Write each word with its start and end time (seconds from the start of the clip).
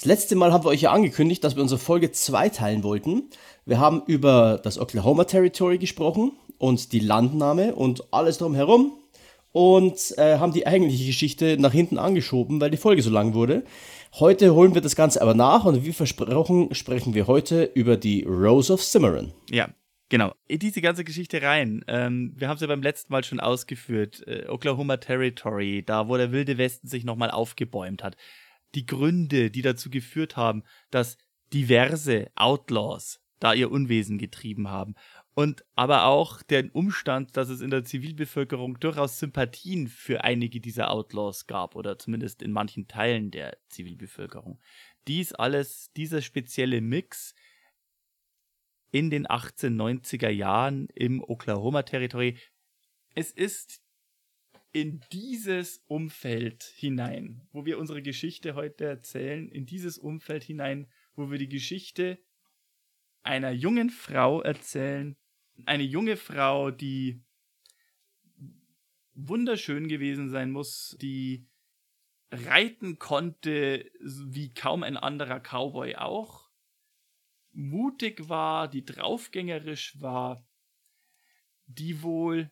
Das 0.00 0.06
letzte 0.06 0.34
Mal 0.34 0.50
haben 0.50 0.64
wir 0.64 0.70
euch 0.70 0.80
ja 0.80 0.92
angekündigt, 0.92 1.44
dass 1.44 1.56
wir 1.56 1.62
unsere 1.62 1.78
Folge 1.78 2.10
zweiteilen 2.10 2.82
wollten. 2.82 3.24
Wir 3.66 3.78
haben 3.78 4.02
über 4.06 4.58
das 4.64 4.78
Oklahoma 4.78 5.24
Territory 5.24 5.76
gesprochen 5.76 6.32
und 6.56 6.94
die 6.94 7.00
Landnahme 7.00 7.74
und 7.74 8.10
alles 8.10 8.38
drumherum 8.38 8.94
und 9.52 10.14
äh, 10.16 10.38
haben 10.38 10.54
die 10.54 10.66
eigentliche 10.66 11.04
Geschichte 11.04 11.58
nach 11.60 11.72
hinten 11.72 11.98
angeschoben, 11.98 12.62
weil 12.62 12.70
die 12.70 12.78
Folge 12.78 13.02
so 13.02 13.10
lang 13.10 13.34
wurde. 13.34 13.62
Heute 14.14 14.54
holen 14.54 14.72
wir 14.74 14.80
das 14.80 14.96
Ganze 14.96 15.20
aber 15.20 15.34
nach 15.34 15.66
und 15.66 15.84
wie 15.84 15.92
versprochen 15.92 16.74
sprechen 16.74 17.12
wir 17.12 17.26
heute 17.26 17.64
über 17.74 17.98
die 17.98 18.22
Rose 18.22 18.72
of 18.72 18.82
Cimarron. 18.82 19.34
Ja, 19.50 19.68
Genau, 20.08 20.34
in 20.48 20.58
diese 20.58 20.80
ganze 20.80 21.04
Geschichte 21.04 21.40
rein. 21.40 21.84
Ähm, 21.86 22.32
wir 22.34 22.48
haben 22.48 22.56
es 22.56 22.62
ja 22.62 22.66
beim 22.66 22.82
letzten 22.82 23.12
Mal 23.12 23.22
schon 23.22 23.38
ausgeführt. 23.38 24.26
Äh, 24.26 24.48
Oklahoma 24.48 24.96
Territory, 24.96 25.84
da 25.86 26.08
wo 26.08 26.16
der 26.16 26.32
Wilde 26.32 26.58
Westen 26.58 26.88
sich 26.88 27.04
nochmal 27.04 27.30
aufgebäumt 27.30 28.02
hat 28.02 28.16
die 28.74 28.86
Gründe, 28.86 29.50
die 29.50 29.62
dazu 29.62 29.90
geführt 29.90 30.36
haben, 30.36 30.62
dass 30.90 31.18
diverse 31.52 32.30
Outlaws 32.36 33.20
da 33.40 33.54
ihr 33.54 33.70
Unwesen 33.70 34.18
getrieben 34.18 34.68
haben. 34.68 34.94
Und 35.34 35.64
aber 35.74 36.04
auch 36.04 36.42
der 36.42 36.74
Umstand, 36.74 37.36
dass 37.36 37.48
es 37.48 37.62
in 37.62 37.70
der 37.70 37.84
Zivilbevölkerung 37.84 38.78
durchaus 38.78 39.18
Sympathien 39.18 39.88
für 39.88 40.22
einige 40.22 40.60
dieser 40.60 40.90
Outlaws 40.90 41.46
gab, 41.46 41.76
oder 41.76 41.98
zumindest 41.98 42.42
in 42.42 42.52
manchen 42.52 42.86
Teilen 42.86 43.30
der 43.30 43.56
Zivilbevölkerung. 43.68 44.60
Dies 45.08 45.32
alles, 45.32 45.90
dieser 45.96 46.20
spezielle 46.20 46.80
Mix 46.80 47.34
in 48.90 49.08
den 49.08 49.26
1890er 49.26 50.28
Jahren 50.28 50.88
im 50.94 51.22
Oklahoma-Territory. 51.22 52.36
Es 53.14 53.30
ist 53.30 53.82
in 54.72 55.00
dieses 55.12 55.82
Umfeld 55.86 56.62
hinein, 56.62 57.42
wo 57.52 57.64
wir 57.66 57.78
unsere 57.78 58.02
Geschichte 58.02 58.54
heute 58.54 58.84
erzählen, 58.84 59.48
in 59.48 59.66
dieses 59.66 59.98
Umfeld 59.98 60.44
hinein, 60.44 60.88
wo 61.14 61.30
wir 61.30 61.38
die 61.38 61.48
Geschichte 61.48 62.18
einer 63.22 63.50
jungen 63.50 63.90
Frau 63.90 64.40
erzählen, 64.40 65.16
eine 65.66 65.82
junge 65.82 66.16
Frau, 66.16 66.70
die 66.70 67.22
wunderschön 69.14 69.88
gewesen 69.88 70.30
sein 70.30 70.50
muss, 70.50 70.96
die 71.00 71.46
reiten 72.30 72.98
konnte 72.98 73.90
wie 74.00 74.54
kaum 74.54 74.82
ein 74.84 74.96
anderer 74.96 75.40
Cowboy 75.40 75.96
auch, 75.96 76.48
mutig 77.52 78.28
war, 78.28 78.68
die 78.68 78.84
draufgängerisch 78.84 80.00
war, 80.00 80.46
die 81.66 82.02
wohl 82.02 82.50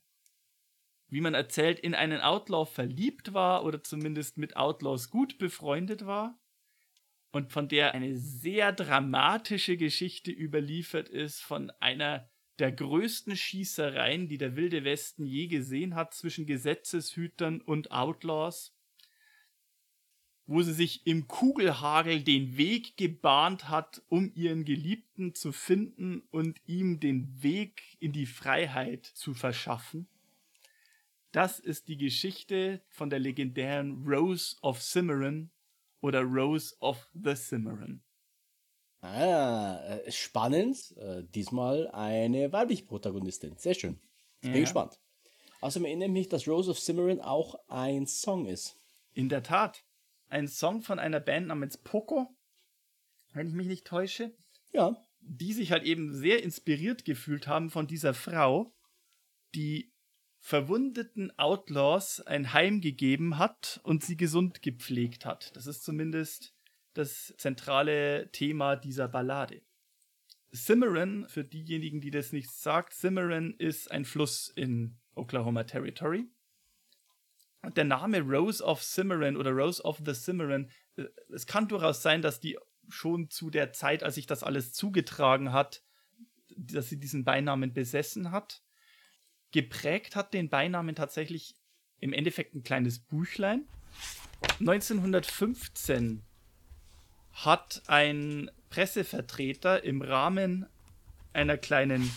wie 1.08 1.20
man 1.20 1.34
erzählt, 1.34 1.78
in 1.80 1.94
einen 1.94 2.20
Outlaw 2.20 2.66
verliebt 2.66 3.32
war 3.32 3.64
oder 3.64 3.82
zumindest 3.82 4.36
mit 4.38 4.56
Outlaws 4.56 5.10
gut 5.10 5.38
befreundet 5.38 6.06
war 6.06 6.38
und 7.30 7.52
von 7.52 7.68
der 7.68 7.94
eine 7.94 8.16
sehr 8.16 8.72
dramatische 8.72 9.76
Geschichte 9.76 10.30
überliefert 10.30 11.08
ist 11.08 11.40
von 11.40 11.70
einer 11.80 12.28
der 12.58 12.72
größten 12.72 13.36
Schießereien, 13.36 14.28
die 14.28 14.38
der 14.38 14.56
Wilde 14.56 14.84
Westen 14.84 15.24
je 15.24 15.46
gesehen 15.46 15.94
hat 15.94 16.14
zwischen 16.14 16.46
Gesetzeshütern 16.46 17.60
und 17.60 17.92
Outlaws, 17.92 18.74
wo 20.46 20.62
sie 20.62 20.72
sich 20.72 21.06
im 21.06 21.28
Kugelhagel 21.28 22.22
den 22.22 22.56
Weg 22.56 22.96
gebahnt 22.96 23.68
hat, 23.68 24.02
um 24.08 24.32
ihren 24.34 24.64
Geliebten 24.64 25.34
zu 25.34 25.52
finden 25.52 26.22
und 26.30 26.60
ihm 26.66 27.00
den 27.00 27.42
Weg 27.42 27.96
in 28.00 28.12
die 28.12 28.26
Freiheit 28.26 29.04
zu 29.04 29.34
verschaffen. 29.34 30.08
Das 31.32 31.58
ist 31.58 31.88
die 31.88 31.98
Geschichte 31.98 32.80
von 32.88 33.10
der 33.10 33.18
legendären 33.18 34.04
Rose 34.06 34.56
of 34.62 34.80
Cimarron 34.80 35.50
oder 36.00 36.22
Rose 36.22 36.74
of 36.80 37.08
the 37.12 37.34
Cimarron. 37.34 38.02
Ah, 39.00 39.78
äh, 39.84 40.10
spannend. 40.10 40.96
Äh, 40.96 41.24
diesmal 41.34 41.88
eine 41.88 42.52
weibliche 42.52 42.84
Protagonistin. 42.84 43.56
Sehr 43.56 43.74
schön. 43.74 44.00
Ich 44.40 44.48
bin 44.48 44.54
ja. 44.54 44.60
gespannt. 44.60 44.98
Außerdem 45.60 45.86
erinnere 45.86 46.08
mich, 46.08 46.28
dass 46.28 46.48
Rose 46.48 46.70
of 46.70 46.78
Cimarron 46.78 47.20
auch 47.20 47.56
ein 47.68 48.06
Song 48.06 48.46
ist. 48.46 48.76
In 49.12 49.28
der 49.28 49.42
Tat. 49.42 49.84
Ein 50.28 50.48
Song 50.48 50.82
von 50.82 50.98
einer 50.98 51.20
Band 51.20 51.48
namens 51.48 51.78
Poco, 51.78 52.28
wenn 53.32 53.48
ich 53.48 53.54
mich 53.54 53.66
nicht 53.66 53.86
täusche. 53.86 54.34
Ja. 54.72 54.96
Die 55.20 55.52
sich 55.52 55.72
halt 55.72 55.84
eben 55.84 56.14
sehr 56.14 56.42
inspiriert 56.42 57.04
gefühlt 57.04 57.46
haben 57.46 57.70
von 57.70 57.86
dieser 57.86 58.14
Frau, 58.14 58.74
die 59.54 59.92
verwundeten 60.40 61.36
Outlaws 61.38 62.20
ein 62.20 62.52
Heim 62.52 62.80
gegeben 62.80 63.38
hat 63.38 63.80
und 63.82 64.04
sie 64.04 64.16
gesund 64.16 64.62
gepflegt 64.62 65.24
hat. 65.24 65.54
Das 65.56 65.66
ist 65.66 65.84
zumindest 65.84 66.54
das 66.94 67.34
zentrale 67.36 68.30
Thema 68.32 68.76
dieser 68.76 69.08
Ballade. 69.08 69.62
Cimarron, 70.54 71.28
für 71.28 71.44
diejenigen, 71.44 72.00
die 72.00 72.10
das 72.10 72.32
nicht 72.32 72.50
sagt, 72.50 72.94
Cimarron 72.94 73.54
ist 73.58 73.90
ein 73.90 74.04
Fluss 74.04 74.48
in 74.48 74.96
Oklahoma 75.14 75.64
Territory. 75.64 76.26
Der 77.76 77.84
Name 77.84 78.22
Rose 78.22 78.64
of 78.64 78.82
Cimarron 78.82 79.36
oder 79.36 79.50
Rose 79.50 79.82
of 79.82 80.00
the 80.04 80.14
Cimarron, 80.14 80.70
äh, 80.96 81.04
es 81.34 81.46
kann 81.46 81.68
durchaus 81.68 82.02
sein, 82.02 82.22
dass 82.22 82.40
die 82.40 82.56
schon 82.88 83.28
zu 83.28 83.50
der 83.50 83.72
Zeit, 83.72 84.02
als 84.02 84.14
sich 84.14 84.26
das 84.26 84.42
alles 84.42 84.72
zugetragen 84.72 85.52
hat, 85.52 85.82
dass 86.56 86.88
sie 86.88 86.98
diesen 86.98 87.24
Beinamen 87.24 87.74
besessen 87.74 88.30
hat 88.30 88.62
geprägt 89.52 90.16
hat 90.16 90.34
den 90.34 90.48
Beinamen 90.48 90.94
tatsächlich 90.94 91.54
im 92.00 92.12
Endeffekt 92.12 92.54
ein 92.54 92.62
kleines 92.62 92.98
Büchlein. 92.98 93.64
1915 94.60 96.22
hat 97.32 97.82
ein 97.86 98.50
Pressevertreter 98.70 99.82
im 99.84 100.02
Rahmen 100.02 100.66
einer 101.32 101.56
kleinen, 101.56 102.10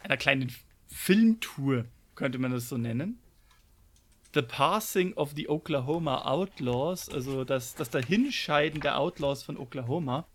einer 0.00 0.16
kleinen 0.16 0.54
Filmtour, 0.86 1.86
könnte 2.14 2.38
man 2.38 2.52
das 2.52 2.68
so 2.68 2.76
nennen, 2.76 3.18
The 4.34 4.42
Passing 4.42 5.14
of 5.14 5.32
the 5.36 5.48
Oklahoma 5.48 6.22
Outlaws, 6.24 7.08
also 7.08 7.44
das, 7.44 7.76
das 7.76 7.90
Dahinscheiden 7.90 8.80
der 8.80 8.98
Outlaws 8.98 9.44
von 9.44 9.56
Oklahoma, 9.56 10.26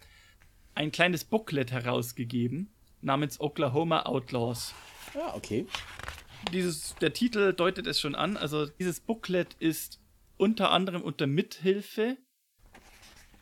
ein 0.73 0.91
kleines 0.91 1.25
Booklet 1.25 1.71
herausgegeben 1.71 2.69
namens 3.01 3.41
Oklahoma 3.41 4.03
Outlaws. 4.03 4.73
Ja, 5.13 5.35
okay. 5.35 5.65
Dieses, 6.53 6.95
der 6.95 7.13
Titel 7.13 7.53
deutet 7.53 7.87
es 7.87 7.99
schon 7.99 8.15
an. 8.15 8.37
Also 8.37 8.65
dieses 8.65 8.99
Booklet 8.99 9.55
ist 9.59 9.99
unter 10.37 10.71
anderem 10.71 11.01
unter 11.01 11.27
Mithilfe 11.27 12.17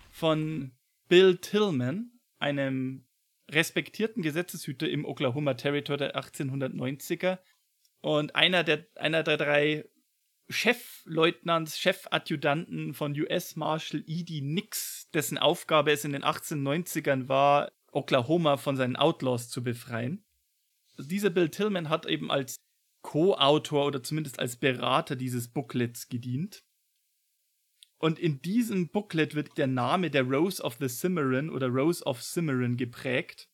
von 0.09 0.72
Bill 1.07 1.38
Tillman, 1.38 2.12
einem 2.40 3.06
respektierten 3.50 4.23
Gesetzeshüter 4.23 4.90
im 4.90 5.06
Oklahoma 5.06 5.53
Territory 5.53 5.97
der 5.97 6.16
1890er 6.16 7.38
und 8.01 8.35
einer 8.35 8.63
der, 8.63 8.88
einer 8.96 9.23
der 9.23 9.38
drei 9.38 9.85
Chefleutnants, 10.50 11.78
Chefadjutanten 11.78 12.94
von 12.94 13.13
US 13.19 13.56
Marshal 13.56 14.03
E.D. 14.06 14.41
Nix, 14.41 15.09
dessen 15.12 15.38
Aufgabe 15.38 15.91
es 15.91 16.03
in 16.03 16.13
den 16.13 16.23
1890ern 16.23 17.28
war, 17.28 17.72
Oklahoma 17.91 18.58
von 18.58 18.76
seinen 18.76 18.96
Outlaws 18.96 19.49
zu 19.49 19.64
befreien 19.64 20.27
dieser 20.97 21.29
Bill 21.29 21.49
Tillman 21.49 21.90
hat 21.90 22.05
eben 22.05 22.32
als 22.32 22.58
Co-Autor 23.03 23.85
oder 23.85 24.03
zumindest 24.03 24.40
als 24.40 24.58
Berater 24.58 25.16
dieses 25.16 25.47
Booklets 25.47 26.09
gedient. 26.09 26.64
Und 27.99 28.20
in 28.20 28.41
diesem 28.41 28.90
Booklet 28.90 29.34
wird 29.34 29.58
der 29.58 29.67
Name 29.67 30.11
der 30.11 30.23
Rose 30.23 30.61
of 30.61 30.78
the 30.79 30.88
Cimarron 30.88 31.49
oder 31.49 31.67
Rose 31.67 32.03
of 32.03 32.22
Cimarron 32.22 32.78
geprägt. 32.78 33.49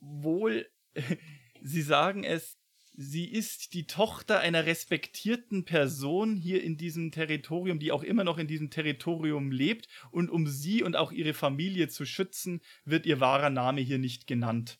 Wohl, 0.00 0.70
sie 1.62 1.82
sagen 1.82 2.24
es, 2.24 2.56
sie 2.94 3.30
ist 3.30 3.74
die 3.74 3.86
Tochter 3.86 4.40
einer 4.40 4.64
respektierten 4.64 5.64
Person 5.64 6.36
hier 6.36 6.62
in 6.62 6.76
diesem 6.76 7.10
Territorium, 7.10 7.78
die 7.78 7.92
auch 7.92 8.02
immer 8.02 8.24
noch 8.24 8.38
in 8.38 8.46
diesem 8.46 8.70
Territorium 8.70 9.50
lebt. 9.50 9.88
Und 10.10 10.30
um 10.30 10.46
sie 10.46 10.82
und 10.82 10.96
auch 10.96 11.12
ihre 11.12 11.34
Familie 11.34 11.88
zu 11.88 12.06
schützen, 12.06 12.62
wird 12.84 13.04
ihr 13.04 13.20
wahrer 13.20 13.50
Name 13.50 13.82
hier 13.82 13.98
nicht 13.98 14.26
genannt. 14.26 14.78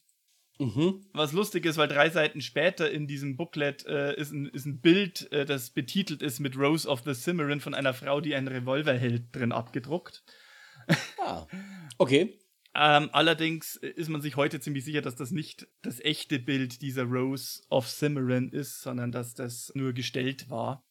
Mhm. 0.59 1.05
Was 1.13 1.33
lustig 1.33 1.67
ist, 1.67 1.77
weil 1.79 1.89
drei 1.89 2.11
Seiten 2.11 2.41
später 2.41 2.91
in 2.91 3.07
diesem 3.07 3.37
Booklet 3.37 3.85
äh, 3.87 4.15
ist, 4.17 4.33
ein, 4.33 4.47
ist 4.47 4.67
ein 4.67 4.81
Bild, 4.81 5.31
äh, 5.33 5.45
das 5.45 5.71
betitelt 5.71 6.23
ist 6.23 6.39
mit 6.39 6.57
Rose 6.57 6.89
of 6.89 7.03
the 7.05 7.15
Cimarron 7.15 7.61
von 7.61 7.75
einer 7.75 7.95
Frau, 7.95 8.21
die 8.21 8.35
einen 8.35 8.49
Revolver 8.49 8.95
hält, 8.95 9.35
drin 9.35 9.53
abgedruckt. 9.53 10.25
Ah, 11.19 11.47
okay. 11.99 12.39
Ähm, 12.77 13.09
allerdings 13.13 13.77
ist 13.77 14.09
man 14.09 14.21
sich 14.21 14.37
heute 14.37 14.61
ziemlich 14.61 14.85
sicher, 14.85 15.01
dass 15.01 15.15
das 15.15 15.31
nicht 15.31 15.69
das 15.83 16.01
echte 16.01 16.39
Bild 16.39 16.83
dieser 16.83 17.05
Rose 17.05 17.63
of 17.71 17.89
Cimarron 17.89 18.51
ist, 18.51 18.83
sondern 18.83 19.13
dass 19.13 19.35
das 19.35 19.73
nur 19.75 19.93
gestellt 19.93 20.51
war, 20.51 20.85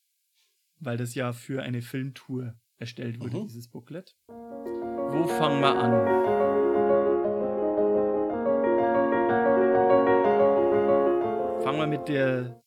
weil 0.80 0.98
das 0.98 1.13
ja 1.13 1.33
für 1.33 1.62
eine 1.62 1.81
Filmtour 1.81 2.56
erstellt 2.77 3.19
wurde, 3.19 3.38
mhm. 3.38 3.48
dieses 3.48 3.68
Booklet. 3.69 4.16
Wo 4.27 5.27
fangen 5.27 5.62
wir 5.62 5.75
an? 5.75 6.43
Fangen 11.73 11.91
wir 11.91 11.97
mit 11.97 12.07
der 12.07 12.63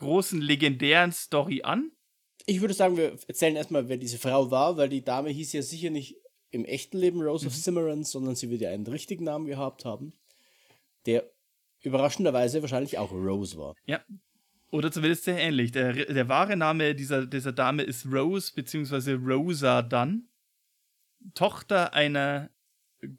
großen 0.00 0.40
legendären 0.40 1.12
Story 1.12 1.62
an. 1.62 1.92
Ich 2.46 2.60
würde 2.60 2.74
sagen, 2.74 2.96
wir 2.96 3.16
erzählen 3.28 3.54
erstmal, 3.54 3.88
wer 3.88 3.96
diese 3.96 4.18
Frau 4.18 4.50
war, 4.50 4.76
weil 4.76 4.88
die 4.88 5.04
Dame 5.04 5.30
hieß 5.30 5.52
ja 5.52 5.62
sicher 5.62 5.90
nicht 5.90 6.16
im 6.50 6.64
echten 6.64 6.98
Leben 6.98 7.22
Rose 7.22 7.44
mhm. 7.44 7.48
of 7.48 7.54
Cimarron, 7.54 8.02
sondern 8.02 8.34
sie 8.34 8.50
wird 8.50 8.62
ja 8.62 8.70
einen 8.70 8.88
richtigen 8.88 9.22
Namen 9.22 9.46
gehabt 9.46 9.84
haben, 9.84 10.14
der 11.06 11.30
überraschenderweise 11.82 12.60
wahrscheinlich 12.60 12.98
auch 12.98 13.12
Rose 13.12 13.56
war. 13.56 13.76
Ja. 13.86 14.00
Oder 14.72 14.90
zumindest 14.90 15.24
sehr 15.24 15.38
ähnlich. 15.38 15.70
Der, 15.70 15.92
der 15.92 16.28
wahre 16.28 16.56
Name 16.56 16.96
dieser, 16.96 17.26
dieser 17.26 17.52
Dame 17.52 17.84
ist 17.84 18.04
Rose 18.06 18.52
bzw. 18.52 19.12
Rosa 19.12 19.82
Dunn. 19.82 20.28
Tochter 21.34 21.94
einer 21.94 22.50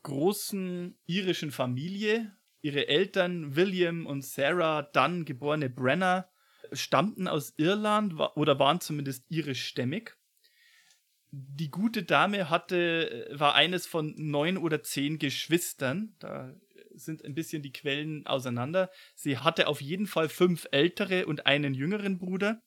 großen 0.03 0.97
irischen 1.05 1.51
Familie. 1.51 2.35
Ihre 2.61 2.87
Eltern 2.87 3.55
William 3.55 4.05
und 4.05 4.23
Sarah 4.23 4.83
Dunn, 4.83 5.25
geborene 5.25 5.69
Brenner, 5.69 6.29
stammten 6.71 7.27
aus 7.27 7.53
Irland 7.57 8.13
oder 8.35 8.59
waren 8.59 8.79
zumindest 8.79 9.25
irischstämmig. 9.29 10.15
Die 11.31 11.71
gute 11.71 12.03
Dame 12.03 12.49
hatte, 12.49 13.29
war 13.31 13.55
eines 13.55 13.87
von 13.87 14.13
neun 14.17 14.57
oder 14.57 14.83
zehn 14.83 15.17
Geschwistern. 15.17 16.15
Da 16.19 16.53
sind 16.93 17.23
ein 17.23 17.33
bisschen 17.33 17.61
die 17.61 17.71
Quellen 17.71 18.27
auseinander. 18.27 18.91
Sie 19.15 19.37
hatte 19.37 19.67
auf 19.67 19.81
jeden 19.81 20.07
Fall 20.07 20.29
fünf 20.29 20.67
ältere 20.71 21.25
und 21.25 21.45
einen 21.45 21.73
jüngeren 21.73 22.19
Bruder 22.19 22.61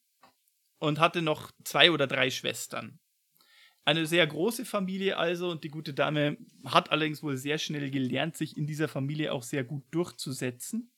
und 0.78 0.98
hatte 0.98 1.22
noch 1.22 1.52
zwei 1.62 1.90
oder 1.90 2.06
drei 2.06 2.30
Schwestern. 2.30 3.00
Eine 3.86 4.06
sehr 4.06 4.26
große 4.26 4.64
Familie 4.64 5.18
also 5.18 5.50
und 5.50 5.62
die 5.62 5.68
gute 5.68 5.92
Dame 5.92 6.38
hat 6.64 6.90
allerdings 6.90 7.22
wohl 7.22 7.36
sehr 7.36 7.58
schnell 7.58 7.90
gelernt, 7.90 8.36
sich 8.36 8.56
in 8.56 8.66
dieser 8.66 8.88
Familie 8.88 9.32
auch 9.32 9.42
sehr 9.42 9.62
gut 9.62 9.84
durchzusetzen. 9.90 10.90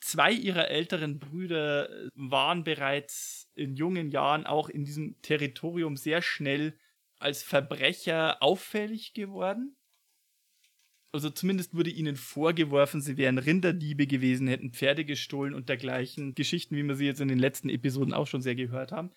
Zwei 0.00 0.32
ihrer 0.32 0.68
älteren 0.68 1.18
Brüder 1.18 1.88
waren 2.14 2.64
bereits 2.64 3.50
in 3.54 3.76
jungen 3.76 4.10
Jahren 4.10 4.46
auch 4.46 4.68
in 4.68 4.84
diesem 4.84 5.20
Territorium 5.22 5.96
sehr 5.96 6.22
schnell 6.22 6.78
als 7.18 7.42
Verbrecher 7.42 8.42
auffällig 8.42 9.12
geworden. 9.12 9.76
Also 11.12 11.28
zumindest 11.28 11.74
wurde 11.74 11.90
ihnen 11.90 12.16
vorgeworfen, 12.16 13.02
sie 13.02 13.18
wären 13.18 13.36
Rinderdiebe 13.36 14.06
gewesen, 14.06 14.48
hätten 14.48 14.72
Pferde 14.72 15.04
gestohlen 15.04 15.52
und 15.52 15.68
dergleichen 15.68 16.34
Geschichten, 16.34 16.74
wie 16.74 16.82
wir 16.82 16.96
sie 16.96 17.04
jetzt 17.04 17.20
in 17.20 17.28
den 17.28 17.38
letzten 17.38 17.68
Episoden 17.68 18.14
auch 18.14 18.26
schon 18.26 18.40
sehr 18.40 18.54
gehört 18.54 18.92
haben. 18.92 19.12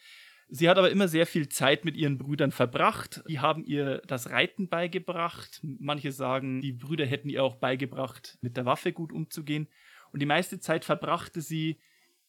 Sie 0.47 0.69
hat 0.69 0.77
aber 0.77 0.92
immer 0.92 1.07
sehr 1.07 1.25
viel 1.25 1.50
Zeit 1.50 1.86
mit 1.86 1.95
ihren 1.95 2.18
Brüdern 2.18 2.51
verbracht. 2.51 3.24
Die 3.27 3.39
haben 3.39 3.65
ihr 3.65 4.01
das 4.07 4.30
Reiten 4.30 4.69
beigebracht. 4.69 5.59
Manche 5.63 6.12
sagen, 6.12 6.62
die 6.62 6.74
Brüder 6.74 7.06
hätten 7.06 7.30
ihr 7.30 7.44
auch 7.44 7.56
beigebracht, 7.56 8.38
mit 8.42 8.56
der 8.56 8.65
Waffe 8.65 8.94
gut 8.94 9.12
umzugehen. 9.12 9.68
Und 10.12 10.21
die 10.21 10.27
meiste 10.27 10.59
Zeit 10.59 10.86
verbrachte 10.86 11.42
sie 11.42 11.80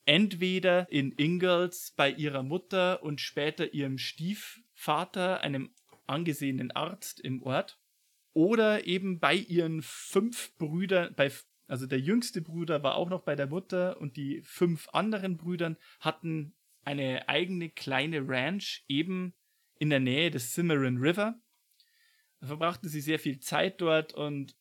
entweder 0.06 0.90
in 0.90 1.12
Ingalls 1.12 1.92
bei 1.96 2.10
ihrer 2.10 2.42
Mutter 2.42 3.02
und 3.02 3.20
später 3.20 3.74
ihrem 3.74 3.98
Stiefvater, 3.98 5.42
einem 5.42 5.70
angesehenen 6.06 6.70
Arzt 6.70 7.20
im 7.20 7.42
Ort, 7.42 7.78
oder 8.32 8.86
eben 8.86 9.18
bei 9.18 9.34
ihren 9.34 9.82
fünf 9.82 10.56
Brüdern, 10.56 11.14
bei, 11.16 11.30
also 11.66 11.86
der 11.86 12.00
jüngste 12.00 12.40
Bruder 12.40 12.82
war 12.82 12.94
auch 12.94 13.08
noch 13.08 13.22
bei 13.22 13.34
der 13.34 13.46
Mutter 13.48 14.00
und 14.00 14.16
die 14.16 14.42
fünf 14.42 14.88
anderen 14.92 15.36
Brüdern 15.36 15.76
hatten 16.00 16.54
eine 16.86 17.28
eigene 17.28 17.68
kleine 17.68 18.26
Ranch 18.26 18.84
eben 18.88 19.34
in 19.78 19.90
der 19.90 20.00
Nähe 20.00 20.30
des 20.30 20.54
Cimarron 20.54 20.98
River. 20.98 21.38
Da 22.40 22.46
verbrachte 22.46 22.88
sie 22.88 23.00
sehr 23.00 23.18
viel 23.18 23.40
Zeit 23.40 23.80
dort 23.80 24.14
und 24.14 24.56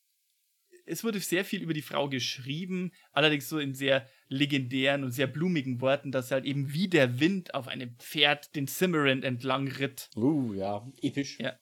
es 0.88 1.04
wurde 1.04 1.20
sehr 1.20 1.46
viel 1.46 1.62
über 1.62 1.74
die 1.74 1.82
Frau 1.82 2.10
geschrieben, 2.10 2.92
allerdings 3.12 3.50
so 3.50 3.60
in 3.60 3.74
sehr 3.74 4.08
legendären 4.28 5.04
und 5.04 5.12
sehr 5.12 5.28
blumigen 5.28 5.82
Worten, 5.82 6.12
dass 6.12 6.32
halt 6.32 6.46
eben 6.46 6.74
wie 6.74 6.88
der 6.88 7.20
Wind 7.20 7.54
auf 7.54 7.68
einem 7.68 7.96
Pferd 7.98 8.56
den 8.56 8.68
Cimarron 8.68 9.24
entlang 9.24 9.68
ritt. 9.68 10.10
Uh, 10.16 10.54
ja, 10.54 10.88
episch. 11.02 11.40
Ja. 11.40 11.58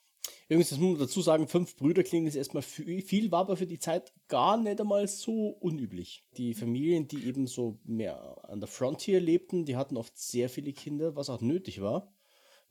Übrigens, 0.53 0.69
das 0.69 0.79
muss 0.79 0.91
man 0.91 1.00
dazu 1.00 1.21
sagen, 1.21 1.47
fünf 1.47 1.75
Brüder 1.75 2.03
klingen 2.03 2.27
jetzt 2.27 2.35
erstmal 2.35 2.61
viel, 2.61 3.31
war 3.31 3.39
aber 3.39 3.57
für 3.57 3.65
die 3.65 3.79
Zeit 3.79 4.13
gar 4.27 4.55
nicht 4.55 4.79
einmal 4.79 5.07
so 5.07 5.47
unüblich. 5.47 6.23
Die 6.38 6.53
Familien, 6.53 7.07
die 7.07 7.25
eben 7.25 7.47
so 7.47 7.79
mehr 7.85 8.38
an 8.44 8.59
der 8.59 8.67
Frontier 8.67 9.19
lebten, 9.19 9.65
die 9.65 9.75
hatten 9.75 9.97
oft 9.97 10.15
sehr 10.15 10.50
viele 10.50 10.71
Kinder, 10.71 11.15
was 11.15 11.31
auch 11.31 11.41
nötig 11.41 11.81
war. 11.81 12.13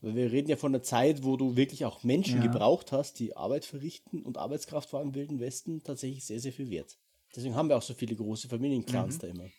Weil 0.01 0.15
wir 0.15 0.31
reden 0.31 0.49
ja 0.49 0.57
von 0.57 0.73
einer 0.73 0.85
Zeit, 0.85 1.25
wo 1.25 1.37
du 1.37 1.57
wirklich 1.57 1.85
auch 1.85 2.05
Menschen 2.05 2.37
ja. 2.37 2.47
gebraucht 2.47 2.93
hast, 2.93 3.19
die 3.19 3.37
Arbeit 3.37 3.65
verrichten 3.65 4.23
und 4.23 4.39
Arbeitskraft 4.39 4.93
war 4.93 5.03
im 5.03 5.17
Wilden 5.17 5.41
Westen 5.41 5.83
tatsächlich 5.83 6.25
sehr, 6.25 6.39
sehr 6.39 6.53
viel 6.53 6.71
wert. 6.71 6.99
Deswegen 7.35 7.57
haben 7.57 7.69
wir 7.69 7.77
auch 7.77 7.83
so 7.83 7.95
viele 7.95 8.15
große 8.15 8.49
Familienclans 8.49 9.17
mhm. 9.17 9.21
da 9.21 9.27
immer. 9.27 9.51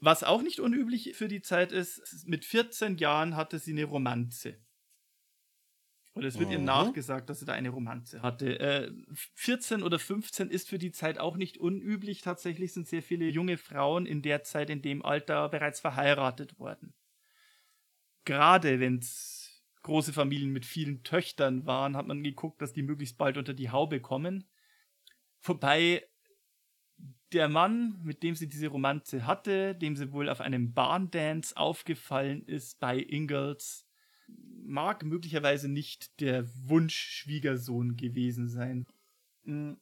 Was 0.00 0.24
auch 0.24 0.42
nicht 0.42 0.60
unüblich 0.60 1.14
für 1.14 1.28
die 1.28 1.40
Zeit 1.40 1.72
ist, 1.72 2.02
mit 2.26 2.44
14 2.44 2.98
Jahren 2.98 3.34
hatte 3.34 3.58
sie 3.58 3.70
eine 3.70 3.84
Romanze. 3.84 4.58
Oder 6.14 6.28
es 6.28 6.38
wird 6.38 6.48
mhm. 6.48 6.52
ihr 6.52 6.58
nachgesagt, 6.58 7.30
dass 7.30 7.40
sie 7.40 7.46
da 7.46 7.54
eine 7.54 7.70
Romanze 7.70 8.20
hatte. 8.20 8.60
Äh, 8.60 8.92
14 9.34 9.82
oder 9.82 9.98
15 9.98 10.50
ist 10.50 10.68
für 10.68 10.78
die 10.78 10.92
Zeit 10.92 11.18
auch 11.18 11.36
nicht 11.36 11.56
unüblich. 11.56 12.20
Tatsächlich 12.20 12.74
sind 12.74 12.86
sehr 12.86 13.02
viele 13.02 13.28
junge 13.28 13.56
Frauen 13.56 14.04
in 14.04 14.20
der 14.20 14.42
Zeit, 14.42 14.68
in 14.68 14.82
dem 14.82 15.04
Alter, 15.04 15.48
bereits 15.48 15.80
verheiratet 15.80 16.58
worden. 16.58 16.92
Gerade 18.24 18.78
wenn 18.78 18.98
es 18.98 19.62
große 19.82 20.12
Familien 20.12 20.52
mit 20.52 20.66
vielen 20.66 21.02
Töchtern 21.02 21.66
waren, 21.66 21.96
hat 21.96 22.06
man 22.06 22.22
geguckt, 22.22 22.60
dass 22.60 22.72
die 22.72 22.82
möglichst 22.82 23.16
bald 23.16 23.38
unter 23.38 23.54
die 23.54 23.70
Haube 23.70 24.00
kommen. 24.00 24.44
Wobei 25.42 26.06
der 27.32 27.48
Mann, 27.48 27.98
mit 28.04 28.22
dem 28.22 28.34
sie 28.34 28.48
diese 28.48 28.68
Romanze 28.68 29.26
hatte, 29.26 29.74
dem 29.74 29.96
sie 29.96 30.12
wohl 30.12 30.28
auf 30.28 30.40
einem 30.40 30.74
Barndance 30.74 31.56
aufgefallen 31.56 32.44
ist 32.44 32.78
bei 32.78 32.98
Ingalls, 32.98 33.86
mag 34.64 35.04
möglicherweise 35.04 35.68
nicht 35.68 36.20
der 36.20 36.46
Wunschschwiegersohn 36.68 37.96
gewesen 37.96 38.48
sein. 38.48 38.86
Hm, 39.44 39.78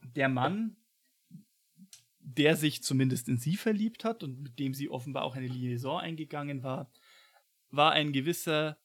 der 0.00 0.28
Mann, 0.28 0.76
der 2.20 2.56
sich 2.56 2.82
zumindest 2.82 3.28
in 3.28 3.38
sie 3.38 3.56
verliebt 3.56 4.04
hat 4.04 4.22
und 4.22 4.40
mit 4.40 4.58
dem 4.58 4.74
sie 4.74 4.88
offenbar 4.88 5.22
auch 5.22 5.36
eine 5.36 5.46
Liaison 5.46 6.00
eingegangen 6.00 6.62
war, 6.62 6.90
war 7.70 7.92
ein 7.92 8.12
gewisser 8.12 8.78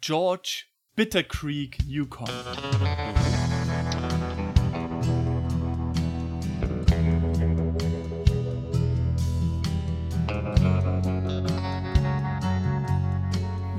George 0.00 0.66
Bittercreek 0.94 1.84
Newcomb. 1.86 2.30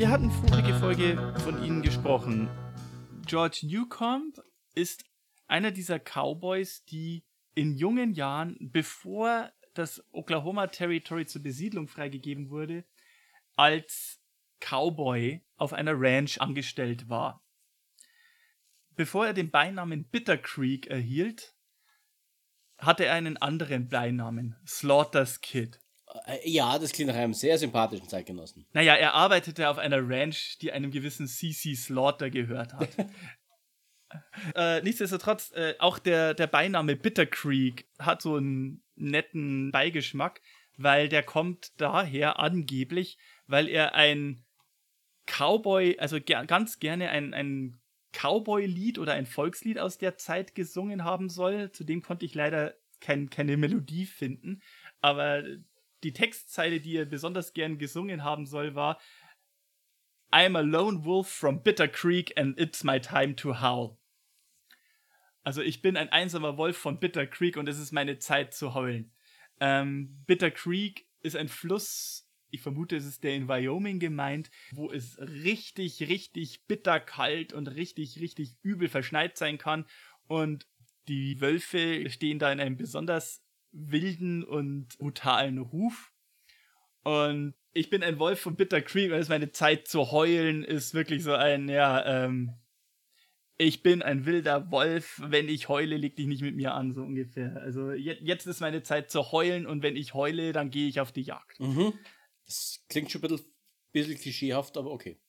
Wir 0.02 0.10
hatten 0.10 0.32
vorige 0.32 0.74
Folge 0.80 1.34
von 1.44 1.64
Ihnen 1.64 1.84
gesprochen. 1.84 2.50
George 3.28 3.60
Newcomb 3.62 4.42
ist 4.74 5.06
einer 5.46 5.70
dieser 5.70 6.00
Cowboys, 6.00 6.84
die 6.86 7.24
in 7.54 7.76
jungen 7.76 8.16
Jahren, 8.16 8.58
bevor 8.60 9.52
das 9.76 10.04
Oklahoma 10.12 10.66
Territory 10.66 11.28
zur 11.28 11.44
Besiedlung 11.44 11.88
freigegeben 11.88 12.50
wurde, 12.50 12.84
als 13.56 14.20
Cowboy 14.60 15.46
auf 15.58 15.72
einer 15.72 15.94
Ranch 15.96 16.42
angestellt 16.42 17.08
war. 17.08 17.46
Bevor 18.96 19.28
er 19.28 19.34
den 19.34 19.52
Beinamen 19.52 20.06
Bitter 20.06 20.40
Creek 20.40 20.88
erhielt, 20.88 21.54
hatte 22.80 23.06
er 23.06 23.14
einen 23.14 23.38
anderen 23.38 23.88
Beinamen, 23.88 24.56
Slaughter's 24.66 25.42
Kid. 25.42 25.80
Äh, 26.26 26.50
ja, 26.50 26.78
das 26.78 26.92
klingt 26.92 27.10
nach 27.10 27.18
einem 27.18 27.34
sehr 27.34 27.58
sympathischen 27.58 28.08
Zeitgenossen. 28.08 28.66
Naja, 28.74 28.96
er 28.96 29.14
arbeitete 29.14 29.70
auf 29.70 29.78
einer 29.78 30.08
Ranch, 30.08 30.58
die 30.62 30.72
einem 30.72 30.92
gewissen 30.92 31.28
CC 31.28 31.76
Slaughter 31.76 32.30
gehört 32.30 32.74
hat. 32.74 32.90
äh, 34.56 34.82
nichtsdestotrotz, 34.82 35.52
äh, 35.54 35.76
auch 35.80 36.00
der, 36.00 36.34
der 36.34 36.48
Beiname 36.48 36.96
Bitter 36.96 37.26
Creek 37.26 37.88
hat 38.00 38.22
so 38.22 38.36
einen 38.36 38.84
netten 38.96 39.72
Beigeschmack, 39.72 40.42
weil 40.78 41.10
der 41.10 41.24
kommt 41.24 41.80
daher 41.80 42.40
angeblich, 42.40 43.18
weil 43.48 43.68
er 43.68 43.96
ein 43.96 44.44
Cowboy, 45.28 45.98
also 46.00 46.20
ger 46.20 46.46
ganz 46.46 46.80
gerne 46.80 47.10
ein, 47.10 47.34
ein 47.34 47.80
Cowboy-Lied 48.12 49.00
oder 49.00 49.14
ein 49.14 49.26
Volkslied 49.26 49.80
aus 49.80 49.98
der 49.98 50.18
Zeit 50.18 50.56
gesungen 50.56 51.04
haben 51.04 51.30
soll. 51.30 51.72
Zudem 51.72 52.02
konnte 52.02 52.26
ich 52.26 52.36
leider 52.36 52.76
kein, 53.00 53.30
keine 53.30 53.56
Melodie 53.56 54.06
finden. 54.06 54.62
Aber 55.00 55.44
die 56.04 56.14
Textzeile, 56.14 56.80
die 56.80 56.96
er 56.96 57.06
besonders 57.06 57.54
gern 57.54 57.78
gesungen 57.78 58.24
haben 58.24 58.46
soll, 58.46 58.76
war 58.76 59.00
I'm 60.32 60.58
a 60.58 60.62
lone 60.62 61.04
wolf 61.04 61.30
from 61.30 61.62
Bitter 61.62 61.88
Creek 61.88 62.38
and 62.38 62.58
it's 62.60 62.84
my 62.84 63.00
time 63.00 63.36
to 63.36 63.62
howl. 63.62 63.98
Also 65.44 65.62
ich 65.62 65.82
bin 65.82 65.98
ein 65.98 66.10
einsamer 66.10 66.58
Wolf 66.58 66.78
von 66.78 67.00
Bitter 67.00 67.26
Creek 67.26 67.58
und 67.58 67.68
es 67.68 67.80
ist 67.80 67.92
meine 67.92 68.20
Zeit 68.20 68.54
zu 68.54 68.74
heulen. 68.74 69.12
Ähm, 69.60 70.24
Bitter 70.26 70.52
Creek 70.52 71.08
ist 71.22 71.36
ein 71.36 71.48
Fluss, 71.48 72.30
ich 72.50 72.62
vermute, 72.62 72.96
es 72.96 73.06
ist 73.06 73.24
der 73.24 73.36
in 73.36 73.48
Wyoming 73.48 74.00
gemeint, 74.00 74.52
wo 74.72 74.92
es 74.92 75.18
richtig, 75.20 76.08
richtig 76.08 76.66
bitterkalt 76.68 77.54
und 77.54 77.68
richtig, 77.68 78.20
richtig 78.20 78.58
übel 78.62 78.88
verschneit 78.90 79.38
sein 79.38 79.58
kann. 79.58 79.86
Und 80.28 80.68
die 81.08 81.42
Wölfe 81.42 82.10
stehen 82.10 82.40
da 82.40 82.52
in 82.52 82.60
einem 82.60 82.78
besonders 82.78 83.44
wilden 83.72 84.44
und 84.44 84.98
brutalen 84.98 85.58
Ruf. 85.58 86.12
Und 87.04 87.56
ich 87.74 87.90
bin 87.90 88.04
ein 88.04 88.20
Wolf 88.20 88.40
von 88.40 88.56
Bitter 88.56 88.82
Creek 88.82 89.12
es 89.12 89.22
ist 89.22 89.30
meine 89.30 89.52
Zeit 89.52 89.88
zu 89.88 90.12
heulen, 90.12 90.64
ist 90.64 90.94
wirklich 90.94 91.24
so 91.24 91.34
ein, 91.34 91.70
ja, 91.70 92.06
ähm, 92.26 92.54
ich 93.58 93.84
bin 93.84 94.02
ein 94.02 94.26
wilder 94.26 94.72
Wolf, 94.72 95.22
wenn 95.24 95.48
ich 95.48 95.70
heule, 95.70 95.98
leg 95.98 96.16
dich 96.16 96.28
nicht 96.28 96.42
mit 96.42 96.56
mir 96.56 96.74
an, 96.74 96.94
so 96.94 97.02
ungefähr. 97.02 97.58
Also 97.62 97.92
jetzt 97.92 98.48
ist 98.48 98.60
meine 98.60 98.82
Zeit 98.82 99.12
zu 99.12 99.32
heulen 99.32 99.68
und 99.68 99.84
wenn 99.84 99.96
ich 99.96 100.14
heule, 100.14 100.52
dann 100.52 100.72
gehe 100.72 100.88
ich 100.88 101.00
auf 101.00 101.12
die 101.12 101.22
Jagd. 101.22 101.60
Mhm. 101.60 101.94
Das 102.46 102.84
klingt 102.90 103.12
schon 103.12 103.22
ein 103.22 103.30
bisschen, 103.30 103.54
bisschen 103.92 104.18
klischeehaft, 104.18 104.78
aber 104.78 104.92
okay. 104.92 105.20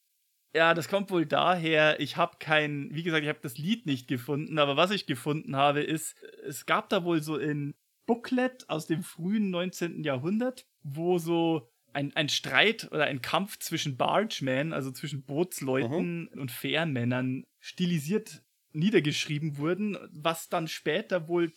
Ja, 0.54 0.74
das 0.74 0.88
kommt 0.88 1.10
wohl 1.10 1.24
daher, 1.24 2.00
ich 2.00 2.16
habe 2.16 2.36
kein, 2.38 2.94
wie 2.94 3.02
gesagt, 3.02 3.22
ich 3.22 3.28
habe 3.28 3.38
das 3.42 3.56
Lied 3.56 3.86
nicht 3.86 4.08
gefunden, 4.08 4.58
aber 4.58 4.76
was 4.76 4.90
ich 4.90 5.06
gefunden 5.06 5.56
habe, 5.56 5.82
ist, 5.82 6.14
es 6.46 6.66
gab 6.66 6.88
da 6.90 7.04
wohl 7.04 7.22
so 7.22 7.36
ein 7.36 7.74
Booklet 8.06 8.68
aus 8.68 8.86
dem 8.86 9.02
frühen 9.02 9.50
19. 9.50 10.02
Jahrhundert, 10.04 10.66
wo 10.82 11.18
so 11.18 11.68
ein, 11.92 12.14
ein 12.16 12.28
Streit 12.28 12.90
oder 12.90 13.04
ein 13.04 13.20
Kampf 13.20 13.58
zwischen 13.58 13.96
Bargemen, 13.96 14.72
also 14.72 14.90
zwischen 14.90 15.24
Bootsleuten 15.24 16.30
mhm. 16.32 16.40
und 16.40 16.50
Fährmännern, 16.50 17.44
stilisiert 17.60 18.42
niedergeschrieben 18.74 19.58
wurden, 19.58 19.98
was 20.10 20.48
dann 20.48 20.66
später 20.66 21.28
wohl 21.28 21.52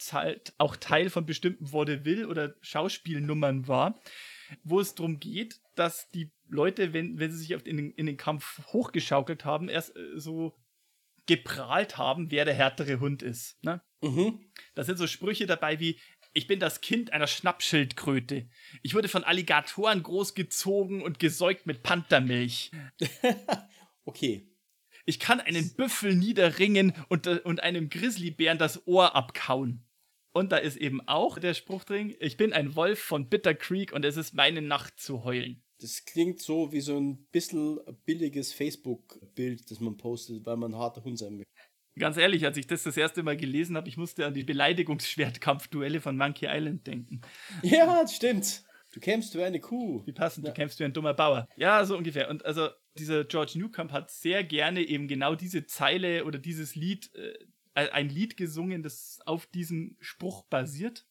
auch 0.58 0.76
Teil 0.76 1.10
von 1.10 1.26
bestimmten 1.26 1.72
Vaudeville 1.72 2.28
oder 2.28 2.56
Schauspielnummern 2.62 3.68
war, 3.68 4.00
wo 4.64 4.80
es 4.80 4.96
darum 4.96 5.20
geht, 5.20 5.62
dass 5.76 6.10
die 6.12 6.32
Leute, 6.48 6.94
wenn, 6.94 7.18
wenn 7.20 7.32
sie 7.32 7.38
sich 7.38 7.52
in 7.52 7.78
den, 7.78 7.92
in 7.92 8.06
den 8.06 8.18
Kampf 8.18 8.62
hochgeschaukelt 8.68 9.46
haben, 9.46 9.70
erst 9.70 9.96
äh, 9.96 10.20
so 10.20 10.58
geprahlt 11.26 11.98
haben, 11.98 12.30
wer 12.30 12.46
der 12.46 12.54
härtere 12.54 13.00
Hund 13.00 13.24
ist. 13.24 13.58
Ne? 13.64 13.82
Mhm. 14.02 14.52
Da 14.76 14.84
sind 14.84 14.98
so 14.98 15.08
Sprüche 15.08 15.48
dabei 15.48 15.80
wie, 15.80 16.00
ich 16.36 16.48
bin 16.48 16.60
das 16.60 16.82
Kind 16.82 17.14
einer 17.14 17.28
Schnappschildkröte. 17.28 18.48
Ich 18.84 18.94
wurde 18.94 19.08
von 19.08 19.24
Alligatoren 19.24 20.04
großgezogen 20.04 21.02
und 21.02 21.18
gesäugt 21.18 21.66
mit 21.66 21.82
Panthermilch. 21.82 22.72
okay. 24.06 24.46
Ich 25.06 25.20
kann 25.20 25.40
einen 25.40 25.74
Büffel 25.76 26.14
niederringen 26.14 26.94
und, 27.08 27.26
äh, 27.26 27.40
und 27.44 27.64
einem 27.64 27.90
Grizzlybären 27.90 28.58
das 28.58 28.86
Ohr 28.86 29.16
abkauen. 29.16 29.86
Und 30.34 30.52
da 30.52 30.58
ist 30.58 30.76
eben 30.76 31.08
auch 31.08 31.40
der 31.40 31.54
Spruch 31.54 31.86
drin: 31.86 32.14
Ich 32.20 32.36
bin 32.36 32.52
ein 32.52 32.76
Wolf 32.76 33.00
von 33.00 33.30
Bitter 33.30 33.56
Creek 33.56 33.94
und 33.94 34.04
es 34.04 34.18
ist 34.18 34.34
meine 34.34 34.62
Nacht 34.62 35.00
zu 35.00 35.24
heulen. 35.24 35.64
Das 35.80 36.04
klingt 36.04 36.42
so 36.42 36.74
wie 36.74 36.82
so 36.82 36.98
ein 36.98 37.28
bisschen 37.28 37.80
billiges 38.06 38.52
Facebook-Bild, 38.52 39.72
das 39.72 39.80
man 39.80 39.96
postet, 39.96 40.46
weil 40.46 40.58
man 40.58 40.74
ein 40.74 40.80
harter 40.80 41.04
Hund 41.04 41.18
sein 41.18 41.38
möchte. 41.38 41.55
Ganz 41.98 42.18
ehrlich, 42.18 42.46
als 42.46 42.58
ich 42.58 42.68
das 42.68 42.84
das 42.84 42.98
erste 42.98 43.24
Mal 43.24 43.38
gelesen 43.38 43.78
habe, 43.78 43.88
ich 43.88 43.96
musste 43.96 44.26
an 44.26 44.34
die 44.34 44.44
Beleidigungsschwertkampfduelle 44.44 46.02
von 46.02 46.18
Monkey 46.18 46.48
Island 46.48 46.86
denken. 46.86 47.22
Ja, 47.62 48.02
das 48.02 48.16
stimmt. 48.16 48.64
Du 48.92 49.00
kämpfst 49.00 49.36
wie 49.36 49.44
eine 49.44 49.60
Kuh. 49.60 50.06
Wie 50.06 50.12
passend, 50.12 50.46
ja. 50.46 50.52
du 50.52 50.56
kämpfst 50.56 50.80
wie 50.80 50.86
ein 50.86 50.94
dummer 50.94 51.14
Bauer. 51.14 51.48
Ja, 51.58 51.84
so 51.86 51.98
ungefähr. 51.98 52.30
Und 52.30 52.46
also 52.46 52.70
dieser 52.98 53.26
George 53.26 53.54
Newcomb 53.56 53.92
hat 53.92 54.10
sehr 54.10 54.44
gerne 54.44 54.82
eben 54.82 55.08
genau 55.08 55.36
diese 55.36 55.66
Zeile 55.66 56.26
oder 56.26 56.40
dieses 56.40 56.76
Lied, 56.76 57.12
äh, 57.16 57.90
ein 57.90 58.10
Lied 58.10 58.38
gesungen, 58.38 58.84
das 58.84 59.20
auf 59.26 59.48
diesem 59.48 59.98
Spruch 60.00 60.44
basiert. 60.44 61.06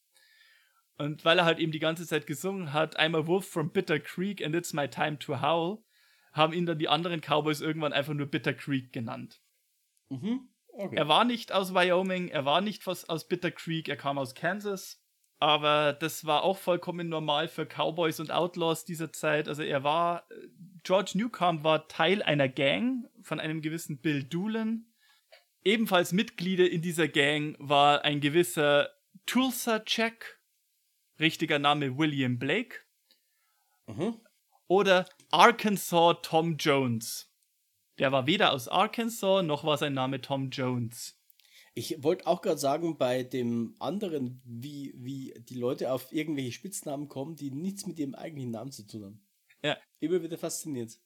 Und 0.97 1.25
weil 1.25 1.39
er 1.39 1.45
halt 1.45 1.59
eben 1.59 1.71
die 1.71 1.79
ganze 1.79 2.07
Zeit 2.07 2.25
gesungen 2.25 2.73
hat, 2.73 2.99
I'm 2.99 3.17
a 3.17 3.27
wolf 3.27 3.47
from 3.47 3.71
Bitter 3.71 3.99
Creek 3.99 4.43
and 4.43 4.55
it's 4.55 4.73
my 4.73 4.87
time 4.87 5.19
to 5.19 5.41
howl, 5.41 5.83
haben 6.31 6.53
ihn 6.53 6.65
dann 6.65 6.79
die 6.79 6.89
anderen 6.89 7.21
Cowboys 7.21 7.61
irgendwann 7.61 7.93
einfach 7.93 8.13
nur 8.13 8.27
Bitter 8.27 8.53
Creek 8.53 8.93
genannt. 8.93 9.41
Mhm. 10.09 10.49
Okay. 10.77 10.97
Er 10.97 11.07
war 11.07 11.23
nicht 11.23 11.53
aus 11.53 11.73
Wyoming, 11.73 12.27
er 12.27 12.43
war 12.43 12.59
nicht 12.59 12.85
aus 12.85 13.27
Bitter 13.27 13.51
Creek, 13.51 13.87
er 13.87 13.95
kam 13.95 14.17
aus 14.17 14.35
Kansas. 14.35 15.01
Aber 15.39 15.93
das 15.93 16.25
war 16.25 16.43
auch 16.43 16.57
vollkommen 16.57 17.09
normal 17.09 17.47
für 17.47 17.65
Cowboys 17.65 18.19
und 18.19 18.31
Outlaws 18.31 18.85
dieser 18.85 19.11
Zeit. 19.11 19.47
Also 19.47 19.63
er 19.63 19.83
war, 19.83 20.27
George 20.83 21.11
Newcomb 21.15 21.63
war 21.63 21.87
Teil 21.87 22.23
einer 22.23 22.49
Gang 22.49 23.09
von 23.21 23.39
einem 23.39 23.61
gewissen 23.61 23.99
Bill 23.99 24.23
Doolin. 24.23 24.85
Ebenfalls 25.63 26.13
Mitglieder 26.13 26.69
in 26.69 26.81
dieser 26.81 27.07
Gang 27.07 27.55
war 27.59 28.03
ein 28.03 28.21
gewisser 28.21 28.89
Tulsa 29.25 29.81
Jack, 29.85 30.39
richtiger 31.19 31.59
Name 31.59 31.97
William 31.97 32.37
Blake. 32.37 32.79
Mhm. 33.87 34.19
Oder 34.67 35.05
Arkansas 35.31 36.17
Tom 36.21 36.57
Jones. 36.57 37.31
Der 37.99 38.11
war 38.11 38.27
weder 38.27 38.51
aus 38.51 38.67
Arkansas, 38.67 39.43
noch 39.43 39.63
war 39.63 39.77
sein 39.77 39.93
Name 39.93 40.21
Tom 40.21 40.49
Jones. 40.49 41.17
Ich 41.73 42.03
wollte 42.03 42.27
auch 42.27 42.41
gerade 42.41 42.57
sagen, 42.57 42.97
bei 42.97 43.23
dem 43.23 43.75
anderen, 43.79 44.41
wie, 44.45 44.93
wie 44.95 45.33
die 45.49 45.55
Leute 45.55 45.91
auf 45.91 46.11
irgendwelche 46.11 46.53
Spitznamen 46.53 47.09
kommen, 47.09 47.35
die 47.35 47.51
nichts 47.51 47.85
mit 47.85 47.99
ihrem 47.99 48.15
eigentlichen 48.15 48.51
Namen 48.51 48.71
zu 48.71 48.87
tun 48.87 49.03
haben. 49.03 49.27
Ja. 49.61 49.77
Immer 49.99 50.23
wieder 50.23 50.37
faszinierend. 50.37 50.99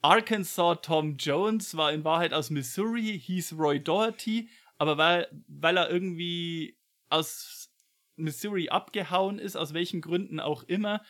Arkansas 0.00 0.78
Tom 0.82 1.16
Jones 1.16 1.76
war 1.76 1.92
in 1.92 2.04
Wahrheit 2.04 2.32
aus 2.32 2.50
Missouri, 2.50 3.20
hieß 3.20 3.54
Roy 3.58 3.80
Doherty, 3.82 4.48
aber 4.78 4.96
weil, 4.96 5.28
weil 5.46 5.76
er 5.76 5.90
irgendwie 5.90 6.78
aus 7.10 7.70
Missouri 8.16 8.68
abgehauen 8.68 9.38
ist, 9.38 9.56
aus 9.56 9.74
welchen 9.74 10.00
Gründen 10.00 10.40
auch 10.40 10.62
immer, 10.62 11.02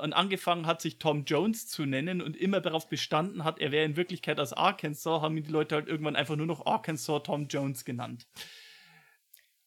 und 0.00 0.12
angefangen 0.12 0.66
hat, 0.66 0.80
sich 0.80 0.98
Tom 0.98 1.24
Jones 1.24 1.68
zu 1.68 1.84
nennen 1.86 2.20
und 2.20 2.36
immer 2.36 2.60
darauf 2.60 2.88
bestanden 2.88 3.44
hat, 3.44 3.58
er 3.58 3.72
wäre 3.72 3.84
in 3.84 3.96
Wirklichkeit 3.96 4.40
aus 4.40 4.52
Arkansas, 4.52 5.22
haben 5.22 5.36
ihn 5.36 5.44
die 5.44 5.50
Leute 5.50 5.74
halt 5.74 5.88
irgendwann 5.88 6.16
einfach 6.16 6.36
nur 6.36 6.46
noch 6.46 6.66
Arkansas 6.66 7.22
Tom 7.22 7.46
Jones 7.48 7.84
genannt. 7.84 8.26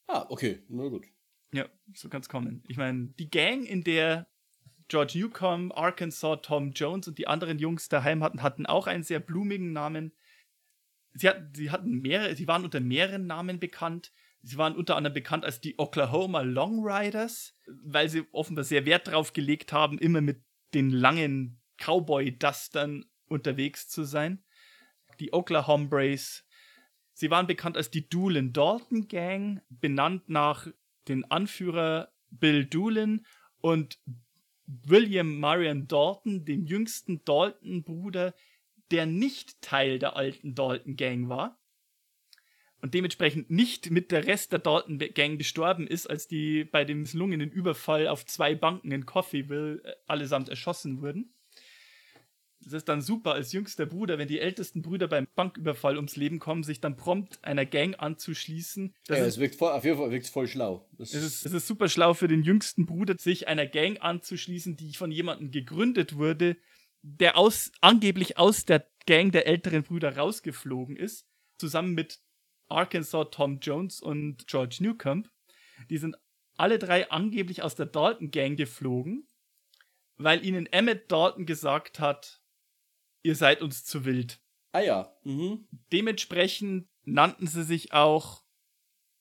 Ah, 0.07 0.25
okay, 0.29 0.63
na 0.69 0.87
gut. 0.87 1.05
Ja, 1.53 1.65
so 1.93 2.09
kann 2.09 2.21
es 2.21 2.29
kommen. 2.29 2.63
Ich 2.67 2.77
meine, 2.77 3.07
die 3.19 3.29
Gang, 3.29 3.65
in 3.65 3.83
der 3.83 4.27
George 4.87 5.17
Newcomb, 5.17 5.75
Arkansas 5.77 6.39
Tom 6.43 6.71
Jones 6.71 7.07
und 7.07 7.17
die 7.17 7.27
anderen 7.27 7.59
Jungs 7.59 7.89
daheim 7.89 8.23
hatten, 8.23 8.41
hatten 8.41 8.65
auch 8.65 8.87
einen 8.87 9.03
sehr 9.03 9.19
blumigen 9.19 9.73
Namen. 9.73 10.13
Sie 11.13 11.27
hatten, 11.27 11.53
sie 11.53 11.71
hatten 11.71 12.01
mehrere, 12.01 12.35
sie 12.35 12.47
waren 12.47 12.63
unter 12.63 12.79
mehreren 12.79 13.27
Namen 13.27 13.59
bekannt. 13.59 14.11
Sie 14.47 14.57
waren 14.57 14.77
unter 14.77 14.95
anderem 14.95 15.13
bekannt 15.13 15.43
als 15.43 15.59
die 15.59 15.77
Oklahoma 15.77 16.39
Long 16.39 16.79
Riders, 16.81 17.53
weil 17.83 18.07
sie 18.07 18.23
offenbar 18.31 18.63
sehr 18.63 18.85
Wert 18.85 19.07
darauf 19.07 19.33
gelegt 19.33 19.73
haben, 19.73 19.97
immer 19.97 20.21
mit 20.21 20.41
den 20.73 20.89
langen 20.89 21.59
Cowboy-Dustern 21.75 23.03
unterwegs 23.27 23.89
zu 23.89 24.05
sein. 24.05 24.41
Die 25.19 25.33
Oklahombres. 25.33 26.45
Sie 27.11 27.29
waren 27.29 27.45
bekannt 27.45 27.75
als 27.75 27.91
die 27.91 28.07
Doolin 28.07 28.53
Dalton 28.53 29.09
Gang, 29.09 29.61
benannt 29.69 30.29
nach 30.29 30.67
den 31.09 31.29
Anführer 31.29 32.13
Bill 32.29 32.63
Doolin 32.63 33.25
und 33.59 33.99
William 34.65 35.41
Marion 35.41 35.89
Dalton, 35.89 36.45
dem 36.45 36.65
jüngsten 36.65 37.21
Dalton-Bruder, 37.25 38.33
der 38.91 39.07
nicht 39.07 39.61
Teil 39.61 39.99
der 39.99 40.15
alten 40.15 40.55
Dalton 40.55 40.95
Gang 40.95 41.27
war 41.27 41.59
und 42.81 42.93
dementsprechend 42.93 43.49
nicht 43.49 43.89
mit 43.91 44.11
der 44.11 44.27
Rest 44.27 44.51
der 44.51 44.59
Dalton 44.59 44.99
Gang 44.99 45.37
gestorben 45.37 45.87
ist, 45.87 46.07
als 46.07 46.27
die 46.27 46.63
bei 46.63 46.85
dem 46.85 47.01
misslungenen 47.01 47.51
Überfall 47.51 48.07
auf 48.07 48.25
zwei 48.25 48.55
Banken 48.55 48.91
in 48.91 49.05
Coffeeville 49.05 49.81
äh, 49.83 49.93
allesamt 50.05 50.49
erschossen 50.49 51.01
wurden. 51.01 51.33
Das 52.59 52.73
ist 52.73 52.89
dann 52.89 53.01
super 53.01 53.33
als 53.33 53.53
jüngster 53.53 53.85
Bruder, 53.85 54.17
wenn 54.17 54.27
die 54.27 54.39
ältesten 54.39 54.81
Brüder 54.81 55.07
beim 55.07 55.27
Banküberfall 55.35 55.95
ums 55.95 56.15
Leben 56.15 56.39
kommen, 56.39 56.63
sich 56.63 56.81
dann 56.81 56.97
prompt 56.97 57.39
einer 57.43 57.65
Gang 57.65 57.95
anzuschließen. 57.97 58.93
Das 59.05 59.19
ja, 59.19 59.25
es 59.25 59.39
wirkt 59.39 59.55
voll, 59.55 59.71
auf 59.71 59.85
jeden 59.85 59.97
Fall 59.97 60.11
wirkt 60.11 60.27
voll 60.27 60.47
schlau. 60.47 60.85
es, 60.97 61.13
ist, 61.13 61.45
es 61.45 61.53
ist 61.53 61.67
super 61.67 61.87
schlau 61.87 62.13
für 62.13 62.27
den 62.27 62.43
jüngsten 62.43 62.85
Bruder, 62.85 63.15
sich 63.17 63.47
einer 63.47 63.67
Gang 63.67 64.01
anzuschließen, 64.01 64.75
die 64.75 64.93
von 64.93 65.11
jemandem 65.11 65.51
gegründet 65.51 66.17
wurde, 66.17 66.57
der 67.03 67.37
aus, 67.37 67.71
angeblich 67.79 68.37
aus 68.37 68.65
der 68.65 68.85
Gang 69.05 69.31
der 69.31 69.47
älteren 69.47 69.83
Brüder 69.83 70.17
rausgeflogen 70.17 70.97
ist, 70.97 71.25
zusammen 71.57 71.93
mit 71.93 72.19
Arkansas 72.69 73.27
Tom 73.31 73.59
Jones 73.59 74.01
und 74.01 74.47
George 74.47 74.77
Newcomb. 74.79 75.29
Die 75.89 75.97
sind 75.97 76.15
alle 76.55 76.79
drei 76.79 77.09
angeblich 77.09 77.61
aus 77.61 77.75
der 77.75 77.85
Dalton 77.85 78.31
Gang 78.31 78.57
geflogen, 78.57 79.27
weil 80.17 80.45
ihnen 80.45 80.65
Emmett 80.67 81.11
Dalton 81.11 81.45
gesagt 81.45 81.99
hat, 81.99 82.41
ihr 83.23 83.35
seid 83.35 83.61
uns 83.61 83.85
zu 83.85 84.05
wild. 84.05 84.39
Ah 84.71 84.81
ja. 84.81 85.17
Mhm. 85.23 85.67
Dementsprechend 85.91 86.87
nannten 87.03 87.47
sie 87.47 87.63
sich 87.63 87.93
auch 87.93 88.43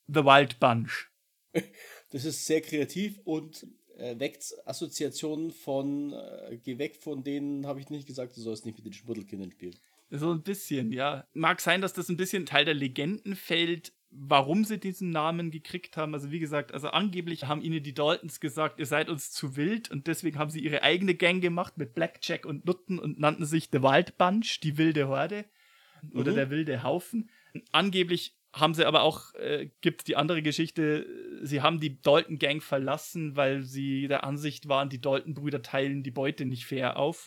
The 0.06 0.24
Wild 0.24 0.58
Bunch. 0.60 1.10
Das 2.10 2.24
ist 2.24 2.46
sehr 2.46 2.60
kreativ 2.60 3.18
und 3.24 3.66
äh, 3.96 4.18
weckt 4.18 4.54
Assoziationen 4.64 5.50
von, 5.50 6.12
äh, 6.12 6.56
geh 6.62 6.78
weg 6.78 6.96
von 7.02 7.24
denen, 7.24 7.66
habe 7.66 7.80
ich 7.80 7.90
nicht 7.90 8.06
gesagt, 8.06 8.36
du 8.36 8.40
sollst 8.40 8.64
nicht 8.64 8.76
mit 8.76 8.86
den 8.86 8.92
Schmuddelkindern 8.92 9.50
spielen. 9.50 9.76
So 10.10 10.30
ein 10.32 10.42
bisschen, 10.42 10.92
ja. 10.92 11.26
Mag 11.34 11.60
sein, 11.60 11.80
dass 11.80 11.92
das 11.92 12.08
ein 12.08 12.16
bisschen 12.16 12.46
Teil 12.46 12.64
der 12.64 12.74
Legenden 12.74 13.34
fällt, 13.34 13.92
warum 14.10 14.64
sie 14.64 14.78
diesen 14.78 15.10
Namen 15.10 15.50
gekriegt 15.50 15.96
haben. 15.96 16.14
Also 16.14 16.30
wie 16.30 16.38
gesagt, 16.38 16.72
also 16.72 16.88
angeblich 16.88 17.44
haben 17.44 17.60
ihnen 17.60 17.82
die 17.82 17.92
Daltons 17.92 18.40
gesagt, 18.40 18.78
ihr 18.78 18.86
seid 18.86 19.08
uns 19.08 19.30
zu 19.32 19.56
wild 19.56 19.90
und 19.90 20.06
deswegen 20.06 20.38
haben 20.38 20.50
sie 20.50 20.60
ihre 20.60 20.82
eigene 20.82 21.14
Gang 21.14 21.42
gemacht 21.42 21.76
mit 21.76 21.94
Blackjack 21.94 22.46
und 22.46 22.64
Nutten 22.64 22.98
und 22.98 23.18
nannten 23.18 23.44
sich 23.44 23.68
The 23.72 23.82
Wild 23.82 24.16
Bunch, 24.16 24.60
die 24.62 24.78
wilde 24.78 25.08
Horde 25.08 25.44
oder 26.14 26.32
Mhm. 26.32 26.36
der 26.36 26.50
wilde 26.50 26.82
Haufen. 26.82 27.30
Angeblich 27.72 28.36
haben 28.54 28.74
sie 28.74 28.86
aber 28.86 29.02
auch, 29.02 29.34
äh, 29.34 29.70
gibt 29.82 30.08
die 30.08 30.16
andere 30.16 30.40
Geschichte, 30.40 31.06
sie 31.42 31.60
haben 31.60 31.78
die 31.80 32.00
Dalton 32.00 32.38
Gang 32.38 32.62
verlassen, 32.62 33.36
weil 33.36 33.62
sie 33.62 34.08
der 34.08 34.24
Ansicht 34.24 34.68
waren, 34.68 34.88
die 34.88 35.00
Dalton-Brüder 35.00 35.62
teilen 35.62 36.02
die 36.02 36.10
Beute 36.10 36.46
nicht 36.46 36.64
fair 36.64 36.96
auf. 36.96 37.26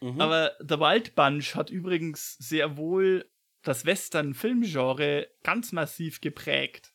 Mhm. 0.00 0.20
Aber 0.20 0.52
The 0.60 0.78
Wild 0.78 1.14
Bunch 1.14 1.54
hat 1.54 1.70
übrigens 1.70 2.36
sehr 2.38 2.76
wohl 2.76 3.28
das 3.62 3.84
Western-Filmgenre 3.84 5.28
ganz 5.42 5.72
massiv 5.72 6.20
geprägt. 6.20 6.92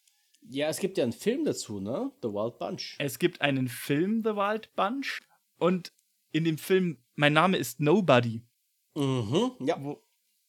ja, 0.49 0.67
es 0.69 0.79
gibt 0.79 0.97
ja 0.97 1.03
einen 1.03 1.13
Film 1.13 1.45
dazu, 1.45 1.79
ne? 1.79 2.11
The 2.21 2.29
Wild 2.29 2.57
Bunch. 2.59 2.95
Es 2.99 3.17
gibt 3.19 3.41
einen 3.41 3.67
Film, 3.67 4.21
The 4.23 4.31
Wild 4.35 4.73
Bunch, 4.75 5.21
und 5.57 5.93
in 6.31 6.43
dem 6.43 6.57
Film 6.57 6.97
Mein 7.15 7.33
Name 7.33 7.57
ist 7.57 7.79
Nobody, 7.79 8.41
Mhm. 8.95 9.51
Ja. 9.59 9.77
wo 9.83 10.01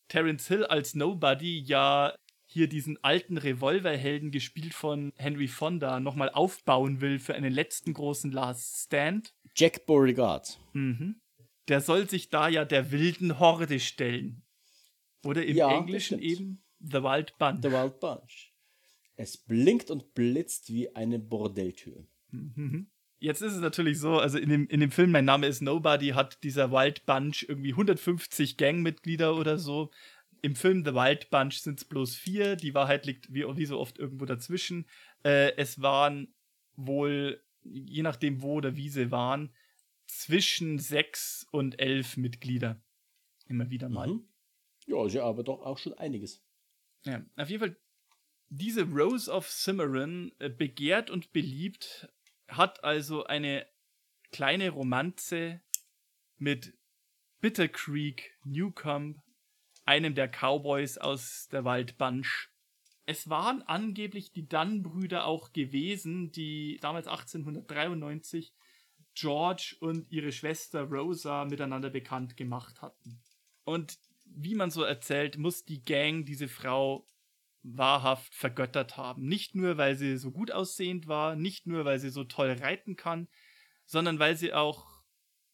Terence 0.08 0.48
Hill 0.48 0.64
als 0.64 0.94
Nobody 0.94 1.60
ja 1.60 2.14
hier 2.46 2.68
diesen 2.68 3.02
alten 3.02 3.36
Revolverhelden, 3.38 4.30
gespielt 4.30 4.74
von 4.74 5.12
Henry 5.16 5.48
Fonda, 5.48 5.98
nochmal 6.00 6.30
aufbauen 6.30 7.00
will 7.00 7.18
für 7.18 7.34
einen 7.34 7.52
letzten 7.52 7.92
großen 7.94 8.30
Last 8.32 8.76
Stand. 8.86 9.34
Jack 9.56 9.86
Beauregard. 9.86 10.58
Mhm. 10.72 11.20
Der 11.68 11.80
soll 11.80 12.08
sich 12.08 12.28
da 12.28 12.48
ja 12.48 12.64
der 12.64 12.90
wilden 12.90 13.38
Horde 13.38 13.80
stellen. 13.80 14.42
Oder 15.24 15.44
im 15.44 15.56
Ja, 15.56 15.76
Englischen 15.76 16.18
eben 16.20 16.62
The 16.80 17.02
Wild 17.02 17.36
Bunch. 17.38 17.60
The 17.62 17.70
Wild 17.70 18.00
Bunch. 18.00 18.52
Es 19.16 19.36
blinkt 19.36 19.90
und 19.90 20.14
blitzt 20.14 20.72
wie 20.72 20.94
eine 20.94 21.18
Bordelltür. 21.18 22.06
Mhm. 22.30 22.90
Jetzt 23.18 23.40
ist 23.40 23.54
es 23.54 23.60
natürlich 23.60 23.98
so, 23.98 24.18
also 24.18 24.36
in 24.38 24.50
dem, 24.50 24.66
in 24.68 24.80
dem 24.80 24.90
Film 24.90 25.10
Mein 25.10 25.24
Name 25.24 25.46
ist 25.46 25.62
Nobody 25.62 26.08
hat 26.08 26.42
dieser 26.42 26.70
Wild 26.72 27.06
Bunch 27.06 27.46
irgendwie 27.48 27.70
150 27.70 28.58
Gangmitglieder 28.58 29.34
oder 29.34 29.56
so. 29.56 29.90
Im 30.42 30.56
Film 30.56 30.84
The 30.84 30.92
Wild 30.92 31.30
Bunch 31.30 31.60
sind 31.60 31.78
es 31.78 31.86
bloß 31.86 32.16
vier. 32.16 32.56
Die 32.56 32.74
Wahrheit 32.74 33.06
liegt 33.06 33.32
wie, 33.32 33.44
wie 33.56 33.64
so 33.64 33.78
oft 33.78 33.98
irgendwo 33.98 34.26
dazwischen. 34.26 34.86
Äh, 35.24 35.56
es 35.56 35.80
waren 35.80 36.34
wohl, 36.76 37.42
je 37.62 38.02
nachdem 38.02 38.42
wo 38.42 38.54
oder 38.54 38.76
wie 38.76 38.90
sie 38.90 39.10
waren, 39.10 39.54
zwischen 40.06 40.78
sechs 40.78 41.46
und 41.50 41.80
elf 41.80 42.16
Mitglieder. 42.16 42.82
Immer 43.46 43.70
wieder 43.70 43.88
mal. 43.88 44.08
Mhm. 44.08 44.28
Ja, 44.86 45.06
ist 45.06 45.14
ja 45.14 45.24
aber 45.24 45.42
doch 45.42 45.62
auch 45.62 45.78
schon 45.78 45.94
einiges. 45.94 46.42
Ja, 47.04 47.24
auf 47.36 47.48
jeden 47.48 47.60
Fall, 47.60 47.76
diese 48.48 48.84
Rose 48.84 49.30
of 49.30 49.48
Cimarron, 49.48 50.32
äh, 50.38 50.48
begehrt 50.48 51.10
und 51.10 51.32
beliebt, 51.32 52.08
hat 52.48 52.84
also 52.84 53.24
eine 53.24 53.66
kleine 54.30 54.70
Romanze 54.70 55.62
mit 56.36 56.76
Bitter 57.40 57.68
Creek 57.68 58.38
Newcomb, 58.44 59.22
einem 59.84 60.14
der 60.14 60.28
Cowboys 60.28 60.98
aus 60.98 61.48
der 61.52 61.64
Wild 61.64 61.98
Bunch. 61.98 62.50
Es 63.06 63.28
waren 63.28 63.62
angeblich 63.62 64.32
die 64.32 64.48
Dunn-Brüder 64.48 65.26
auch 65.26 65.52
gewesen, 65.52 66.32
die 66.32 66.78
damals 66.80 67.06
1893 67.06 68.54
George 69.14 69.76
und 69.80 70.10
ihre 70.10 70.32
Schwester 70.32 70.82
Rosa 70.82 71.44
miteinander 71.44 71.90
bekannt 71.90 72.36
gemacht 72.36 72.82
hatten. 72.82 73.22
Und 73.64 73.98
wie 74.24 74.54
man 74.54 74.70
so 74.70 74.82
erzählt, 74.82 75.38
muss 75.38 75.64
die 75.64 75.84
Gang 75.84 76.24
diese 76.24 76.48
Frau 76.48 77.06
wahrhaft 77.62 78.34
vergöttert 78.34 78.96
haben. 78.96 79.26
Nicht 79.26 79.54
nur, 79.54 79.78
weil 79.78 79.96
sie 79.96 80.18
so 80.18 80.30
gut 80.30 80.50
aussehend 80.50 81.06
war, 81.06 81.34
nicht 81.34 81.66
nur, 81.66 81.84
weil 81.84 81.98
sie 81.98 82.10
so 82.10 82.24
toll 82.24 82.52
reiten 82.60 82.96
kann, 82.96 83.28
sondern 83.86 84.18
weil 84.18 84.36
sie 84.36 84.52
auch 84.52 85.02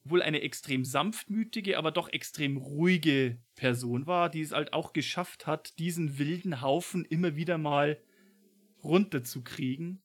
wohl 0.02 0.22
eine 0.22 0.40
extrem 0.40 0.84
sanftmütige, 0.84 1.78
aber 1.78 1.92
doch 1.92 2.08
extrem 2.08 2.56
ruhige 2.56 3.38
Person 3.54 4.06
war, 4.06 4.28
die 4.28 4.40
es 4.40 4.52
halt 4.52 4.72
auch 4.72 4.92
geschafft 4.92 5.46
hat, 5.46 5.78
diesen 5.78 6.18
wilden 6.18 6.62
Haufen 6.62 7.04
immer 7.04 7.36
wieder 7.36 7.58
mal 7.58 8.02
runterzukriegen. 8.82 10.02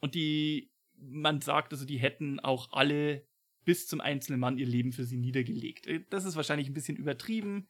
Und 0.00 0.14
die, 0.14 0.70
man 0.98 1.40
sagt 1.40 1.72
also, 1.72 1.84
die 1.84 1.98
hätten 1.98 2.40
auch 2.40 2.72
alle 2.72 3.26
bis 3.64 3.86
zum 3.86 4.00
einzelnen 4.00 4.40
Mann 4.40 4.58
ihr 4.58 4.66
Leben 4.66 4.92
für 4.92 5.04
sie 5.04 5.16
niedergelegt. 5.16 5.88
Das 6.10 6.24
ist 6.24 6.36
wahrscheinlich 6.36 6.68
ein 6.68 6.74
bisschen 6.74 6.96
übertrieben, 6.96 7.68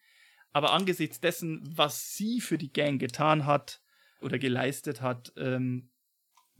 aber 0.52 0.72
angesichts 0.72 1.20
dessen, 1.20 1.62
was 1.64 2.14
sie 2.14 2.40
für 2.40 2.58
die 2.58 2.72
Gang 2.72 3.00
getan 3.00 3.46
hat 3.46 3.82
oder 4.20 4.38
geleistet 4.38 5.00
hat, 5.00 5.32
ähm, 5.36 5.90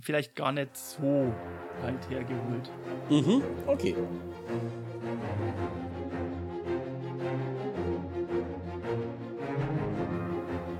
vielleicht 0.00 0.34
gar 0.34 0.52
nicht 0.52 0.76
so 0.76 1.32
weit 1.82 2.10
hergeholt. 2.10 2.70
Mhm. 3.10 3.42
Okay. 3.66 3.94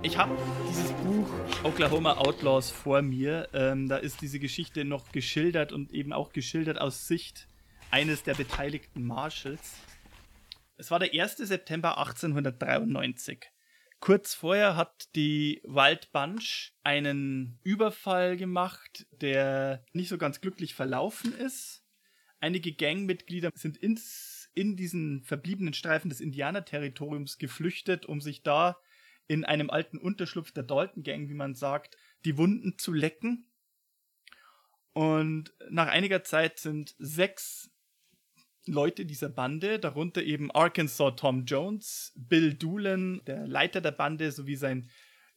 Ich 0.06 0.16
habe 0.16 0.38
dieses 0.68 0.92
Buch 0.92 1.28
Oklahoma 1.64 2.12
Outlaws 2.12 2.70
vor 2.70 3.02
mir. 3.02 3.48
Ähm, 3.52 3.88
da 3.88 3.96
ist 3.96 4.20
diese 4.20 4.38
Geschichte 4.38 4.84
noch 4.84 5.10
geschildert 5.10 5.72
und 5.72 5.92
eben 5.92 6.12
auch 6.12 6.32
geschildert 6.32 6.80
aus 6.80 7.08
Sicht 7.08 7.48
eines 7.90 8.22
der 8.22 8.34
beteiligten 8.34 9.02
Marshals. 9.02 9.74
Es 10.76 10.92
war 10.92 11.00
der 11.00 11.12
1. 11.12 11.38
September 11.38 11.98
1893. 11.98 13.50
Kurz 13.98 14.32
vorher 14.32 14.76
hat 14.76 15.08
die 15.16 15.60
Wild 15.64 16.12
Bunch 16.12 16.70
einen 16.84 17.58
Überfall 17.64 18.36
gemacht, 18.36 19.08
der 19.10 19.84
nicht 19.92 20.08
so 20.08 20.18
ganz 20.18 20.40
glücklich 20.40 20.76
verlaufen 20.76 21.36
ist. 21.36 21.82
Einige 22.38 22.72
Gangmitglieder 22.72 23.50
sind 23.56 23.76
ins, 23.76 24.52
in 24.54 24.76
diesen 24.76 25.24
verbliebenen 25.24 25.74
Streifen 25.74 26.10
des 26.10 26.20
Indianerterritoriums 26.20 27.38
geflüchtet, 27.38 28.06
um 28.06 28.20
sich 28.20 28.44
da 28.44 28.76
in 29.28 29.44
einem 29.44 29.70
alten 29.70 29.98
Unterschlupf 29.98 30.52
der 30.52 30.62
Dalton 30.62 31.02
Gang, 31.02 31.28
wie 31.28 31.34
man 31.34 31.54
sagt, 31.54 31.96
die 32.24 32.36
Wunden 32.36 32.78
zu 32.78 32.92
lecken. 32.92 33.46
Und 34.92 35.52
nach 35.68 35.88
einiger 35.88 36.24
Zeit 36.24 36.58
sind 36.58 36.94
sechs 36.98 37.70
Leute 38.66 39.06
dieser 39.06 39.28
Bande, 39.28 39.78
darunter 39.78 40.22
eben 40.22 40.50
Arkansas 40.50 41.14
Tom 41.16 41.44
Jones, 41.44 42.12
Bill 42.16 42.54
Doolan, 42.54 43.22
der 43.26 43.46
Leiter 43.46 43.80
der 43.80 43.92
Bande, 43.92 44.32
sowie 44.32 44.56
sein, 44.56 44.90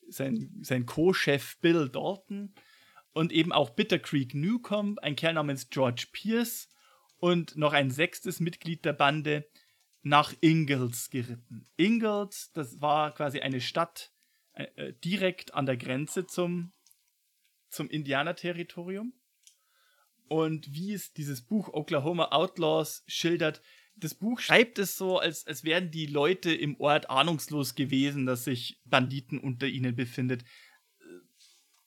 sein, 0.08 0.50
sein 0.62 0.86
Co-Chef 0.86 1.58
Bill 1.60 1.90
Dalton 1.90 2.54
und 3.14 3.32
eben 3.32 3.52
auch 3.52 3.72
Bitter 3.72 4.00
Creek 4.00 4.34
Newcomb, 4.34 5.00
ein 5.00 5.16
Kerl 5.16 5.34
namens 5.34 5.70
George 5.70 6.08
Pierce 6.12 6.70
und 7.18 7.56
noch 7.56 7.74
ein 7.74 7.92
sechstes 7.92 8.40
Mitglied 8.40 8.86
der 8.86 8.94
Bande 8.94 9.46
nach 10.02 10.34
Ingalls 10.42 11.10
geritten. 11.10 11.68
Ingalls, 11.78 12.52
das 12.54 12.82
war 12.82 13.14
quasi 13.14 13.40
eine 13.40 13.62
Stadt 13.62 14.12
äh, 14.54 14.64
äh, 14.76 14.94
direkt 15.04 15.54
an 15.54 15.66
der 15.66 15.78
Grenze 15.78 16.26
zum, 16.26 16.72
zum 17.70 17.90
Indianerterritorium. 17.90 19.14
Und 20.28 20.74
wie 20.74 20.94
es 20.94 21.14
dieses 21.14 21.42
Buch 21.42 21.70
Oklahoma 21.74 22.26
Outlaws 22.26 23.04
schildert, 23.08 23.62
das 23.96 24.16
Buch 24.16 24.40
schreibt 24.40 24.80
es 24.80 24.96
so, 24.96 25.18
als, 25.18 25.46
als 25.46 25.64
wären 25.64 25.92
die 25.92 26.06
Leute 26.06 26.54
im 26.54 26.80
Ort 26.80 27.10
ahnungslos 27.10 27.76
gewesen, 27.76 28.26
dass 28.26 28.46
sich 28.46 28.80
Banditen 28.86 29.40
unter 29.40 29.68
ihnen 29.68 29.96
befindet. 29.96 30.44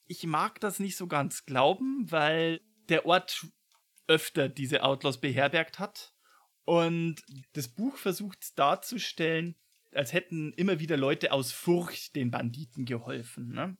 Ich 0.06 0.24
mag 0.24 0.60
das 0.60 0.78
nicht 0.78 0.96
so 0.96 1.06
ganz 1.06 1.46
glauben, 1.46 2.10
weil 2.10 2.60
der 2.88 3.06
Ort 3.06 3.46
öfter 4.08 4.48
diese 4.48 4.82
Outlaws 4.82 5.20
beherbergt 5.20 5.78
hat. 5.78 6.11
Und 6.64 7.16
das 7.54 7.68
Buch 7.68 7.96
versucht 7.96 8.58
darzustellen, 8.58 9.56
als 9.92 10.12
hätten 10.12 10.52
immer 10.54 10.80
wieder 10.80 10.96
Leute 10.96 11.32
aus 11.32 11.52
Furcht 11.52 12.16
den 12.16 12.30
Banditen 12.30 12.84
geholfen. 12.84 13.48
Ne? 13.48 13.76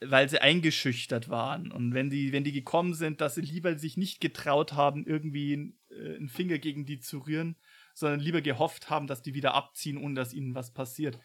weil 0.00 0.28
sie 0.28 0.40
eingeschüchtert 0.40 1.28
waren. 1.28 1.72
Und 1.72 1.94
wenn 1.94 2.10
die, 2.10 2.32
wenn 2.32 2.44
die 2.44 2.52
gekommen 2.52 2.94
sind, 2.94 3.20
dass 3.20 3.36
sie 3.36 3.40
lieber 3.40 3.78
sich 3.78 3.96
nicht 3.96 4.20
getraut 4.20 4.74
haben, 4.74 5.06
irgendwie 5.06 5.74
äh, 5.90 6.16
einen 6.16 6.28
Finger 6.28 6.58
gegen 6.58 6.84
die 6.84 6.98
zu 6.98 7.18
rühren, 7.18 7.56
sondern 7.94 8.20
lieber 8.20 8.42
gehofft 8.42 8.90
haben, 8.90 9.06
dass 9.06 9.22
die 9.22 9.34
wieder 9.34 9.54
abziehen, 9.54 9.96
ohne 9.96 10.14
dass 10.14 10.34
ihnen 10.34 10.54
was 10.54 10.72
passiert. 10.72 11.18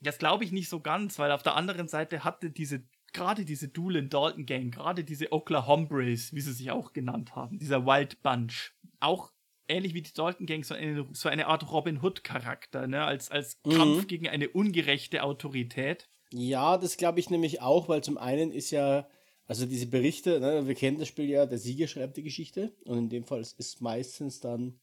Das 0.00 0.18
glaube 0.18 0.44
ich 0.44 0.52
nicht 0.52 0.70
so 0.70 0.80
ganz, 0.80 1.18
weil 1.18 1.30
auf 1.30 1.42
der 1.42 1.56
anderen 1.56 1.88
Seite 1.88 2.24
hatte 2.24 2.50
diese, 2.50 2.82
gerade 3.12 3.44
diese 3.44 3.68
Doolin 3.68 4.08
Dalton 4.08 4.46
Gang, 4.46 4.72
gerade 4.72 5.04
diese 5.04 5.32
Oklahombres, 5.32 6.32
wie 6.32 6.40
sie 6.40 6.54
sich 6.54 6.70
auch 6.70 6.94
genannt 6.94 7.36
haben, 7.36 7.58
dieser 7.58 7.84
Wild 7.84 8.22
Bunch, 8.22 8.72
auch 8.98 9.30
ähnlich 9.70 9.94
wie 9.94 10.02
die 10.02 10.12
Dalton 10.12 10.46
Gang, 10.46 10.64
so 10.64 10.74
eine, 10.74 11.06
so 11.12 11.28
eine 11.28 11.46
Art 11.46 11.70
Robin 11.70 12.02
Hood 12.02 12.24
Charakter, 12.24 12.86
ne, 12.86 13.04
als, 13.04 13.30
als 13.30 13.60
Mhm. 13.64 13.70
Kampf 13.70 14.06
gegen 14.06 14.28
eine 14.28 14.48
ungerechte 14.50 15.22
Autorität. 15.22 16.08
Ja, 16.32 16.78
das 16.78 16.96
glaube 16.96 17.18
ich 17.20 17.30
nämlich 17.30 17.60
auch, 17.60 17.88
weil 17.88 18.02
zum 18.04 18.16
einen 18.18 18.52
ist 18.52 18.70
ja, 18.70 19.08
also 19.46 19.66
diese 19.66 19.86
Berichte, 19.86 20.38
ne, 20.40 20.66
wir 20.66 20.74
kennen 20.74 20.98
das 20.98 21.08
Spiel 21.08 21.28
ja, 21.28 21.46
der 21.46 21.58
Sieger 21.58 21.88
schreibt 21.88 22.16
die 22.16 22.22
Geschichte 22.22 22.76
und 22.84 22.98
in 22.98 23.08
dem 23.08 23.24
Fall 23.24 23.40
ist 23.40 23.80
meistens 23.80 24.40
dann 24.40 24.80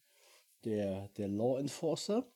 der, 0.66 1.10
der 1.18 1.28
Law 1.30 1.60
Enforcer. 1.60 2.30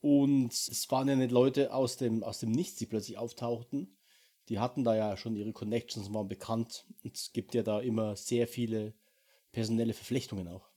Und 0.00 0.52
es 0.52 0.90
waren 0.90 1.08
ja 1.08 1.16
nicht 1.16 1.30
Leute 1.30 1.72
aus 1.72 1.96
dem, 1.96 2.22
aus 2.24 2.40
dem 2.40 2.50
Nichts, 2.50 2.76
die 2.76 2.86
plötzlich 2.86 3.18
auftauchten, 3.18 3.96
Die 4.48 4.58
hatten 4.58 4.84
da 4.84 4.96
ja 4.96 5.16
schon 5.16 5.36
ihre 5.36 5.52
Connections, 5.52 6.12
waren 6.12 6.28
bekannt. 6.28 6.86
Und 7.04 7.16
es 7.16 7.32
gibt 7.32 7.54
ja 7.54 7.62
da 7.62 7.80
immer 7.80 8.16
sehr 8.16 8.48
viele 8.48 8.94
personelle 9.52 9.94
Verflechtungen 9.94 10.48
auch. 10.48 10.68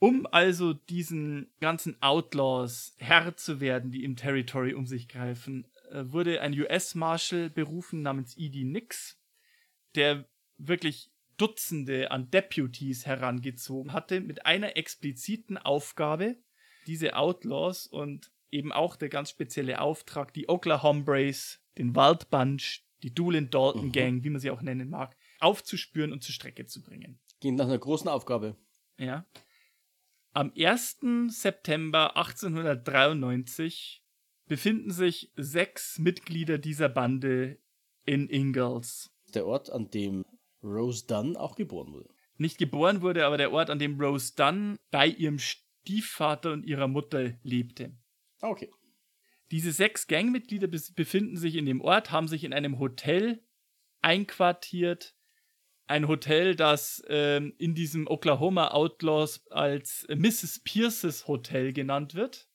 Um 0.00 0.26
also 0.30 0.74
diesen 0.74 1.50
ganzen 1.60 2.00
Outlaws 2.02 2.94
Herr 2.98 3.36
zu 3.36 3.60
werden, 3.60 3.90
die 3.90 4.04
im 4.04 4.16
Territory 4.16 4.74
um 4.74 4.86
sich 4.86 5.08
greifen, 5.08 5.66
äh, 5.90 6.04
wurde 6.06 6.40
ein 6.40 6.58
US-Marshal 6.58 7.50
berufen 7.50 8.02
namens 8.02 8.36
E.D. 8.36 8.64
Nix, 8.64 9.18
der 9.94 10.28
wirklich 10.56 11.10
Dutzende 11.36 12.10
an 12.10 12.30
Deputies 12.30 13.06
herangezogen 13.06 13.92
hatte 13.92 14.20
mit 14.20 14.44
einer 14.44 14.76
expliziten 14.76 15.56
Aufgabe, 15.56 16.36
diese 16.86 17.16
Outlaws 17.16 17.86
und 17.86 18.32
eben 18.50 18.72
auch 18.72 18.96
der 18.96 19.08
ganz 19.08 19.30
spezielle 19.30 19.80
Auftrag, 19.80 20.32
die 20.34 20.48
Oklahombres, 20.48 21.60
den 21.76 21.94
Wild 21.94 22.30
Bunch, 22.30 22.82
die 23.02 23.14
Doolin 23.14 23.50
Dalton 23.50 23.86
mhm. 23.86 23.92
Gang, 23.92 24.24
wie 24.24 24.30
man 24.30 24.40
sie 24.40 24.50
auch 24.50 24.62
nennen 24.62 24.90
mag, 24.90 25.16
aufzuspüren 25.38 26.12
und 26.12 26.22
zur 26.22 26.34
Strecke 26.34 26.66
zu 26.66 26.82
bringen. 26.82 27.20
Ging 27.40 27.54
nach 27.54 27.66
einer 27.66 27.78
großen 27.78 28.08
Aufgabe. 28.08 28.56
Ja. 28.98 29.24
Am 30.32 30.52
1. 30.56 30.98
September 31.28 32.16
1893 32.16 34.04
befinden 34.46 34.90
sich 34.90 35.32
sechs 35.36 35.98
Mitglieder 35.98 36.58
dieser 36.58 36.88
Bande 36.88 37.58
in 38.04 38.28
Ingalls. 38.28 39.10
Der 39.34 39.46
Ort, 39.46 39.70
an 39.70 39.90
dem 39.90 40.24
Rose 40.62 41.06
Dunn 41.06 41.36
auch 41.36 41.56
geboren 41.56 41.92
wurde. 41.92 42.08
Nicht 42.36 42.58
geboren 42.58 43.02
wurde, 43.02 43.26
aber 43.26 43.36
der 43.36 43.52
Ort, 43.52 43.70
an 43.70 43.78
dem 43.78 44.00
Rose 44.00 44.34
Dunn 44.36 44.76
bei 44.90 45.06
ihrem 45.06 45.38
Stiefvater 45.38 46.52
und 46.52 46.64
ihrer 46.64 46.88
Mutter 46.88 47.34
lebte. 47.42 47.96
Okay. 48.40 48.70
Diese 49.50 49.72
sechs 49.72 50.06
Gangmitglieder 50.06 50.68
befinden 50.68 51.36
sich 51.36 51.56
in 51.56 51.66
dem 51.66 51.80
Ort, 51.80 52.10
haben 52.10 52.28
sich 52.28 52.44
in 52.44 52.52
einem 52.52 52.78
Hotel 52.78 53.42
einquartiert. 54.02 55.16
Ein 55.88 56.06
Hotel, 56.06 56.54
das 56.54 57.02
ähm, 57.08 57.54
in 57.58 57.74
diesem 57.74 58.06
Oklahoma 58.06 58.68
Outlaws 58.68 59.46
als 59.50 60.06
Mrs. 60.08 60.60
Pierces 60.62 61.26
Hotel 61.26 61.72
genannt 61.72 62.14
wird. 62.14 62.46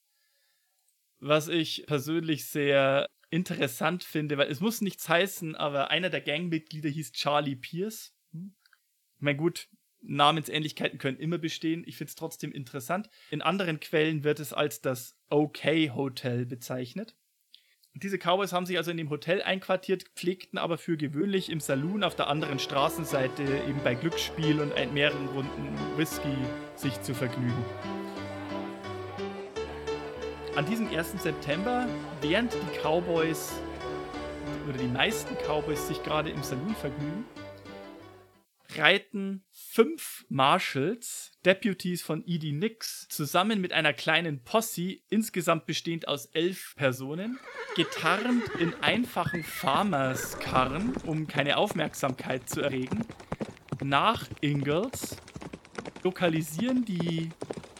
Was 1.20 1.48
ich 1.48 1.86
persönlich 1.88 2.46
sehr 2.46 3.08
interessant 3.32 4.04
finde, 4.04 4.38
weil 4.38 4.52
es 4.52 4.60
muss 4.60 4.82
nichts 4.82 5.10
heißen, 5.10 5.56
aber 5.56 5.90
einer 5.90 6.12
der 6.12 6.22
Gangmitglieder 6.22 6.90
hieß 6.90 7.12
Charlie 7.14 7.56
Pierce. 7.56 8.16
Hm. 8.34 8.56
Ich 9.20 9.34
gut, 9.34 9.68
Namensähnlichkeiten 10.02 11.00
können 11.00 11.18
immer 11.18 11.40
bestehen. 11.40 11.84
Ich 11.88 11.98
finde 11.98 12.10
es 12.10 12.16
trotzdem 12.16 12.52
interessant. 12.52 13.10
In 13.32 13.42
anderen 13.42 13.80
Quellen 13.80 14.24
wird 14.24 14.40
es 14.40 14.54
als 14.54 14.82
das 14.82 15.18
OK 15.30 15.64
Hotel 15.96 16.46
bezeichnet. 16.46 17.16
Diese 17.96 18.18
Cowboys 18.18 18.54
haben 18.54 18.66
sich 18.66 18.78
also 18.78 18.90
in 18.90 18.98
dem 18.98 19.12
Hotel 19.12 19.44
einquartiert, 19.44 20.06
pflegten 20.16 20.58
aber 20.58 20.80
für 20.80 20.98
gewöhnlich 20.98 21.52
im 21.52 21.60
Saloon 21.60 22.04
auf 22.04 22.16
der 22.16 22.28
anderen 22.28 22.58
Straßenseite 22.58 23.44
eben 23.44 23.80
bei 23.84 23.94
Glücksspiel 23.94 24.60
und 24.60 24.74
mehreren 24.96 25.28
Runden 25.28 25.78
Whisky 25.96 26.36
sich 26.76 27.00
zu 27.04 27.14
vergnügen. 27.14 27.64
An 30.56 30.66
diesem 30.66 30.88
1. 30.88 31.22
September, 31.22 31.88
während 32.22 32.54
die 32.54 32.80
Cowboys 32.82 33.54
oder 34.68 34.80
die 34.80 34.88
meisten 34.88 35.36
Cowboys 35.46 35.88
sich 35.88 36.02
gerade 36.02 36.32
im 36.32 36.42
Saloon 36.42 36.74
vergnügen, 36.74 37.26
reiten 38.78 39.44
fünf 39.52 40.26
Marshals, 40.30 41.32
Deputies 41.46 42.02
von 42.02 42.24
E.D. 42.26 42.52
Nix, 42.52 43.08
zusammen 43.10 43.62
mit 43.62 43.74
einer 43.74 43.94
kleinen 43.94 44.44
Posse, 44.44 45.00
insgesamt 45.10 45.66
bestehend 45.66 46.08
aus 46.08 46.28
elf 46.28 46.76
Personen, 46.76 47.40
getarnt 47.76 48.44
in 48.60 48.74
einfachen 48.76 49.44
Farmerskarren, 49.44 50.94
um 51.06 51.28
keine 51.28 51.58
Aufmerksamkeit 51.58 52.50
zu 52.50 52.62
erregen, 52.62 53.06
nach 53.84 54.28
Ingalls, 54.42 55.18
lokalisieren 56.04 56.86
die 56.86 57.30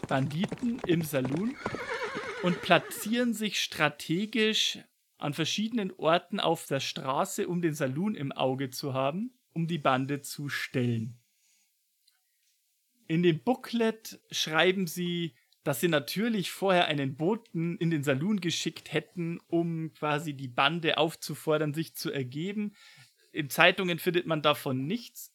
Banditen 0.08 0.80
im 0.86 1.02
Saloon 1.02 1.56
und 2.42 2.60
platzieren 2.62 3.32
sich 3.32 3.60
strategisch 3.60 4.78
an 5.18 5.32
verschiedenen 5.32 5.92
Orten 5.92 6.40
auf 6.40 6.66
der 6.66 6.80
Straße, 6.80 7.48
um 7.48 7.62
den 7.62 7.74
Saloon 7.74 8.14
im 8.14 8.32
Auge 8.32 8.70
zu 8.70 8.92
haben 8.92 9.32
um 9.54 9.66
die 9.66 9.78
Bande 9.78 10.20
zu 10.20 10.48
stellen. 10.48 11.18
In 13.06 13.22
dem 13.22 13.42
Booklet 13.42 14.20
schreiben 14.30 14.86
sie, 14.86 15.34
dass 15.62 15.80
sie 15.80 15.88
natürlich 15.88 16.50
vorher 16.50 16.86
einen 16.86 17.16
Boten 17.16 17.78
in 17.78 17.90
den 17.90 18.02
Saloon 18.02 18.40
geschickt 18.40 18.92
hätten, 18.92 19.40
um 19.46 19.92
quasi 19.94 20.34
die 20.34 20.48
Bande 20.48 20.98
aufzufordern, 20.98 21.72
sich 21.72 21.94
zu 21.94 22.10
ergeben. 22.10 22.74
In 23.32 23.48
Zeitungen 23.48 23.98
findet 23.98 24.26
man 24.26 24.42
davon 24.42 24.86
nichts. 24.86 25.34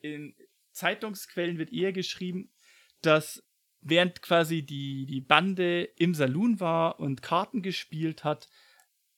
In 0.00 0.36
Zeitungsquellen 0.72 1.58
wird 1.58 1.72
eher 1.72 1.92
geschrieben, 1.92 2.52
dass 3.00 3.44
während 3.80 4.22
quasi 4.22 4.62
die, 4.62 5.06
die 5.06 5.20
Bande 5.20 5.84
im 5.96 6.14
Saloon 6.14 6.60
war 6.60 7.00
und 7.00 7.22
Karten 7.22 7.62
gespielt 7.62 8.24
hat, 8.24 8.48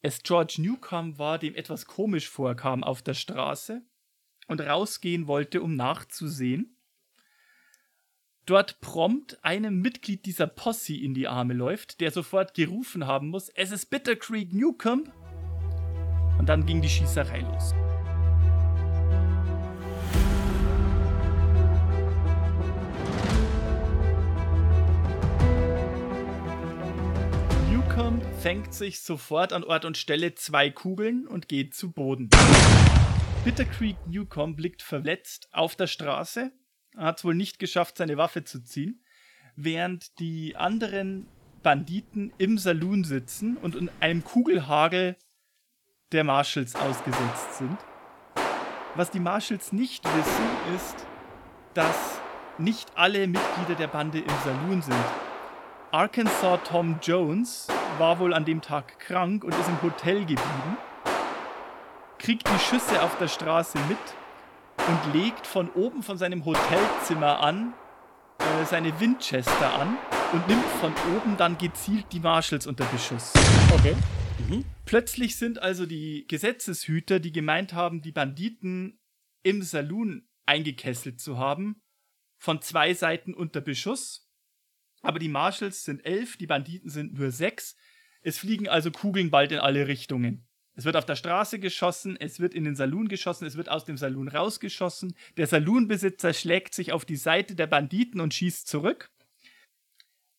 es 0.01 0.23
George 0.23 0.57
Newcomb 0.59 1.19
war, 1.19 1.39
dem 1.39 1.55
etwas 1.55 1.87
komisch 1.87 2.29
vorkam 2.29 2.85
auf 2.85 3.03
der 3.03 3.15
Straße 3.15 3.85
und 4.47 4.61
rausgehen 4.61 5.27
wollte, 5.27 5.63
um 5.63 5.75
nachzusehen. 5.75 6.77
Dort 8.47 8.81
prompt 8.81 9.45
einem 9.45 9.81
Mitglied 9.81 10.25
dieser 10.25 10.47
Posse 10.47 10.95
in 10.95 11.15
die 11.15 11.27
Arme 11.27 11.53
läuft, 11.53 12.01
der 12.01 12.13
sofort 12.13 12.55
gerufen 12.55 13.05
haben 13.05 13.29
muss, 13.29 13.49
es 13.49 13.73
ist 13.73 13.87
Bitter 13.87 14.15
Creek 14.15 14.53
Newcomb. 14.53 15.13
Und 16.39 16.49
dann 16.49 16.65
ging 16.65 16.81
die 16.81 16.89
Schießerei 16.89 17.41
los. 17.41 17.75
Newcomb 27.69 28.23
fängt 28.41 28.73
sich 28.75 29.01
sofort 29.01 29.53
an 29.53 29.65
Ort 29.65 29.85
und 29.85 29.97
Stelle 29.97 30.37
zwei 30.37 30.71
Kugeln 30.71 31.27
und 31.27 31.49
geht 31.49 31.75
zu 31.75 31.91
Boden. 31.91 32.31
Bitter 33.47 33.65
Creek 33.65 33.97
Newcomb 34.09 34.59
liegt 34.59 34.83
verletzt 34.83 35.49
auf 35.53 35.77
der 35.77 35.87
Straße. 35.87 36.51
Er 36.97 37.05
hat 37.05 37.19
es 37.19 37.25
wohl 37.25 37.37
nicht 37.37 37.61
geschafft, 37.61 37.97
seine 37.97 38.17
Waffe 38.17 38.43
zu 38.43 38.61
ziehen. 38.61 39.05
Während 39.55 40.19
die 40.19 40.57
anderen 40.57 41.29
Banditen 41.63 42.33
im 42.39 42.59
Saloon 42.59 43.05
sitzen 43.05 43.57
und 43.57 43.77
in 43.77 43.89
einem 44.01 44.25
Kugelhagel 44.25 45.17
der 46.11 46.25
Marshals 46.25 46.75
ausgesetzt 46.75 47.59
sind. 47.59 47.79
Was 48.97 49.13
die 49.13 49.21
Marshals 49.21 49.73
nicht 49.73 50.05
wissen, 50.05 50.75
ist, 50.75 51.07
dass 51.75 52.21
nicht 52.59 52.91
alle 52.97 53.29
Mitglieder 53.29 53.77
der 53.77 53.87
Bande 53.87 54.19
im 54.19 54.35
Saloon 54.43 54.83
sind. 54.83 55.05
Arkansas 55.93 56.59
Tom 56.65 56.99
Jones 57.01 57.69
war 57.99 58.19
wohl 58.19 58.35
an 58.35 58.45
dem 58.45 58.61
Tag 58.61 58.99
krank 58.99 59.45
und 59.45 59.55
ist 59.55 59.69
im 59.69 59.83
Hotel 59.83 60.23
geblieben 60.23 60.77
kriegt 62.19 62.49
die 62.49 62.59
Schüsse 62.59 63.03
auf 63.03 63.19
der 63.19 63.29
Straße 63.29 63.79
mit 63.89 63.99
und 64.89 65.15
legt 65.15 65.47
von 65.47 65.71
oben 65.71 66.03
von 66.03 66.19
seinem 66.19 66.45
Hotelzimmer 66.45 67.41
an 67.41 67.75
äh, 68.39 68.65
seine 68.65 68.99
Winchester 69.01 69.75
an 69.75 69.97
und 70.33 70.47
nimmt 70.49 70.65
von 70.81 70.93
oben 71.17 71.37
dann 71.37 71.59
gezielt 71.59 72.07
die 72.13 72.21
Marshals 72.21 72.67
unter 72.67 72.85
Beschuss. 72.87 73.33
Okay. 73.73 73.95
Mhm. 74.49 74.65
Plötzlich 74.85 75.37
sind 75.37 75.61
also 75.61 75.87
die 75.87 76.27
Gesetzeshüter, 76.29 77.21
die 77.21 77.33
gemeint 77.33 77.73
haben, 77.73 78.03
die 78.03 78.13
Banditen 78.13 79.01
im 79.43 79.63
Saloon 79.63 80.29
eingekesselt 80.45 81.21
zu 81.21 81.39
haben, 81.39 81.83
von 82.37 82.61
zwei 82.61 82.95
Seiten 82.95 83.35
unter 83.35 83.61
Beschuss. 83.61 84.29
Aber 85.03 85.19
die 85.19 85.29
Marshals 85.29 85.85
sind 85.85 86.05
elf, 86.05 86.37
die 86.37 86.47
Banditen 86.47 86.91
sind 86.91 87.15
nur 87.15 87.31
sechs. 87.31 87.77
Es 88.23 88.39
fliegen 88.39 88.69
also 88.69 88.91
Kugeln 88.91 89.31
bald 89.31 89.53
in 89.53 89.59
alle 89.59 89.87
Richtungen. 89.87 90.46
Es 90.77 90.85
wird 90.85 90.97
auf 90.97 91.07
der 91.07 91.17
Straße 91.17 91.59
geschossen, 91.59 92.17
es 92.21 92.39
wird 92.39 92.55
in 92.55 92.65
den 92.65 92.77
Saloon 92.77 93.09
geschossen, 93.09 93.47
es 93.47 93.57
wird 93.57 93.71
aus 93.71 93.87
dem 93.87 93.97
Saloon 93.97 94.29
rausgeschossen. 94.29 95.15
Der 95.39 95.47
Saloonbesitzer 95.47 96.35
schlägt 96.35 96.75
sich 96.75 96.93
auf 96.93 97.07
die 97.07 97.17
Seite 97.17 97.55
der 97.55 97.67
Banditen 97.67 98.21
und 98.21 98.35
schießt 98.35 98.69
zurück. 98.69 99.11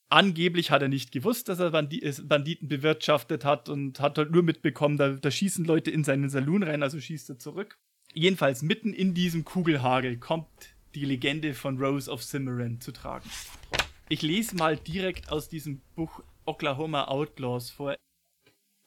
Angeblich 0.09 0.69
hat 0.69 0.83
er 0.83 0.87
nicht 0.87 1.11
gewusst, 1.11 1.49
dass 1.49 1.59
er 1.59 1.71
Banditen 1.71 2.69
bewirtschaftet 2.69 3.43
hat 3.43 3.67
und 3.67 3.99
hat 3.99 4.17
halt 4.19 4.31
nur 4.31 4.43
mitbekommen, 4.43 4.95
da, 4.95 5.09
da 5.09 5.31
schießen 5.31 5.65
Leute 5.65 5.89
in 5.91 6.03
seinen 6.03 6.29
Saloon 6.29 6.63
rein, 6.63 6.83
also 6.83 7.01
schießt 7.01 7.31
er 7.31 7.39
zurück. 7.39 7.77
Jedenfalls 8.13 8.61
mitten 8.61 8.93
in 8.93 9.13
diesem 9.15 9.43
Kugelhagel 9.43 10.17
kommt 10.17 10.47
die 10.95 11.03
Legende 11.03 11.55
von 11.55 11.77
Rose 11.77 12.09
of 12.09 12.23
Cimarron 12.23 12.79
zu 12.79 12.91
tragen. 12.91 13.29
Ich 14.07 14.21
lese 14.21 14.55
mal 14.55 14.77
direkt 14.77 15.31
aus 15.31 15.49
diesem 15.49 15.81
Buch 15.95 16.23
Oklahoma 16.45 17.05
Outlaws 17.05 17.69
vor. 17.71 17.97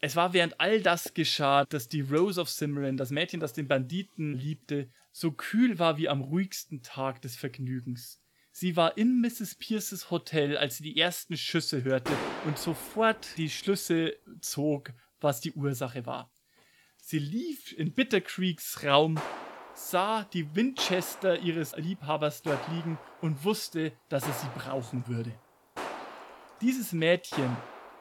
Es 0.02 0.16
war 0.16 0.32
während 0.32 0.58
all 0.58 0.80
das 0.80 1.12
geschah, 1.12 1.66
dass 1.66 1.88
die 1.88 2.00
Rose 2.00 2.40
of 2.40 2.48
Cimarron, 2.48 2.96
das 2.96 3.10
Mädchen, 3.10 3.38
das 3.38 3.52
den 3.52 3.68
Banditen 3.68 4.32
liebte, 4.32 4.88
so 5.12 5.30
kühl 5.30 5.78
war 5.78 5.98
wie 5.98 6.08
am 6.08 6.22
ruhigsten 6.22 6.82
Tag 6.82 7.20
des 7.20 7.36
Vergnügens. 7.36 8.18
Sie 8.50 8.76
war 8.76 8.96
in 8.96 9.20
Mrs. 9.20 9.56
Pierces 9.56 10.10
Hotel, 10.10 10.56
als 10.56 10.78
sie 10.78 10.84
die 10.84 10.98
ersten 10.98 11.36
Schüsse 11.36 11.84
hörte 11.84 12.12
und 12.46 12.56
sofort 12.56 13.36
die 13.36 13.50
Schlüsse 13.50 14.16
zog, 14.40 14.92
was 15.20 15.42
die 15.42 15.52
Ursache 15.52 16.06
war. 16.06 16.32
Sie 16.96 17.18
lief 17.18 17.72
in 17.72 17.92
Bitter 17.92 18.22
Creeks 18.22 18.82
Raum, 18.84 19.20
sah 19.74 20.24
die 20.24 20.54
Winchester 20.56 21.38
ihres 21.40 21.76
Liebhabers 21.76 22.40
dort 22.40 22.66
liegen 22.72 22.98
und 23.20 23.44
wusste, 23.44 23.92
dass 24.08 24.26
er 24.26 24.32
sie 24.32 24.48
brauchen 24.54 25.06
würde. 25.06 25.38
Dieses 26.62 26.92
Mädchen 26.92 27.56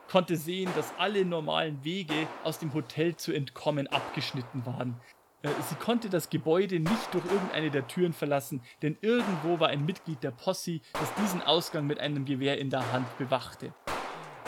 konnte 0.09 0.35
sehen, 0.35 0.69
dass 0.75 0.93
alle 0.97 1.23
normalen 1.23 1.83
Wege 1.83 2.27
aus 2.43 2.59
dem 2.59 2.73
Hotel 2.73 3.15
zu 3.15 3.31
entkommen 3.31 3.87
abgeschnitten 3.87 4.65
waren. 4.65 4.99
Äh, 5.41 5.49
sie 5.69 5.75
konnte 5.75 6.09
das 6.09 6.29
Gebäude 6.29 6.79
nicht 6.79 7.13
durch 7.13 7.25
irgendeine 7.25 7.71
der 7.71 7.87
Türen 7.87 8.13
verlassen, 8.13 8.61
denn 8.81 8.97
irgendwo 9.01 9.59
war 9.59 9.69
ein 9.69 9.85
Mitglied 9.85 10.23
der 10.23 10.31
Posse, 10.31 10.81
das 10.93 11.13
diesen 11.15 11.41
Ausgang 11.41 11.87
mit 11.87 11.99
einem 11.99 12.25
Gewehr 12.25 12.57
in 12.57 12.69
der 12.69 12.91
Hand 12.91 13.17
bewachte. 13.17 13.73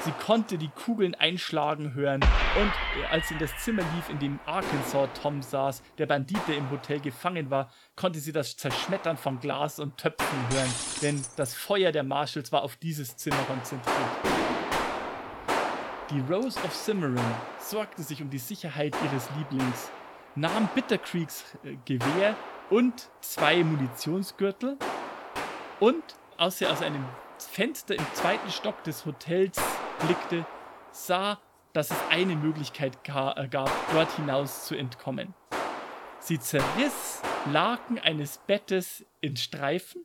Sie 0.04 0.12
konnte 0.14 0.58
die 0.58 0.70
Kugeln 0.70 1.14
einschlagen 1.14 1.94
hören 1.94 2.22
und 2.60 2.72
äh, 3.00 3.06
als 3.12 3.28
sie 3.28 3.36
in 3.36 3.40
das 3.40 3.56
Zimmer 3.60 3.84
lief, 3.96 4.10
in 4.10 4.18
dem 4.18 4.40
Arkansas 4.48 5.10
Tom 5.22 5.44
saß, 5.44 5.84
der 6.00 6.08
Bandit, 6.08 6.42
der 6.48 6.58
im 6.58 6.72
Hotel 6.72 7.00
gefangen 7.00 7.52
war, 7.52 7.72
konnte 7.96 8.20
sie 8.20 8.32
das 8.32 8.58
Zerschmettern 8.58 9.16
von 9.16 9.40
Glas 9.40 9.80
und 9.80 9.98
Töpfen 9.98 10.50
hören, 10.50 10.74
denn 11.04 11.24
das 11.36 11.54
Feuer 11.54 11.92
der 11.92 12.04
Marshalls 12.04 12.52
war 12.52 12.64
auf 12.64 12.78
dieses 12.78 13.16
Zimmer 13.16 13.44
konzentriert. 13.48 14.31
Die 16.12 16.20
Rose 16.20 16.60
of 16.66 16.76
Cimarron 16.76 17.24
sorgte 17.58 18.04
sich 18.04 18.22
um 18.22 18.30
die 18.30 18.38
Sicherheit 18.38 18.94
ihres 19.02 19.30
Lieblings, 19.38 19.90
nahm 20.36 20.68
Bitter 20.76 20.98
Creeks 20.98 21.46
äh, 21.64 21.78
Gewehr 21.86 22.36
und 22.70 23.10
zwei 23.22 23.64
Munitionsgürtel 23.64 24.78
und 25.80 26.04
als 26.36 26.58
sie 26.58 26.68
aus 26.68 26.82
einem 26.82 27.06
Fenster 27.38 27.96
im 27.96 28.06
zweiten 28.14 28.52
Stock 28.52 28.84
des 28.84 29.06
Hotels 29.06 29.58
blickte, 30.06 30.46
sah, 30.92 31.40
dass 31.72 31.92
es 31.92 31.98
eine 32.10 32.36
Möglichkeit 32.36 32.98
äh, 33.08 33.48
gab, 33.48 33.72
dort 33.94 34.12
hinaus 34.18 34.66
zu 34.66 34.76
entkommen. 34.76 35.34
Sie 36.20 36.40
zerriss 36.40 37.22
Laken 37.54 38.00
eines 38.00 38.38
Bettes 38.38 39.06
in 39.22 39.38
Streifen, 39.38 40.04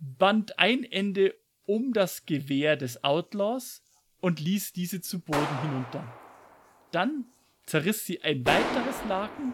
band 0.00 0.58
ein 0.58 0.82
Ende 0.82 1.36
um 1.66 1.92
das 1.92 2.26
Gewehr 2.26 2.76
des 2.76 3.04
Outlaws 3.04 3.83
und 4.24 4.40
ließ 4.40 4.72
diese 4.72 5.02
zu 5.02 5.20
Boden 5.20 5.60
hinunter. 5.60 6.02
Dann 6.92 7.26
zerriss 7.66 8.06
sie 8.06 8.22
ein 8.22 8.46
weiteres 8.46 9.04
Laken, 9.06 9.52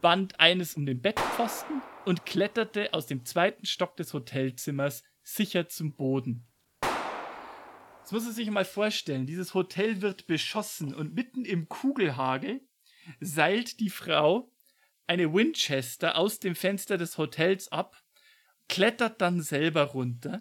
band 0.00 0.40
eines 0.40 0.72
um 0.72 0.86
den 0.86 1.02
Bettpfosten 1.02 1.82
und 2.06 2.24
kletterte 2.24 2.94
aus 2.94 3.04
dem 3.04 3.26
zweiten 3.26 3.66
Stock 3.66 3.94
des 3.98 4.14
Hotelzimmers 4.14 5.04
sicher 5.22 5.68
zum 5.68 5.92
Boden. 5.92 6.46
Das 6.80 8.12
muss 8.12 8.24
man 8.24 8.32
sich 8.32 8.50
mal 8.50 8.64
vorstellen. 8.64 9.26
Dieses 9.26 9.52
Hotel 9.52 10.00
wird 10.00 10.26
beschossen 10.26 10.94
und 10.94 11.14
mitten 11.14 11.44
im 11.44 11.68
Kugelhagel 11.68 12.66
seilt 13.20 13.80
die 13.80 13.90
Frau 13.90 14.50
eine 15.06 15.34
Winchester 15.34 16.16
aus 16.16 16.38
dem 16.38 16.54
Fenster 16.54 16.96
des 16.96 17.18
Hotels 17.18 17.70
ab, 17.70 18.02
klettert 18.66 19.20
dann 19.20 19.42
selber 19.42 19.82
runter, 19.82 20.40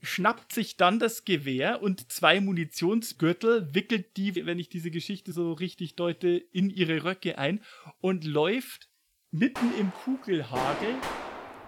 schnappt 0.00 0.52
sich 0.52 0.76
dann 0.76 0.98
das 0.98 1.24
Gewehr 1.24 1.82
und 1.82 2.10
zwei 2.10 2.40
Munitionsgürtel, 2.40 3.74
wickelt 3.74 4.16
die, 4.16 4.46
wenn 4.46 4.58
ich 4.58 4.68
diese 4.68 4.90
Geschichte 4.90 5.32
so 5.32 5.52
richtig 5.52 5.96
deute, 5.96 6.28
in 6.28 6.70
ihre 6.70 7.04
Röcke 7.04 7.38
ein 7.38 7.62
und 8.00 8.24
läuft 8.24 8.88
mitten 9.30 9.76
im 9.78 9.92
Kugelhagel 9.92 10.94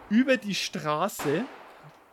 über 0.09 0.37
die 0.37 0.55
Straße, 0.55 1.45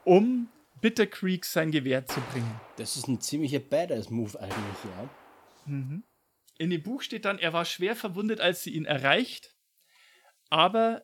um 0.04 0.50
Bitter 0.82 1.08
Creek 1.08 1.46
sein 1.46 1.72
Gewehr 1.72 2.06
zu 2.06 2.20
bringen. 2.32 2.60
Das 2.78 2.98
ist 2.98 3.08
ein 3.08 3.22
ziemlicher 3.22 3.60
Badass-Move 3.60 4.40
eigentlich, 4.40 4.84
ja. 4.86 5.10
Mhm. 5.66 6.04
In 6.60 6.70
dem 6.70 6.82
Buch 6.82 7.02
steht 7.02 7.26
dann, 7.26 7.40
er 7.40 7.54
war 7.54 7.66
schwer 7.66 7.96
verwundet, 7.96 8.42
als 8.42 8.64
sie 8.64 8.72
ihn 8.72 8.86
erreicht, 8.86 9.56
aber 10.50 11.04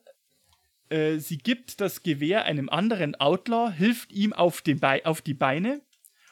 äh, 0.93 1.17
sie 1.17 1.39
gibt 1.39 1.81
das 1.81 2.03
Gewehr 2.03 2.45
einem 2.45 2.69
anderen 2.69 3.15
Outlaw, 3.15 3.71
hilft 3.71 4.11
ihm 4.11 4.31
auf, 4.31 4.61
Be 4.63 5.01
auf 5.05 5.23
die 5.23 5.33
Beine 5.33 5.81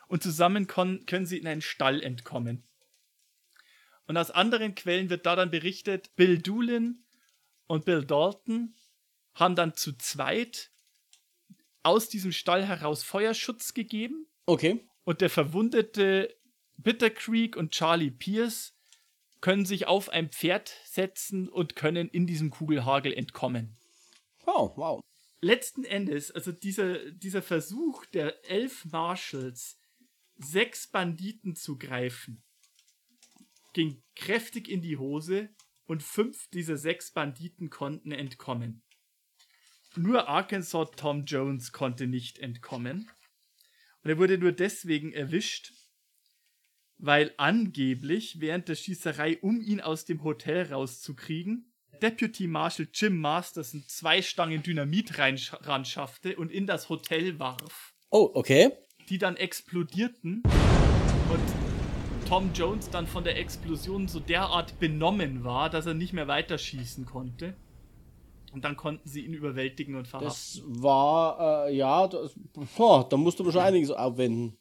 und 0.07 0.21
zusammen 0.21 0.67
können 0.67 1.25
sie 1.25 1.39
in 1.39 1.47
einen 1.47 1.61
Stall 1.61 2.03
entkommen. 2.03 2.63
Und 4.05 4.17
aus 4.17 4.29
anderen 4.29 4.75
Quellen 4.75 5.09
wird 5.09 5.25
da 5.25 5.35
dann 5.35 5.49
berichtet, 5.49 6.15
Bill 6.15 6.37
Doolin 6.37 7.03
und 7.65 7.85
Bill 7.85 8.05
Dalton 8.05 8.75
haben 9.33 9.55
dann 9.55 9.73
zu 9.73 9.93
zweit 9.93 10.69
aus 11.81 12.09
diesem 12.09 12.31
Stall 12.31 12.63
heraus 12.63 13.01
Feuerschutz 13.01 13.73
gegeben. 13.73 14.27
Okay. 14.45 14.85
Und 15.05 15.21
der 15.21 15.31
verwundete 15.31 16.37
Bitter 16.77 17.09
Creek 17.09 17.55
und 17.55 17.71
Charlie 17.71 18.11
Pierce 18.11 18.75
können 19.39 19.65
sich 19.65 19.87
auf 19.87 20.09
ein 20.09 20.29
Pferd 20.29 20.71
setzen 20.85 21.49
und 21.49 21.75
können 21.75 22.09
in 22.09 22.27
diesem 22.27 22.51
Kugelhagel 22.51 23.11
entkommen. 23.11 23.80
Oh, 24.45 24.71
wow. 24.75 25.01
Letzten 25.41 25.83
Endes, 25.83 26.31
also 26.31 26.51
dieser, 26.51 27.11
dieser 27.11 27.41
Versuch 27.41 28.05
der 28.07 28.45
elf 28.49 28.85
Marshals, 28.85 29.79
sechs 30.37 30.87
Banditen 30.87 31.55
zu 31.55 31.77
greifen, 31.77 32.43
ging 33.73 34.03
kräftig 34.15 34.67
in 34.69 34.81
die 34.81 34.97
Hose 34.97 35.49
und 35.85 36.03
fünf 36.03 36.47
dieser 36.49 36.77
sechs 36.77 37.11
Banditen 37.11 37.69
konnten 37.69 38.11
entkommen. 38.11 38.83
Nur 39.95 40.27
Arkansas 40.29 40.91
Tom 40.95 41.25
Jones 41.25 41.71
konnte 41.71 42.07
nicht 42.07 42.39
entkommen. 42.39 43.09
Und 44.03 44.09
er 44.09 44.17
wurde 44.17 44.37
nur 44.37 44.51
deswegen 44.51 45.11
erwischt, 45.11 45.73
weil 46.97 47.33
angeblich 47.37 48.39
während 48.39 48.69
der 48.69 48.75
Schießerei, 48.75 49.39
um 49.41 49.59
ihn 49.59 49.81
aus 49.81 50.05
dem 50.05 50.23
Hotel 50.23 50.71
rauszukriegen, 50.71 51.70
Deputy 52.01 52.47
Marshal 52.47 52.87
Jim 52.91 53.17
Masterson 53.17 53.83
zwei 53.87 54.23
Stangen 54.23 54.63
Dynamit 54.63 55.19
ran 55.19 55.85
schaffte 55.85 56.35
und 56.35 56.51
in 56.51 56.65
das 56.65 56.89
Hotel 56.89 57.37
warf. 57.37 57.93
Oh, 58.09 58.31
okay. 58.33 58.71
Die 59.09 59.19
dann 59.19 59.37
explodierten 59.37 60.41
und 61.29 62.27
Tom 62.27 62.51
Jones 62.53 62.89
dann 62.89 63.05
von 63.05 63.23
der 63.23 63.37
Explosion 63.37 64.07
so 64.07 64.19
derart 64.19 64.79
benommen 64.79 65.43
war, 65.43 65.69
dass 65.69 65.85
er 65.85 65.93
nicht 65.93 66.13
mehr 66.13 66.27
weiterschießen 66.27 67.05
konnte. 67.05 67.55
Und 68.51 68.65
dann 68.65 68.75
konnten 68.75 69.07
sie 69.07 69.23
ihn 69.23 69.33
überwältigen 69.33 69.95
und 69.95 70.07
verhaften. 70.07 70.29
Das 70.29 70.81
war, 70.81 71.67
äh, 71.67 71.75
ja, 71.75 72.07
das, 72.07 72.33
boah, 72.75 73.07
da 73.07 73.15
musst 73.15 73.39
du 73.39 73.43
aber 73.43 73.51
schon 73.51 73.61
einiges 73.61 73.91
aufwenden. 73.91 74.57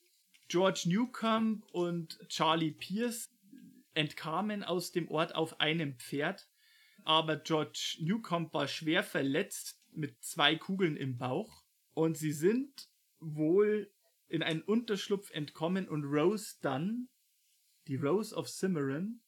George 0.48 0.82
Newcomb 0.86 1.64
und 1.72 2.18
Charlie 2.28 2.72
Pierce 2.72 3.30
entkamen 3.94 4.62
aus 4.62 4.92
dem 4.92 5.08
Ort 5.10 5.34
auf 5.34 5.58
einem 5.58 5.94
Pferd 5.96 6.46
aber 7.04 7.36
George 7.36 7.98
Newcomb 8.00 8.52
war 8.52 8.68
schwer 8.68 9.02
verletzt 9.02 9.80
mit 9.92 10.22
zwei 10.22 10.56
Kugeln 10.56 10.96
im 10.96 11.18
Bauch 11.18 11.64
und 11.94 12.16
sie 12.16 12.32
sind 12.32 12.88
wohl 13.18 13.92
in 14.28 14.42
einen 14.42 14.62
Unterschlupf 14.62 15.30
entkommen 15.32 15.88
und 15.88 16.04
Rose 16.04 16.56
dann, 16.62 17.08
die 17.88 17.96
Rose 17.96 18.34
of 18.34 18.48
Cimarron, 18.48 19.20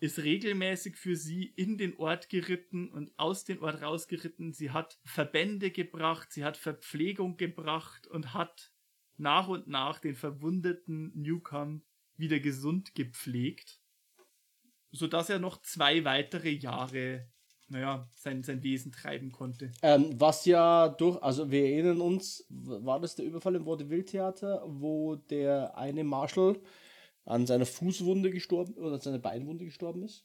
ist 0.00 0.20
regelmäßig 0.20 0.96
für 0.96 1.16
sie 1.16 1.44
in 1.44 1.76
den 1.76 1.96
Ort 1.96 2.28
geritten 2.28 2.88
und 2.88 3.18
aus 3.18 3.44
dem 3.44 3.60
Ort 3.62 3.82
rausgeritten. 3.82 4.52
Sie 4.52 4.70
hat 4.70 5.00
Verbände 5.04 5.72
gebracht, 5.72 6.32
sie 6.32 6.44
hat 6.44 6.56
Verpflegung 6.56 7.36
gebracht 7.36 8.06
und 8.06 8.32
hat 8.32 8.72
nach 9.16 9.48
und 9.48 9.66
nach 9.66 9.98
den 9.98 10.14
verwundeten 10.14 11.10
Newcomb 11.20 11.84
wieder 12.16 12.38
gesund 12.38 12.94
gepflegt 12.94 13.80
sodass 14.90 15.30
er 15.30 15.38
noch 15.38 15.60
zwei 15.62 16.04
weitere 16.04 16.50
Jahre, 16.50 17.28
naja, 17.68 18.08
sein, 18.14 18.42
sein 18.42 18.62
Wesen 18.62 18.92
treiben 18.92 19.32
konnte. 19.32 19.70
Ähm, 19.82 20.18
was 20.18 20.44
ja 20.46 20.88
durch, 20.88 21.22
also 21.22 21.50
wir 21.50 21.64
erinnern 21.64 22.00
uns, 22.00 22.46
war 22.48 23.00
das 23.00 23.14
der 23.14 23.26
Überfall 23.26 23.56
im 23.56 23.66
Vaudeville-Theater, 23.66 24.62
wo 24.66 25.16
der 25.16 25.76
eine 25.76 26.04
Marshall 26.04 26.60
an 27.24 27.46
seiner 27.46 27.66
Fußwunde 27.66 28.30
gestorben 28.30 28.74
oder 28.74 28.94
an 28.94 29.00
seiner 29.00 29.18
Beinwunde 29.18 29.66
gestorben 29.66 30.02
ist? 30.02 30.24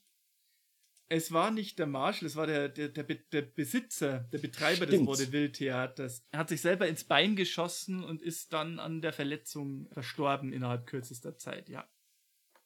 Es 1.10 1.32
war 1.32 1.52
nicht 1.52 1.78
der 1.78 1.86
Marshall, 1.86 2.28
es 2.28 2.36
war 2.36 2.48
der, 2.48 2.70
der, 2.70 2.88
der, 2.88 3.04
der 3.04 3.42
Besitzer, 3.42 4.20
der 4.32 4.40
Betreiber 4.40 4.88
Stimmt. 4.88 4.94
des 4.94 5.06
Vaudeville-Theaters. 5.06 6.26
Er 6.32 6.40
hat 6.40 6.50
sich 6.50 6.62
selber 6.62 6.88
ins 6.88 7.04
Bein 7.04 7.36
geschossen 7.36 8.04
und 8.04 8.22
ist 8.22 8.54
dann 8.54 8.80
an 8.80 9.02
der 9.02 9.14
Verletzung 9.14 9.90
verstorben 9.92 10.54
innerhalb 10.54 10.88
kürzester 10.88 11.38
Zeit, 11.38 11.70
ja. 11.70 11.88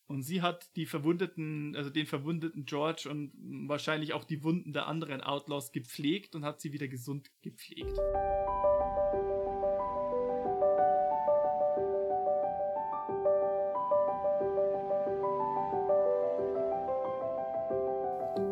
Und 0.07 0.23
sie 0.23 0.41
hat 0.41 0.73
die 0.77 0.85
verwundeten, 0.85 1.75
also 1.75 1.89
den 1.89 2.05
verwundeten 2.05 2.65
George 2.65 3.09
und 3.09 3.33
wahrscheinlich 3.67 4.13
auch 4.13 4.23
die 4.23 4.41
Wunden 4.41 4.71
der 4.71 4.87
anderen 4.87 5.19
Outlaws 5.19 5.73
gepflegt 5.73 6.33
und 6.33 6.45
hat 6.45 6.61
sie 6.61 6.71
wieder 6.71 6.87
gesund 6.87 7.29
gepflegt. 7.41 7.97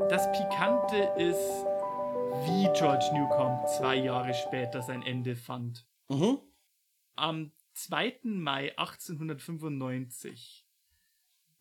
Das 0.10 0.30
Pikante 0.34 0.98
ist, 1.18 1.66
wie 2.44 2.68
George 2.78 3.10
Newcomb 3.14 3.66
zwei 3.70 3.96
Jahre 3.96 4.34
später 4.34 4.82
sein 4.82 5.02
Ende 5.04 5.38
fand. 5.38 5.88
Mhm. 6.10 6.38
Am 7.16 7.54
2. 7.74 8.20
Mai 8.24 8.78
1895 8.78 10.65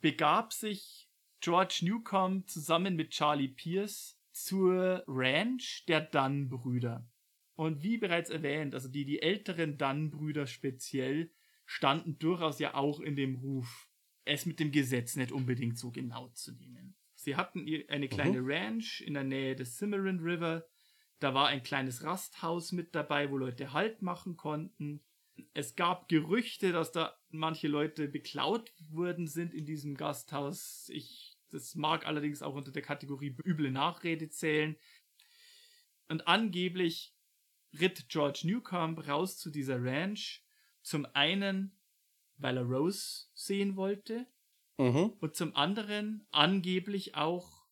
begab 0.05 0.53
sich 0.53 1.09
George 1.41 1.79
Newcomb 1.81 2.47
zusammen 2.51 2.95
mit 2.95 3.13
Charlie 3.13 3.49
Pierce 3.49 4.21
zur 4.33 5.03
Ranch 5.07 5.87
der 5.89 6.03
Dunn-Brüder. 6.03 7.09
Und 7.55 7.83
wie 7.83 7.97
bereits 7.97 8.29
erwähnt, 8.29 8.75
also 8.75 8.91
die, 8.91 9.07
die 9.07 9.23
älteren 9.23 9.79
Dunn-Brüder 9.79 10.47
speziell, 10.47 11.33
standen 11.65 12.19
durchaus 12.19 12.59
ja 12.59 12.75
auch 12.75 13.01
in 13.01 13.17
dem 13.17 13.37
Ruf, 13.37 13.89
es 14.27 14.45
mit 14.45 14.61
dem 14.61 14.73
Gesetz 14.73 15.17
nicht 15.17 15.33
unbedingt 15.33 15.79
so 15.79 15.91
genau 15.91 16.29
zu 16.35 16.53
nehmen. 16.53 16.97
Sie 17.15 17.37
hatten 17.37 17.67
eine 17.89 18.09
kleine 18.09 18.43
mhm. 18.43 18.51
Ranch 18.51 19.01
in 19.01 19.15
der 19.15 19.25
Nähe 19.25 19.57
des 19.57 19.79
Cimarron 19.79 20.21
River. 20.21 20.67
Da 21.19 21.33
war 21.33 21.47
ein 21.47 21.63
kleines 21.63 22.05
Rasthaus 22.05 22.73
mit 22.73 22.95
dabei, 22.95 23.31
wo 23.31 23.39
Leute 23.39 23.73
Halt 23.73 24.03
machen 24.03 24.37
konnten. 24.37 25.03
Es 25.53 25.75
gab 25.75 26.09
Gerüchte, 26.09 26.73
dass 26.73 26.93
da 26.93 27.17
manche 27.31 27.69
Leute 27.69 28.09
beklaut 28.09 28.73
worden 28.91 29.27
sind 29.27 29.55
in 29.55 29.67
diesem 29.67 29.97
Gasthaus. 29.97 30.89
Ich, 30.93 31.37
das 31.51 31.75
mag 31.75 32.07
allerdings 32.07 32.43
auch 32.43 32.55
unter 32.55 32.73
der 32.73 32.83
Kategorie 32.83 33.37
üble 33.45 33.71
Nachrede 33.71 34.29
zählen. 34.29 34.77
Und 36.09 36.29
angeblich 36.29 37.15
ritt 37.79 38.09
George 38.09 38.43
Newcomb 38.45 39.07
raus 39.09 39.39
zu 39.39 39.51
dieser 39.51 39.83
Ranch. 39.83 40.45
Zum 40.83 41.07
einen, 41.15 41.77
weil 42.37 42.57
er 42.57 42.65
Rose 42.65 43.27
sehen 43.35 43.77
wollte. 43.77 44.27
Mhm. 44.79 45.15
Und 45.21 45.37
zum 45.37 45.55
anderen 45.57 46.27
angeblich 46.31 47.15
auch, 47.15 47.65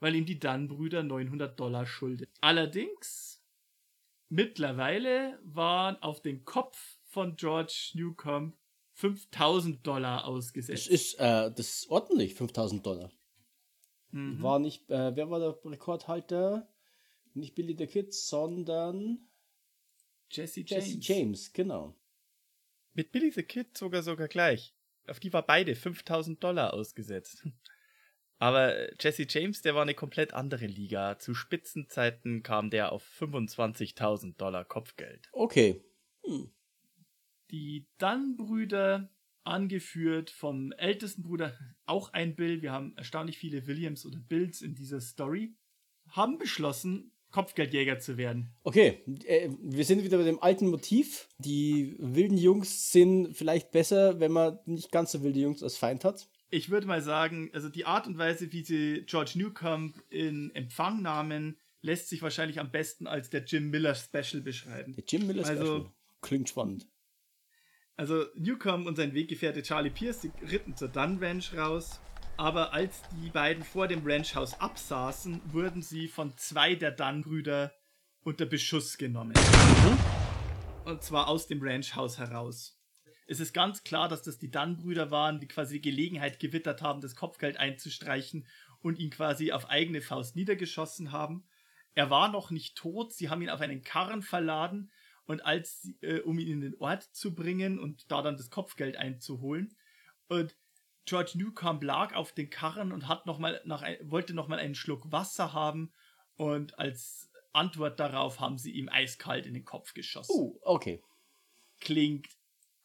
weil 0.00 0.14
ihm 0.14 0.26
die 0.26 0.38
Dunn-Brüder 0.38 1.02
900 1.02 1.58
Dollar 1.58 1.86
schuldet. 1.86 2.30
Allerdings, 2.40 3.42
mittlerweile 4.28 5.38
waren 5.44 5.96
auf 6.02 6.22
den 6.22 6.44
Kopf 6.44 6.95
von 7.16 7.34
George 7.34 7.92
Newcomb 7.94 8.54
5000 8.92 9.86
Dollar 9.86 10.26
ausgesetzt. 10.26 10.86
Das 10.86 10.86
ist, 10.86 11.14
äh, 11.14 11.50
das 11.50 11.60
ist 11.60 11.88
ordentlich, 11.88 12.34
5000 12.34 12.84
Dollar. 12.84 13.10
Mhm. 14.10 14.42
War 14.42 14.58
nicht, 14.58 14.90
äh, 14.90 15.16
wer 15.16 15.30
war 15.30 15.40
der 15.40 15.58
Rekordhalter? 15.64 16.70
Nicht 17.32 17.54
Billy 17.54 17.74
the 17.74 17.86
Kid, 17.86 18.12
sondern 18.12 19.30
Jesse 20.30 20.60
James. 20.60 20.88
Jesse 20.88 20.98
James, 21.00 21.52
genau. 21.54 21.96
Mit 22.92 23.12
Billy 23.12 23.30
the 23.30 23.42
Kid 23.42 23.78
sogar 23.78 24.02
sogar 24.02 24.28
gleich. 24.28 24.74
Auf 25.06 25.18
die 25.18 25.32
war 25.32 25.46
beide 25.46 25.74
5000 25.74 26.44
Dollar 26.44 26.74
ausgesetzt. 26.74 27.46
Aber 28.38 28.92
Jesse 29.02 29.26
James, 29.26 29.62
der 29.62 29.74
war 29.74 29.80
eine 29.80 29.94
komplett 29.94 30.34
andere 30.34 30.66
Liga. 30.66 31.18
Zu 31.18 31.32
Spitzenzeiten 31.32 32.42
kam 32.42 32.68
der 32.68 32.92
auf 32.92 33.02
25.000 33.18 34.36
Dollar 34.36 34.66
Kopfgeld. 34.66 35.30
Okay. 35.32 35.82
Hm. 36.22 36.52
Die 37.50 37.86
Dunn-Brüder, 37.98 39.08
angeführt 39.46 40.30
vom 40.30 40.72
ältesten 40.72 41.22
Bruder, 41.22 41.56
auch 41.86 42.12
ein 42.12 42.34
Bill, 42.34 42.62
wir 42.62 42.72
haben 42.72 42.96
erstaunlich 42.96 43.38
viele 43.38 43.66
Williams 43.66 44.04
oder 44.04 44.18
Bills 44.18 44.60
in 44.60 44.74
dieser 44.74 45.00
Story, 45.00 45.54
haben 46.08 46.38
beschlossen, 46.38 47.12
Kopfgeldjäger 47.30 47.98
zu 47.98 48.16
werden. 48.16 48.50
Okay, 48.62 49.02
äh, 49.24 49.50
wir 49.60 49.84
sind 49.84 50.04
wieder 50.04 50.16
bei 50.18 50.24
dem 50.24 50.42
alten 50.42 50.68
Motiv. 50.68 51.28
Die 51.38 51.96
wilden 51.98 52.38
Jungs 52.38 52.92
sind 52.92 53.36
vielleicht 53.36 53.72
besser, 53.72 54.20
wenn 54.20 54.32
man 54.32 54.58
nicht 54.64 54.90
ganz 54.90 55.12
so 55.12 55.22
wilde 55.22 55.40
Jungs 55.40 55.62
als 55.62 55.76
Feind 55.76 56.04
hat. 56.04 56.28
Ich 56.48 56.70
würde 56.70 56.86
mal 56.86 57.02
sagen, 57.02 57.50
also 57.52 57.68
die 57.68 57.84
Art 57.84 58.06
und 58.06 58.16
Weise, 58.16 58.52
wie 58.52 58.62
sie 58.62 59.02
George 59.06 59.32
Newcomb 59.34 60.00
in 60.08 60.54
Empfang 60.54 61.02
nahmen, 61.02 61.58
lässt 61.82 62.08
sich 62.08 62.22
wahrscheinlich 62.22 62.60
am 62.60 62.70
besten 62.70 63.06
als 63.06 63.28
der 63.28 63.44
Jim 63.44 63.70
Miller 63.70 63.94
Special 63.94 64.40
beschreiben. 64.40 64.94
Der 64.94 65.04
Jim 65.06 65.26
Miller 65.26 65.44
also, 65.46 65.64
Special. 65.64 65.92
Klingt 66.22 66.48
spannend. 66.48 66.86
Also 67.96 68.26
Newcomb 68.34 68.86
und 68.86 68.96
sein 68.96 69.14
Weggefährte 69.14 69.62
Charlie 69.62 69.90
Pierce, 69.90 70.20
die 70.20 70.32
ritten 70.44 70.76
zur 70.76 70.88
Dunn 70.88 71.18
Ranch 71.22 71.54
raus 71.56 72.00
aber 72.36 72.74
als 72.74 73.02
die 73.12 73.30
beiden 73.30 73.64
vor 73.64 73.88
dem 73.88 74.02
Ranchhaus 74.04 74.60
absaßen, 74.60 75.40
wurden 75.52 75.82
sie 75.82 76.08
von 76.08 76.36
zwei 76.36 76.74
der 76.74 76.90
Dunn-Brüder 76.90 77.72
unter 78.22 78.44
Beschuss 78.44 78.98
genommen. 78.98 79.32
Mhm. 79.32 80.90
Und 80.90 81.02
zwar 81.02 81.28
aus 81.28 81.46
dem 81.46 81.60
Ranchhaus 81.62 82.18
heraus. 82.18 82.78
Es 83.26 83.40
ist 83.40 83.52
ganz 83.52 83.82
klar, 83.82 84.08
dass 84.08 84.22
das 84.22 84.38
die 84.38 84.50
Dunn-Brüder 84.50 85.10
waren, 85.10 85.40
die 85.40 85.48
quasi 85.48 85.80
die 85.80 85.90
Gelegenheit 85.90 86.38
gewittert 86.38 86.82
haben, 86.82 87.00
das 87.00 87.16
Kopfgeld 87.16 87.56
einzustreichen 87.56 88.46
und 88.82 88.98
ihn 88.98 89.10
quasi 89.10 89.52
auf 89.52 89.70
eigene 89.70 90.00
Faust 90.00 90.36
niedergeschossen 90.36 91.12
haben. 91.12 91.48
Er 91.94 92.10
war 92.10 92.30
noch 92.30 92.50
nicht 92.50 92.76
tot, 92.76 93.14
sie 93.14 93.30
haben 93.30 93.42
ihn 93.42 93.50
auf 93.50 93.62
einen 93.62 93.82
Karren 93.82 94.22
verladen 94.22 94.92
und 95.26 95.44
als, 95.44 95.90
äh, 96.00 96.20
um 96.20 96.38
ihn 96.38 96.48
in 96.48 96.60
den 96.60 96.76
Ort 96.78 97.02
zu 97.02 97.34
bringen 97.34 97.78
und 97.78 98.10
da 98.10 98.22
dann 98.22 98.36
das 98.36 98.50
Kopfgeld 98.50 98.96
einzuholen. 98.96 99.74
Und 100.28 100.56
George 101.04 101.32
Newcomb 101.34 101.82
lag 101.82 102.14
auf 102.14 102.32
den 102.32 102.50
Karren 102.50 102.92
und 102.92 103.08
hat 103.08 103.26
noch 103.26 103.38
mal 103.38 103.60
nach, 103.64 103.84
wollte 104.02 104.34
nochmal 104.34 104.58
einen 104.58 104.74
Schluck 104.74 105.12
Wasser 105.12 105.52
haben 105.52 105.92
und 106.36 106.78
als 106.78 107.30
Antwort 107.52 107.98
darauf 108.00 108.40
haben 108.40 108.58
sie 108.58 108.72
ihm 108.72 108.88
eiskalt 108.88 109.46
in 109.46 109.54
den 109.54 109.64
Kopf 109.64 109.94
geschossen. 109.94 110.32
Oh, 110.34 110.58
okay. 110.62 111.02
Klingt 111.80 112.28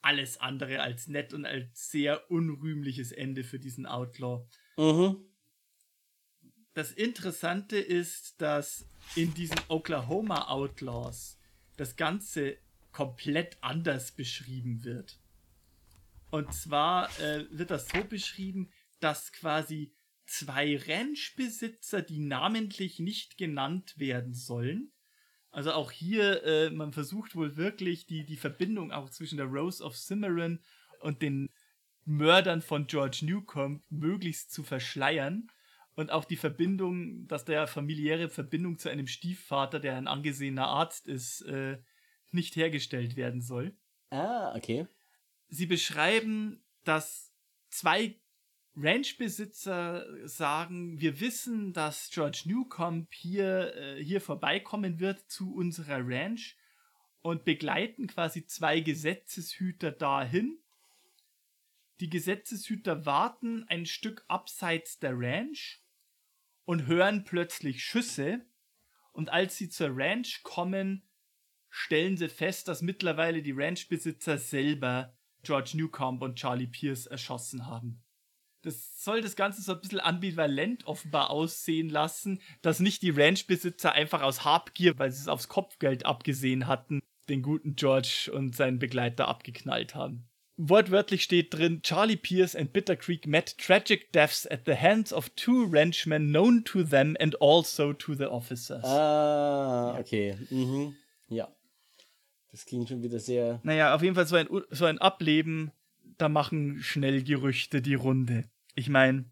alles 0.01 0.39
andere 0.39 0.81
als 0.81 1.07
nett 1.07 1.33
und 1.33 1.45
als 1.45 1.91
sehr 1.91 2.29
unrühmliches 2.31 3.11
Ende 3.11 3.43
für 3.43 3.59
diesen 3.59 3.85
Outlaw. 3.85 4.45
Mhm. 4.77 5.25
Das 6.73 6.91
Interessante 6.91 7.77
ist, 7.77 8.41
dass 8.41 8.85
in 9.15 9.33
diesen 9.33 9.59
Oklahoma 9.67 10.47
Outlaws 10.47 11.37
das 11.81 11.95
Ganze 11.95 12.57
komplett 12.91 13.57
anders 13.61 14.11
beschrieben 14.11 14.83
wird. 14.83 15.19
Und 16.29 16.53
zwar 16.53 17.09
äh, 17.19 17.45
wird 17.49 17.71
das 17.71 17.89
so 17.89 18.03
beschrieben, 18.03 18.69
dass 18.99 19.31
quasi 19.31 19.91
zwei 20.27 20.77
Ranchbesitzer, 20.77 22.03
die 22.03 22.19
namentlich 22.19 22.99
nicht 22.99 23.35
genannt 23.35 23.97
werden 23.97 24.35
sollen, 24.35 24.91
also 25.49 25.73
auch 25.73 25.91
hier, 25.91 26.43
äh, 26.43 26.69
man 26.69 26.93
versucht 26.93 27.35
wohl 27.35 27.57
wirklich 27.57 28.05
die, 28.05 28.25
die 28.25 28.37
Verbindung 28.37 28.91
auch 28.91 29.09
zwischen 29.09 29.37
der 29.37 29.47
Rose 29.47 29.83
of 29.83 29.97
Cimarron 29.97 30.59
und 30.99 31.23
den 31.23 31.49
Mördern 32.05 32.61
von 32.61 32.85
George 32.85 33.21
Newcomb 33.23 33.83
möglichst 33.89 34.51
zu 34.51 34.61
verschleiern. 34.61 35.51
Und 35.95 36.11
auch 36.11 36.25
die 36.25 36.37
Verbindung, 36.37 37.27
dass 37.27 37.45
der 37.45 37.67
familiäre 37.67 38.29
Verbindung 38.29 38.77
zu 38.77 38.89
einem 38.89 39.07
Stiefvater, 39.07 39.79
der 39.79 39.97
ein 39.97 40.07
angesehener 40.07 40.67
Arzt 40.67 41.07
ist, 41.07 41.41
äh, 41.41 41.77
nicht 42.31 42.55
hergestellt 42.55 43.15
werden 43.15 43.41
soll. 43.41 43.75
Ah, 44.09 44.55
okay 44.55 44.87
sie 45.51 45.67
beschreiben, 45.67 46.63
dass 46.83 47.31
zwei 47.69 48.15
Ranchbesitzer 48.75 50.27
sagen, 50.27 50.99
wir 50.99 51.19
wissen, 51.19 51.73
dass 51.73 52.09
George 52.09 52.43
Newcomb 52.45 53.13
hier, 53.13 53.75
äh, 53.75 54.03
hier 54.03 54.21
vorbeikommen 54.21 54.99
wird 54.99 55.29
zu 55.29 55.53
unserer 55.53 55.99
Ranch 56.01 56.55
und 57.21 57.43
begleiten 57.43 58.07
quasi 58.07 58.47
zwei 58.47 58.79
Gesetzeshüter 58.79 59.91
dahin. 59.91 60.57
Die 61.99 62.09
Gesetzeshüter 62.09 63.05
warten 63.05 63.65
ein 63.67 63.85
Stück 63.85 64.23
abseits 64.27 64.99
der 64.99 65.13
Ranch 65.15 65.80
und 66.65 66.87
hören 66.87 67.23
plötzlich 67.23 67.83
Schüsse. 67.83 68.45
Und 69.11 69.29
als 69.29 69.57
sie 69.57 69.69
zur 69.69 69.89
Ranch 69.91 70.41
kommen, 70.43 71.09
stellen 71.69 72.17
sie 72.17 72.29
fest, 72.29 72.67
dass 72.67 72.81
mittlerweile 72.81 73.41
die 73.41 73.53
Ranchbesitzer 73.53 74.37
selber 74.37 75.17
George 75.43 75.71
Newcomb 75.73 76.21
und 76.21 76.35
Charlie 76.35 76.67
Pierce 76.67 77.07
erschossen 77.07 77.65
haben. 77.65 78.03
Das 78.61 79.03
soll 79.03 79.21
das 79.21 79.35
Ganze 79.35 79.61
so 79.63 79.73
ein 79.73 79.81
bisschen 79.81 79.99
ambivalent 79.99 80.85
offenbar 80.85 81.31
aussehen 81.31 81.89
lassen, 81.89 82.39
dass 82.61 82.79
nicht 82.79 83.01
die 83.01 83.09
Ranchbesitzer 83.09 83.93
einfach 83.93 84.21
aus 84.21 84.45
Habgier, 84.45 84.99
weil 84.99 85.11
sie 85.11 85.21
es 85.21 85.27
aufs 85.27 85.47
Kopfgeld 85.47 86.05
abgesehen 86.05 86.67
hatten, 86.67 86.99
den 87.27 87.41
guten 87.41 87.75
George 87.75 88.29
und 88.31 88.55
seinen 88.55 88.77
Begleiter 88.77 89.27
abgeknallt 89.27 89.95
haben. 89.95 90.30
Wortwörtlich 90.63 91.23
steht 91.23 91.53
drin, 91.55 91.81
Charlie 91.81 92.17
Pierce 92.17 92.55
and 92.55 92.71
Bitter 92.71 92.95
Creek 92.95 93.25
met 93.25 93.57
tragic 93.57 94.11
deaths 94.11 94.45
at 94.45 94.61
the 94.67 94.75
hands 94.75 95.11
of 95.11 95.29
two 95.29 95.65
ranchmen 95.65 96.27
known 96.27 96.63
to 96.63 96.83
them 96.83 97.17
and 97.19 97.35
also 97.41 97.93
to 97.93 98.13
the 98.13 98.25
officers. 98.25 98.83
Ah, 98.83 99.97
okay. 99.99 100.37
Mhm. 100.51 100.95
Ja. 101.29 101.47
Das 102.51 102.65
klingt 102.65 102.89
schon 102.89 103.01
wieder 103.01 103.19
sehr. 103.19 103.59
Naja, 103.63 103.95
auf 103.95 104.03
jeden 104.03 104.13
Fall 104.13 104.27
so 104.27 104.35
ein, 104.35 104.47
so 104.69 104.85
ein 104.85 104.99
Ableben, 104.99 105.71
da 106.19 106.29
machen 106.29 106.79
schnell 106.81 107.23
Gerüchte 107.23 107.81
die 107.81 107.95
Runde. 107.95 108.43
Ich 108.75 108.87
meine, 108.87 109.25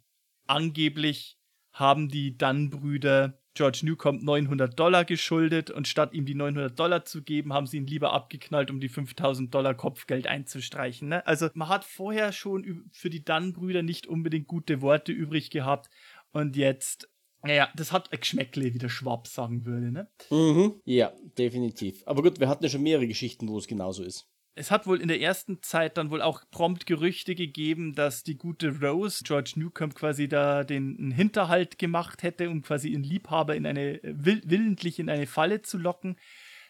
angeblich 0.47 1.37
haben 1.71 2.09
die 2.09 2.37
Dunn-Brüder 2.37 3.38
George 3.53 3.81
Newcomb 3.83 4.23
900 4.23 4.79
Dollar 4.79 5.05
geschuldet 5.05 5.69
und 5.69 5.87
statt 5.87 6.13
ihm 6.13 6.25
die 6.25 6.35
900 6.35 6.77
Dollar 6.79 7.05
zu 7.05 7.23
geben, 7.23 7.53
haben 7.53 7.67
sie 7.67 7.77
ihn 7.77 7.87
lieber 7.87 8.13
abgeknallt, 8.13 8.71
um 8.71 8.79
die 8.79 8.89
5000 8.89 9.53
Dollar 9.53 9.73
Kopfgeld 9.73 10.27
einzustreichen. 10.27 11.09
Ne? 11.09 11.25
Also 11.27 11.49
man 11.53 11.69
hat 11.69 11.83
vorher 11.83 12.31
schon 12.31 12.89
für 12.91 13.09
die 13.09 13.23
Dunn-Brüder 13.23 13.83
nicht 13.83 14.07
unbedingt 14.07 14.47
gute 14.47 14.81
Worte 14.81 15.11
übrig 15.11 15.49
gehabt 15.49 15.89
und 16.31 16.55
jetzt 16.55 17.09
ja, 17.45 17.69
das 17.75 17.93
hat 17.93 18.11
ein 18.11 18.19
Geschmäckle, 18.19 18.73
wie 18.73 18.79
der 18.79 18.89
Schwab 18.89 19.25
sagen 19.27 19.65
würde, 19.65 19.91
ne? 19.91 20.09
Mhm, 20.29 20.81
ja, 20.83 21.13
definitiv. 21.37 22.03
Aber 22.05 22.21
gut, 22.21 22.39
wir 22.39 22.49
hatten 22.49 22.63
ja 22.63 22.69
schon 22.69 22.83
mehrere 22.83 23.07
Geschichten, 23.07 23.47
wo 23.47 23.57
es 23.57 23.67
genauso 23.67 24.03
ist. 24.03 24.28
Es 24.59 24.71
hat 24.71 24.87
wohl 24.87 24.99
in 24.99 25.07
der 25.07 25.21
ersten 25.21 25.63
Zeit 25.63 25.95
dann 25.95 26.11
wohl 26.11 26.21
auch 26.21 26.43
prompt 26.51 26.85
Gerüchte 26.85 27.33
gegeben, 27.33 27.95
dass 27.95 28.23
die 28.23 28.37
gute 28.37 28.81
Rose 28.81 29.23
George 29.23 29.53
Newcomb 29.55 29.95
quasi 29.95 30.27
da 30.27 30.65
den 30.65 31.11
Hinterhalt 31.11 31.79
gemacht 31.79 32.23
hätte, 32.23 32.49
um 32.49 32.61
quasi 32.61 32.89
ihren 32.89 33.03
Liebhaber 33.03 33.55
in 33.55 33.65
eine 33.65 34.01
willentlich 34.03 34.99
in 34.99 35.09
eine 35.09 35.27
Falle 35.27 35.61
zu 35.61 35.77
locken. 35.77 36.17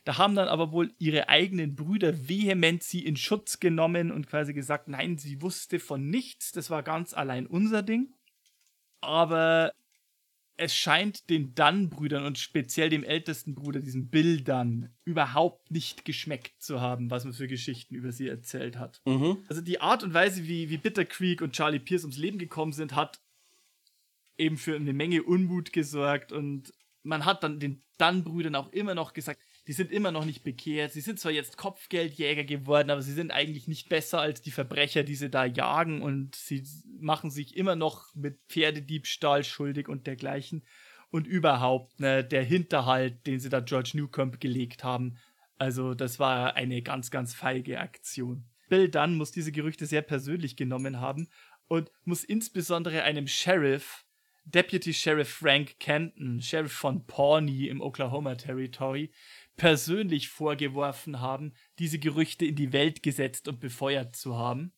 Da 0.04 0.20
haben 0.20 0.36
dann 0.36 0.50
aber 0.50 0.72
wohl 0.72 0.94
ihre 1.00 1.30
eigenen 1.30 1.76
Brüder 1.76 2.30
vehement 2.30 2.84
sie 2.84 3.04
in 3.04 3.16
Schutz 3.16 3.60
genommen 3.60 4.12
und 4.12 4.28
quasi 4.28 4.54
gesagt, 4.54 4.88
nein, 4.88 5.18
sie 5.18 5.42
wusste 5.42 5.80
von 5.80 6.12
nichts, 6.12 6.52
das 6.52 6.70
war 6.70 6.84
ganz 6.84 7.16
allein 7.16 7.48
unser 7.48 7.82
Ding. 7.82 8.14
Aber 9.02 9.74
es 10.60 10.76
scheint 10.76 11.30
den 11.30 11.56
Dunn-Brüdern 11.56 12.26
und 12.26 12.38
speziell 12.38 12.90
dem 12.90 13.04
ältesten 13.04 13.56
Bruder, 13.56 13.80
diesem 13.80 14.10
Bill 14.10 14.42
Dunn, 14.42 14.90
überhaupt 15.06 15.72
nicht 15.72 16.04
geschmeckt 16.04 16.62
zu 16.62 16.82
haben, 16.82 17.10
was 17.10 17.24
man 17.24 17.34
für 17.34 17.48
Geschichten 17.48 17.96
über 17.96 18.12
sie 18.12 18.28
erzählt 18.28 18.78
hat. 18.78 19.02
Mhm. 19.06 19.38
Also 19.48 19.62
die 19.62 19.80
Art 19.80 20.04
und 20.04 20.14
Weise, 20.14 20.48
wie, 20.48 20.70
wie 20.70 20.78
Bitter 20.78 21.06
Creek 21.06 21.42
und 21.42 21.54
Charlie 21.54 21.80
Pierce 21.80 22.04
ums 22.04 22.18
Leben 22.18 22.40
gekommen 22.40 22.74
sind, 22.74 22.94
hat 22.94 23.22
eben 24.38 24.58
für 24.58 24.76
eine 24.76 24.94
Menge 24.94 25.24
Unmut 25.24 25.72
gesorgt 25.72 26.34
und 26.34 26.74
man 27.04 27.24
hat 27.24 27.44
dann 27.44 27.60
den 27.60 27.82
Dunn-Brüdern 27.98 28.56
auch 28.56 28.72
immer 28.74 28.96
noch 28.96 29.14
gesagt, 29.14 29.42
die 29.70 29.74
sind 29.74 29.92
immer 29.92 30.12
noch 30.12 30.26
nicht 30.26 30.44
bekehrt. 30.44 30.94
Sie 30.94 31.00
sind 31.00 31.20
zwar 31.20 31.32
jetzt 31.32 31.56
Kopfgeldjäger 31.56 32.44
geworden, 32.44 32.90
aber 32.90 33.04
sie 33.04 33.14
sind 33.14 33.30
eigentlich 33.30 33.68
nicht 33.68 33.88
besser 33.88 34.20
als 34.20 34.42
die 34.42 34.50
Verbrecher, 34.50 35.04
die 35.04 35.14
sie 35.14 35.30
da 35.30 35.46
jagen 35.46 36.02
und 36.02 36.34
sie 36.36 36.64
machen 37.00 37.30
sich 37.30 37.56
immer 37.56 37.76
noch 37.76 38.16
mit 38.16 38.40
Pferdediebstahl 38.48 39.44
schuldig 39.44 39.88
und 39.88 40.08
dergleichen. 40.08 40.64
Und 41.12 41.28
überhaupt, 41.28 42.00
ne, 42.00 42.24
der 42.24 42.42
Hinterhalt, 42.44 43.28
den 43.28 43.40
sie 43.40 43.50
da 43.50 43.60
George 43.60 43.92
Newcomb 43.94 44.40
gelegt 44.40 44.84
haben, 44.84 45.20
also 45.60 45.94
das 45.94 46.18
war 46.18 46.56
eine 46.56 46.82
ganz, 46.82 47.12
ganz 47.12 47.36
feige 47.36 47.80
Aktion. 47.80 48.46
Bill 48.70 48.90
Dunn 48.90 49.18
muss 49.18 49.30
diese 49.30 49.52
Gerüchte 49.52 49.86
sehr 49.86 50.02
persönlich 50.02 50.56
genommen 50.56 51.00
haben 51.00 51.30
und 51.68 51.92
muss 52.06 52.24
insbesondere 52.24 53.04
einem 53.04 53.28
Sheriff, 53.28 54.04
Deputy 54.46 54.96
Sheriff 54.96 55.30
Frank 55.30 55.80
Kenton, 55.80 56.42
Sheriff 56.42 56.72
von 56.72 57.06
Pawnee 57.06 57.68
im 57.68 57.82
Oklahoma 57.82 58.34
Territory, 58.34 59.12
persönlich 59.60 60.30
vorgeworfen 60.30 61.20
haben, 61.20 61.54
diese 61.78 62.00
Gerüchte 62.00 62.46
in 62.46 62.56
die 62.56 62.74
Welt 62.74 63.04
gesetzt 63.04 63.48
und 63.48 63.60
befeuert 63.60 64.16
zu 64.16 64.38
haben. 64.38 64.74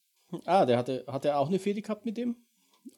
Ah, 0.45 0.65
der 0.65 0.77
hatte, 0.77 1.05
hat 1.07 1.23
er 1.23 1.37
auch 1.37 1.47
eine 1.47 1.59
Fehde 1.59 1.81
gehabt 1.81 2.03
mit 2.03 2.17
dem? 2.17 2.35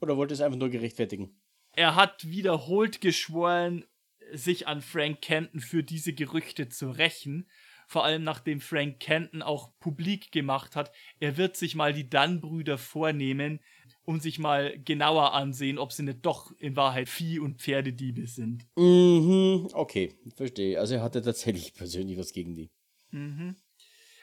Oder 0.00 0.16
wollte 0.16 0.34
es 0.34 0.40
einfach 0.40 0.58
nur 0.58 0.70
gerechtfertigen? 0.70 1.40
Er 1.72 1.94
hat 1.94 2.24
wiederholt 2.28 3.00
geschworen, 3.00 3.84
sich 4.32 4.66
an 4.66 4.80
Frank 4.80 5.20
Kenton 5.20 5.60
für 5.60 5.82
diese 5.82 6.14
Gerüchte 6.14 6.68
zu 6.68 6.90
rächen. 6.90 7.50
Vor 7.86 8.04
allem 8.04 8.24
nachdem 8.24 8.60
Frank 8.62 8.98
Kenton 8.98 9.42
auch 9.42 9.78
publik 9.78 10.32
gemacht 10.32 10.76
hat, 10.76 10.90
er 11.20 11.36
wird 11.36 11.56
sich 11.56 11.74
mal 11.74 11.92
die 11.92 12.08
Dunn-Brüder 12.08 12.78
vornehmen, 12.78 13.60
um 14.04 14.20
sich 14.20 14.38
mal 14.38 14.78
genauer 14.84 15.32
ansehen, 15.32 15.78
ob 15.78 15.92
sie 15.92 16.02
nicht 16.02 16.24
doch 16.24 16.52
in 16.58 16.76
Wahrheit 16.76 17.08
Vieh- 17.08 17.40
und 17.40 17.60
Pferdediebe 17.60 18.26
sind. 18.26 18.66
Mhm, 18.76 19.68
okay, 19.72 20.14
verstehe. 20.36 20.78
Also 20.78 20.94
er 20.94 21.02
hatte 21.02 21.22
tatsächlich 21.22 21.74
persönlich 21.74 22.18
was 22.18 22.32
gegen 22.32 22.54
die. 22.54 22.70
Mhm. 23.10 23.56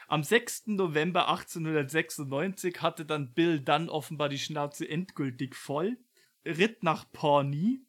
Am 0.07 0.23
6. 0.23 0.67
November 0.67 1.29
1896 1.29 2.81
hatte 2.81 3.05
dann 3.05 3.33
Bill 3.33 3.61
dann 3.61 3.89
offenbar 3.89 4.29
die 4.29 4.39
Schnauze 4.39 4.87
endgültig 4.87 5.55
voll, 5.55 5.97
ritt 6.45 6.83
nach 6.83 7.09
Pawnee 7.11 7.79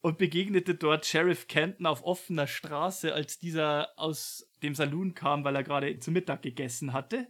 und 0.00 0.18
begegnete 0.18 0.76
dort 0.76 1.04
Sheriff 1.04 1.48
Kenton 1.48 1.86
auf 1.86 2.04
offener 2.04 2.46
Straße, 2.46 3.12
als 3.12 3.38
dieser 3.38 3.88
aus 3.96 4.48
dem 4.62 4.74
Saloon 4.74 5.14
kam, 5.14 5.44
weil 5.44 5.56
er 5.56 5.64
gerade 5.64 5.98
zu 5.98 6.10
Mittag 6.10 6.42
gegessen 6.42 6.92
hatte. 6.92 7.26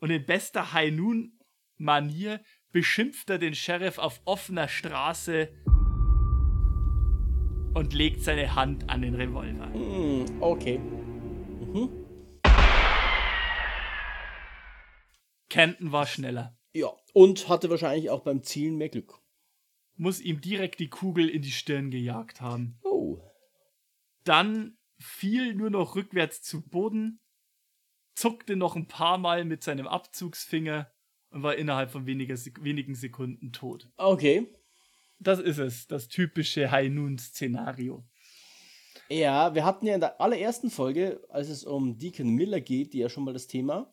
Und 0.00 0.10
in 0.10 0.26
bester 0.26 0.72
High 0.72 0.92
Noon 0.92 1.38
Manier 1.76 2.42
beschimpft 2.74 3.30
er 3.30 3.38
den 3.38 3.54
Sheriff 3.54 3.98
auf 3.98 4.20
offener 4.24 4.66
Straße 4.66 5.48
und 7.72 7.94
legt 7.94 8.22
seine 8.22 8.56
Hand 8.56 8.90
an 8.90 9.00
den 9.00 9.14
Revolver. 9.14 9.68
Mm, 9.68 10.42
okay. 10.42 10.78
Mhm. 10.78 12.04
Kenton 15.48 15.92
war 15.92 16.06
schneller. 16.06 16.58
Ja, 16.72 16.88
und 17.12 17.48
hatte 17.48 17.70
wahrscheinlich 17.70 18.10
auch 18.10 18.24
beim 18.24 18.42
Zielen 18.42 18.76
mehr 18.76 18.88
Glück. 18.88 19.22
Muss 19.94 20.20
ihm 20.20 20.40
direkt 20.40 20.80
die 20.80 20.90
Kugel 20.90 21.28
in 21.28 21.42
die 21.42 21.52
Stirn 21.52 21.92
gejagt 21.92 22.40
haben. 22.40 22.80
Oh. 22.82 23.20
Dann 24.24 24.78
fiel 24.98 25.54
nur 25.54 25.70
noch 25.70 25.94
rückwärts 25.94 26.42
zu 26.42 26.68
Boden, 26.68 27.20
zuckte 28.16 28.56
noch 28.56 28.74
ein 28.74 28.88
paar 28.88 29.18
Mal 29.18 29.44
mit 29.44 29.62
seinem 29.62 29.86
Abzugsfinger 29.86 30.90
und 31.34 31.42
war 31.42 31.56
innerhalb 31.56 31.90
von 31.90 32.06
weniger, 32.06 32.36
wenigen 32.60 32.94
Sekunden 32.94 33.52
tot. 33.52 33.90
Okay. 33.96 34.54
Das 35.18 35.40
ist 35.40 35.58
es, 35.58 35.88
das 35.88 36.06
typische 36.06 36.70
High 36.70 36.90
Noon-Szenario. 36.90 38.04
Ja, 39.08 39.54
wir 39.54 39.64
hatten 39.64 39.86
ja 39.86 39.94
in 39.94 40.00
der 40.00 40.20
allerersten 40.20 40.70
Folge, 40.70 41.20
als 41.28 41.48
es 41.48 41.64
um 41.64 41.98
Deacon 41.98 42.28
Miller 42.28 42.60
geht, 42.60 42.92
die 42.92 42.98
ja 42.98 43.08
schon 43.08 43.24
mal 43.24 43.32
das 43.32 43.48
Thema, 43.48 43.92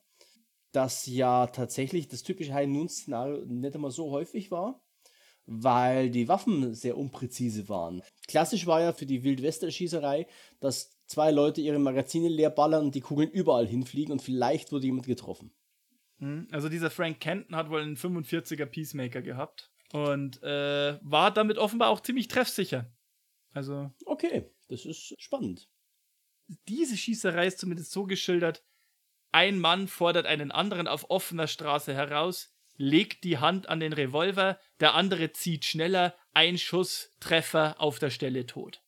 dass 0.71 1.07
ja 1.07 1.47
tatsächlich 1.47 2.07
das 2.07 2.21
typische 2.21 2.53
High 2.53 2.69
Noon-Szenario 2.69 3.43
nicht 3.45 3.73
immer 3.73 3.89
so 3.89 4.11
häufig 4.11 4.51
war, 4.51 4.83
weil 5.47 6.11
die 6.11 6.27
Waffen 6.27 6.75
sehr 6.75 6.95
unpräzise 6.95 7.67
waren. 7.69 8.03
Klassisch 8.27 8.67
war 8.67 8.81
ja 8.81 8.93
für 8.93 9.07
die 9.07 9.23
Wildwester-Schießerei, 9.23 10.27
dass 10.59 10.95
zwei 11.07 11.31
Leute 11.31 11.61
ihre 11.61 11.79
Magazine 11.79 12.29
leer 12.29 12.51
ballern 12.51 12.85
und 12.85 12.95
die 12.95 13.01
Kugeln 13.01 13.31
überall 13.31 13.67
hinfliegen 13.67 14.13
und 14.13 14.21
vielleicht 14.21 14.71
wurde 14.71 14.85
jemand 14.85 15.07
getroffen. 15.07 15.51
Hm, 16.21 16.47
also 16.51 16.69
dieser 16.69 16.91
Frank 16.91 17.19
Kenton 17.19 17.55
hat 17.55 17.69
wohl 17.69 17.81
einen 17.81 17.97
45er 17.97 18.67
Peacemaker 18.67 19.23
gehabt 19.23 19.71
und 19.91 20.41
äh, 20.43 20.99
war 21.01 21.31
damit 21.33 21.57
offenbar 21.57 21.89
auch 21.89 21.99
ziemlich 21.99 22.27
treffsicher. 22.27 22.91
Also. 23.53 23.91
Okay, 24.05 24.49
das 24.69 24.85
ist 24.85 25.19
spannend. 25.19 25.67
Diese 26.67 26.95
Schießerei 26.95 27.47
ist 27.47 27.57
zumindest 27.59 27.91
so 27.91 28.05
geschildert: 28.05 28.63
Ein 29.31 29.59
Mann 29.59 29.87
fordert 29.87 30.27
einen 30.27 30.51
anderen 30.51 30.87
auf 30.87 31.09
offener 31.09 31.47
Straße 31.47 31.93
heraus, 31.93 32.53
legt 32.77 33.23
die 33.23 33.39
Hand 33.39 33.67
an 33.67 33.79
den 33.79 33.91
Revolver, 33.91 34.59
der 34.79 34.93
andere 34.93 35.31
zieht 35.31 35.65
schneller, 35.65 36.15
ein 36.33 36.59
Schuss, 36.59 37.15
Treffer 37.19 37.75
auf 37.79 37.97
der 37.97 38.11
Stelle 38.11 38.45
tot. 38.45 38.83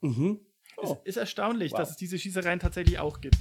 Mhm. 0.00 0.40
Oh. 0.76 0.96
Es 1.04 1.10
ist 1.10 1.16
erstaunlich, 1.18 1.70
wow. 1.70 1.78
dass 1.78 1.90
es 1.90 1.96
diese 1.96 2.18
Schießereien 2.18 2.58
tatsächlich 2.58 2.98
auch 2.98 3.20
gibt. 3.20 3.36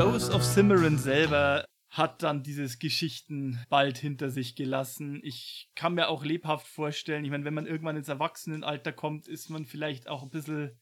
Rose 0.00 0.32
of 0.32 0.42
Cimarron 0.42 0.96
selber 0.96 1.66
hat 1.90 2.22
dann 2.22 2.42
dieses 2.42 2.78
Geschichten 2.78 3.62
bald 3.68 3.98
hinter 3.98 4.30
sich 4.30 4.56
gelassen. 4.56 5.20
Ich 5.22 5.70
kann 5.74 5.92
mir 5.92 6.08
auch 6.08 6.24
lebhaft 6.24 6.66
vorstellen, 6.66 7.22
ich 7.22 7.30
meine, 7.30 7.44
wenn 7.44 7.52
man 7.52 7.66
irgendwann 7.66 7.98
ins 7.98 8.08
Erwachsenenalter 8.08 8.94
kommt, 8.94 9.28
ist 9.28 9.50
man 9.50 9.66
vielleicht 9.66 10.08
auch 10.08 10.22
ein 10.22 10.30
bisschen 10.30 10.80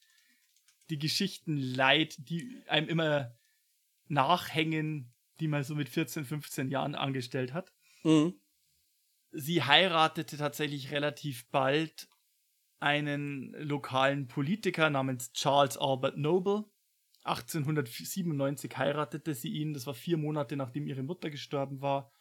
die 0.89 1.01
Geschichten 1.01 1.57
leid, 1.57 2.15
die 2.29 2.63
einem 2.69 2.89
immer 2.89 3.37
nachhängen, 4.07 5.13
die 5.41 5.49
man 5.49 5.65
so 5.65 5.75
mit 5.75 5.89
14, 5.89 6.25
15 6.25 6.71
Jahren 6.71 6.95
angestellt 6.95 7.53
hat. 7.53 7.73
Mhm. 8.05 8.41
Sie 9.33 9.65
heiratete 9.65 10.37
tatsächlich 10.37 10.93
relativ 10.93 11.51
bald 11.51 12.09
einen 12.79 13.51
lokalen 13.55 14.29
Politiker 14.29 14.91
namens 14.91 15.33
Charles 15.33 15.77
Albert 15.77 16.19
Noble 16.19 16.67
1897 17.25 18.77
heiratete 18.77 19.35
sie 19.35 19.51
ihn. 19.51 19.75
Das 19.75 19.87
war 19.87 19.95
vier 19.95 20.17
Monate 20.17 20.57
nachdem 20.57 20.87
ihre 20.87 21.03
Mutter 21.03 21.31
gestorben 21.31 21.81
war. 21.81 22.13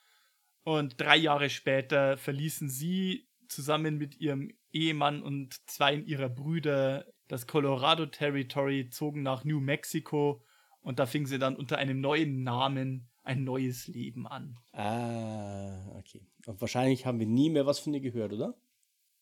Und 0.64 1.00
drei 1.00 1.16
Jahre 1.16 1.50
später 1.50 2.18
verließen 2.18 2.70
sie 2.70 3.30
zusammen 3.48 3.98
mit 3.98 4.20
ihrem 4.20 4.52
Ehemann 4.72 5.24
und 5.24 5.56
zwei 5.70 5.96
ihrer 5.96 6.30
Brüder 6.30 7.06
das 7.28 7.48
Colorado 7.48 8.06
Territory, 8.06 8.90
zogen 8.90 9.22
nach 9.22 9.44
New 9.44 9.60
Mexico 9.60 10.44
und 10.82 11.00
da 11.00 11.06
fingen 11.06 11.26
sie 11.26 11.40
dann 11.40 11.56
unter 11.56 11.78
einem 11.78 12.00
neuen 12.00 12.44
Namen 12.44 13.10
ein 13.24 13.44
neues 13.44 13.88
Leben 13.88 14.26
an. 14.26 14.58
Ah, 14.72 15.86
okay. 15.98 16.26
Und 16.46 16.62
wahrscheinlich 16.62 17.06
haben 17.06 17.20
wir 17.20 17.28
nie 17.28 17.50
mehr 17.50 17.66
was 17.66 17.80
von 17.80 17.94
ihr 17.94 18.00
gehört, 18.00 18.32
oder? 18.32 18.56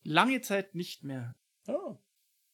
Lange 0.04 0.42
Zeit 0.42 0.76
nicht 0.76 1.04
mehr. 1.04 1.36
Oh. 1.68 1.98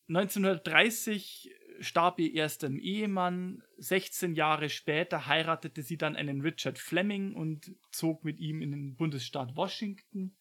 1930 0.07 1.53
starb 1.81 2.19
ihr 2.19 2.33
erster 2.33 2.69
Ehemann. 2.69 3.63
16 3.77 4.35
Jahre 4.35 4.69
später 4.69 5.27
heiratete 5.27 5.81
sie 5.83 5.97
dann 5.97 6.15
einen 6.15 6.41
Richard 6.41 6.79
Fleming 6.79 7.33
und 7.35 7.75
zog 7.91 8.23
mit 8.23 8.39
ihm 8.39 8.61
in 8.61 8.71
den 8.71 8.95
Bundesstaat 8.95 9.55
Washington. 9.55 10.35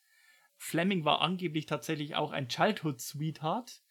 Fleming 0.57 1.05
war 1.05 1.23
angeblich 1.23 1.67
tatsächlich 1.67 2.15
auch 2.15 2.33
ein 2.33 2.49
Childhood 2.49 3.01
Sweetheart, 3.01 3.83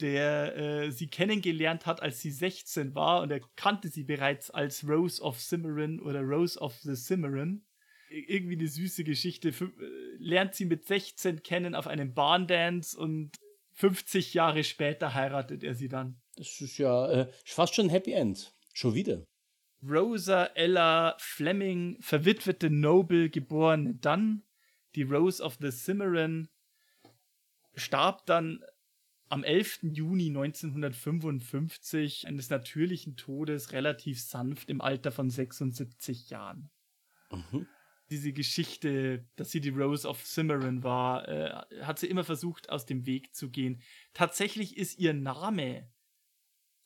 der 0.00 0.56
äh, 0.56 0.92
sie 0.92 1.08
kennengelernt 1.08 1.86
hat, 1.86 2.00
als 2.02 2.20
sie 2.20 2.30
16 2.30 2.94
war 2.94 3.22
und 3.22 3.32
er 3.32 3.40
kannte 3.56 3.88
sie 3.88 4.04
bereits 4.04 4.50
als 4.50 4.86
Rose 4.88 5.20
of 5.20 5.40
Cimarron 5.40 6.00
oder 6.00 6.22
Rose 6.22 6.58
of 6.58 6.74
the 6.76 6.94
Cimarron. 6.94 7.64
irgendwie 8.10 8.56
eine 8.56 8.68
süße 8.68 9.04
Geschichte. 9.04 9.52
Fü 9.52 9.66
äh, 9.66 10.16
lernt 10.18 10.54
sie 10.54 10.66
mit 10.66 10.86
16 10.86 11.42
kennen 11.42 11.74
auf 11.74 11.88
einem 11.88 12.14
Barndance 12.14 12.96
und 12.96 13.32
50 13.72 14.34
Jahre 14.34 14.64
später 14.64 15.14
heiratet 15.14 15.62
er 15.62 15.74
sie 15.74 15.88
dann. 15.88 16.20
Das 16.38 16.60
ist 16.60 16.78
ja 16.78 17.10
äh, 17.10 17.32
fast 17.44 17.74
schon 17.74 17.86
ein 17.86 17.90
Happy 17.90 18.12
End. 18.12 18.54
Schon 18.72 18.94
wieder. 18.94 19.24
Rosa 19.82 20.44
Ella 20.54 21.16
Fleming, 21.18 21.98
verwitwete 22.00 22.70
Noble, 22.70 23.28
geborene 23.28 23.94
Dunn, 23.94 24.42
die 24.94 25.02
Rose 25.02 25.42
of 25.42 25.58
the 25.60 25.70
Cimarron, 25.70 26.48
starb 27.74 28.26
dann 28.26 28.64
am 29.28 29.44
11. 29.44 29.80
Juni 29.82 30.28
1955 30.28 32.26
eines 32.26 32.50
natürlichen 32.50 33.16
Todes 33.16 33.72
relativ 33.72 34.20
sanft 34.20 34.70
im 34.70 34.80
Alter 34.80 35.12
von 35.12 35.30
76 35.30 36.30
Jahren. 36.30 36.70
Mhm. 37.30 37.66
Diese 38.10 38.32
Geschichte, 38.32 39.26
dass 39.36 39.50
sie 39.50 39.60
die 39.60 39.68
Rose 39.68 40.08
of 40.08 40.24
Cimarron 40.24 40.82
war, 40.82 41.28
äh, 41.28 41.82
hat 41.82 41.98
sie 41.98 42.06
immer 42.06 42.24
versucht, 42.24 42.70
aus 42.70 42.86
dem 42.86 43.04
Weg 43.04 43.34
zu 43.34 43.50
gehen. 43.50 43.82
Tatsächlich 44.14 44.78
ist 44.78 44.98
ihr 44.98 45.12
Name, 45.12 45.90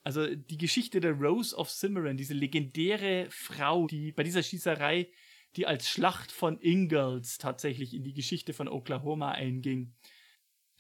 also 0.02 0.34
die 0.34 0.58
Geschichte 0.58 1.00
der 1.00 1.12
Rose 1.12 1.56
of 1.56 1.70
Cimarron, 1.70 2.16
diese 2.16 2.34
legendäre 2.34 3.28
Frau, 3.30 3.86
die 3.86 4.12
bei 4.12 4.22
dieser 4.22 4.42
Schießerei, 4.42 5.08
die 5.56 5.66
als 5.66 5.88
Schlacht 5.88 6.32
von 6.32 6.58
Ingalls 6.60 7.38
tatsächlich 7.38 7.94
in 7.94 8.02
die 8.02 8.14
Geschichte 8.14 8.52
von 8.52 8.68
Oklahoma 8.68 9.32
einging, 9.32 9.94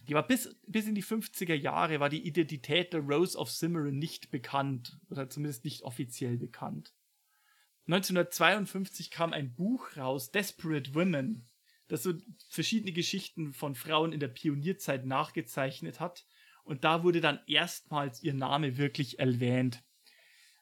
die 0.08 0.14
war 0.14 0.26
bis, 0.26 0.56
bis 0.66 0.86
in 0.86 0.94
die 0.94 1.04
50er 1.04 1.54
Jahre, 1.54 2.00
war 2.00 2.08
die 2.08 2.26
Identität 2.26 2.92
der 2.92 3.00
Rose 3.00 3.38
of 3.38 3.50
Cimarron 3.50 3.98
nicht 3.98 4.30
bekannt 4.30 4.98
oder 5.10 5.28
zumindest 5.28 5.64
nicht 5.64 5.82
offiziell 5.82 6.36
bekannt. 6.36 6.92
1952 7.86 9.10
kam 9.10 9.32
ein 9.32 9.54
Buch 9.54 9.96
raus, 9.96 10.30
Desperate 10.30 10.94
Women, 10.94 11.48
das 11.88 12.02
so 12.02 12.14
verschiedene 12.48 12.92
Geschichten 12.92 13.52
von 13.52 13.74
Frauen 13.74 14.12
in 14.12 14.20
der 14.20 14.28
Pionierzeit 14.28 15.04
nachgezeichnet 15.04 16.00
hat. 16.00 16.24
Und 16.64 16.84
da 16.84 17.02
wurde 17.02 17.20
dann 17.20 17.40
erstmals 17.46 18.22
ihr 18.22 18.34
Name 18.34 18.76
wirklich 18.76 19.18
erwähnt. 19.18 19.82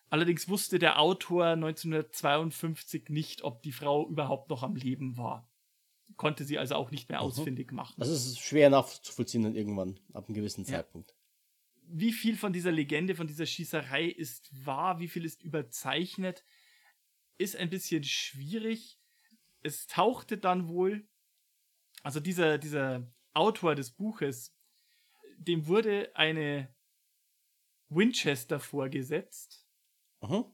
Allerdings 0.08 0.48
wusste 0.48 0.78
der 0.78 0.98
Autor 0.98 1.46
1952 1.48 3.10
nicht, 3.10 3.42
ob 3.44 3.62
die 3.62 3.72
Frau 3.72 4.08
überhaupt 4.08 4.50
noch 4.50 4.62
am 4.62 4.74
Leben 4.74 5.16
war 5.16 5.50
konnte 6.16 6.44
sie 6.44 6.58
also 6.58 6.74
auch 6.74 6.90
nicht 6.90 7.08
mehr 7.08 7.18
mhm. 7.20 7.26
ausfindig 7.26 7.72
machen. 7.72 7.94
Das 7.98 8.08
ist 8.08 8.38
schwer 8.40 8.70
nachzuvollziehen 8.70 9.42
dann 9.42 9.54
irgendwann, 9.54 9.98
ab 10.12 10.26
einem 10.26 10.34
gewissen 10.34 10.64
ja. 10.64 10.74
Zeitpunkt. 10.74 11.14
Wie 11.92 12.12
viel 12.12 12.36
von 12.36 12.52
dieser 12.52 12.72
Legende, 12.72 13.14
von 13.14 13.26
dieser 13.26 13.46
Schießerei 13.46 14.04
ist 14.04 14.50
wahr, 14.64 15.00
wie 15.00 15.08
viel 15.08 15.24
ist 15.24 15.42
überzeichnet, 15.42 16.44
ist 17.36 17.56
ein 17.56 17.70
bisschen 17.70 18.04
schwierig. 18.04 19.00
Es 19.62 19.86
tauchte 19.86 20.38
dann 20.38 20.68
wohl, 20.68 21.08
also 22.02 22.20
dieser, 22.20 22.58
dieser 22.58 23.10
Autor 23.32 23.74
des 23.74 23.90
Buches, 23.90 24.54
dem 25.40 25.66
wurde 25.66 26.14
eine 26.14 26.74
Winchester 27.88 28.60
vorgesetzt. 28.60 29.66
Mhm. 30.20 30.44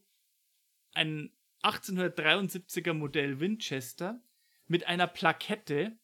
Ein 0.92 1.36
1873er 1.62 2.94
Modell 2.94 3.40
Winchester, 3.40 4.22
mit 4.66 4.84
einer 4.86 5.06
Plakette, 5.06 5.98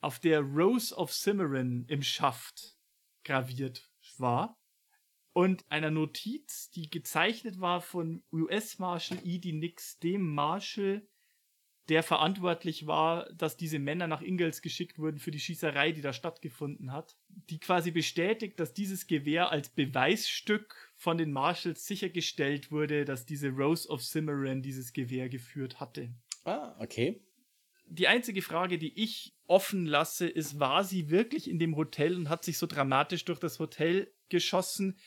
auf 0.00 0.18
der 0.20 0.40
Rose 0.40 0.94
of 0.94 1.12
Cimarron 1.12 1.86
im 1.88 2.02
Schaft 2.02 2.78
graviert 3.24 3.90
war 4.18 4.60
und 5.32 5.64
einer 5.70 5.90
Notiz, 5.90 6.70
die 6.70 6.90
gezeichnet 6.90 7.58
war 7.58 7.80
von 7.80 8.22
US-Marshal 8.30 9.18
E.D. 9.24 9.52
Nix, 9.52 9.98
dem 9.98 10.34
Marshal, 10.34 11.08
der 11.88 12.02
verantwortlich 12.02 12.86
war, 12.86 13.30
dass 13.34 13.56
diese 13.56 13.78
Männer 13.78 14.06
nach 14.06 14.22
Ingalls 14.22 14.62
geschickt 14.62 14.98
wurden 14.98 15.18
für 15.18 15.30
die 15.30 15.40
Schießerei, 15.40 15.92
die 15.92 16.00
da 16.00 16.12
stattgefunden 16.12 16.92
hat, 16.92 17.16
die 17.50 17.58
quasi 17.58 17.90
bestätigt, 17.90 18.58
dass 18.58 18.72
dieses 18.72 19.06
Gewehr 19.06 19.50
als 19.50 19.68
Beweisstück 19.68 20.92
von 20.96 21.18
den 21.18 21.32
Marshals 21.32 21.86
sichergestellt 21.86 22.70
wurde, 22.70 23.04
dass 23.04 23.26
diese 23.26 23.50
Rose 23.50 23.88
of 23.88 24.02
Cimarron 24.02 24.62
dieses 24.62 24.92
Gewehr 24.92 25.28
geführt 25.28 25.80
hatte. 25.80 26.14
Ah, 26.44 26.74
okay 26.78 27.20
die 27.86 28.08
einzige 28.08 28.42
Frage, 28.42 28.78
die 28.78 29.02
ich 29.02 29.34
offen 29.46 29.86
lasse, 29.86 30.26
ist, 30.26 30.58
war 30.58 30.84
sie 30.84 31.10
wirklich 31.10 31.48
in 31.48 31.58
dem 31.58 31.76
Hotel 31.76 32.16
und 32.16 32.28
hat 32.28 32.44
sich 32.44 32.58
so 32.58 32.66
dramatisch 32.66 33.24
durch 33.24 33.38
das 33.38 33.58
Hotel 33.58 34.12
geschossen, 34.28 34.98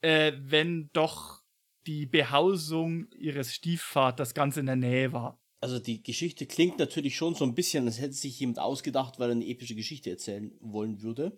äh, 0.00 0.32
wenn 0.38 0.90
doch 0.92 1.42
die 1.86 2.06
Behausung 2.06 3.10
ihres 3.12 3.54
Stiefvaters 3.54 4.34
ganz 4.34 4.56
in 4.56 4.66
der 4.66 4.76
Nähe 4.76 5.12
war. 5.12 5.40
Also 5.60 5.78
die 5.78 6.02
Geschichte 6.02 6.46
klingt 6.46 6.78
natürlich 6.78 7.16
schon 7.16 7.34
so 7.34 7.44
ein 7.44 7.54
bisschen, 7.54 7.86
als 7.86 8.00
hätte 8.00 8.14
sich 8.14 8.38
jemand 8.38 8.58
ausgedacht, 8.58 9.18
weil 9.18 9.30
er 9.30 9.36
eine 9.36 9.46
epische 9.46 9.74
Geschichte 9.74 10.10
erzählen 10.10 10.56
wollen 10.60 11.02
würde. 11.02 11.36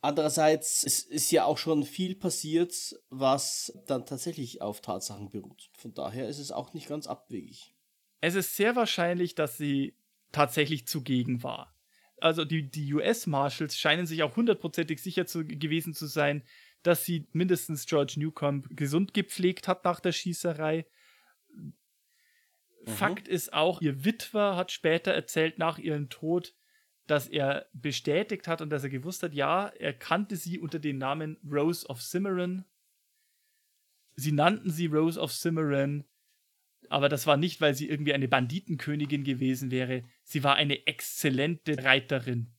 Andererseits 0.00 0.84
es 0.84 1.00
ist 1.00 1.30
ja 1.30 1.44
auch 1.44 1.58
schon 1.58 1.84
viel 1.84 2.14
passiert, 2.14 2.74
was 3.10 3.72
dann 3.86 4.06
tatsächlich 4.06 4.60
auf 4.60 4.80
Tatsachen 4.80 5.30
beruht. 5.30 5.70
Von 5.72 5.94
daher 5.94 6.28
ist 6.28 6.38
es 6.38 6.52
auch 6.52 6.74
nicht 6.74 6.88
ganz 6.88 7.06
abwegig 7.06 7.76
es 8.20 8.34
ist 8.34 8.56
sehr 8.56 8.76
wahrscheinlich, 8.76 9.34
dass 9.34 9.56
sie 9.56 9.94
tatsächlich 10.32 10.86
zugegen 10.86 11.42
war. 11.42 11.74
Also 12.18 12.44
die, 12.44 12.70
die 12.70 12.92
US-Marshals 12.94 13.78
scheinen 13.78 14.06
sich 14.06 14.22
auch 14.22 14.36
hundertprozentig 14.36 15.02
sicher 15.02 15.26
zu, 15.26 15.44
gewesen 15.44 15.94
zu 15.94 16.06
sein, 16.06 16.42
dass 16.82 17.04
sie 17.04 17.28
mindestens 17.32 17.86
George 17.86 18.14
Newcomb 18.16 18.68
gesund 18.76 19.12
gepflegt 19.12 19.68
hat 19.68 19.84
nach 19.84 20.00
der 20.00 20.12
Schießerei. 20.12 20.86
Mhm. 22.86 22.90
Fakt 22.92 23.28
ist 23.28 23.52
auch, 23.52 23.80
ihr 23.80 24.04
Witwer 24.04 24.56
hat 24.56 24.72
später 24.72 25.12
erzählt 25.12 25.58
nach 25.58 25.78
ihrem 25.78 26.08
Tod, 26.08 26.54
dass 27.06 27.28
er 27.28 27.66
bestätigt 27.72 28.48
hat 28.48 28.60
und 28.60 28.70
dass 28.70 28.82
er 28.82 28.90
gewusst 28.90 29.22
hat, 29.22 29.34
ja, 29.34 29.68
er 29.68 29.92
kannte 29.92 30.36
sie 30.36 30.58
unter 30.58 30.78
dem 30.78 30.98
Namen 30.98 31.38
Rose 31.48 31.86
of 31.86 32.00
Cimarron. 32.00 32.64
Sie 34.14 34.32
nannten 34.32 34.70
sie 34.70 34.86
Rose 34.86 35.20
of 35.20 35.32
Cimarron 35.32 36.04
aber 36.88 37.08
das 37.08 37.26
war 37.26 37.36
nicht, 37.36 37.60
weil 37.60 37.74
sie 37.74 37.88
irgendwie 37.88 38.14
eine 38.14 38.28
Banditenkönigin 38.28 39.24
gewesen 39.24 39.70
wäre. 39.70 40.04
Sie 40.24 40.44
war 40.44 40.56
eine 40.56 40.86
exzellente 40.86 41.84
Reiterin. 41.84 42.52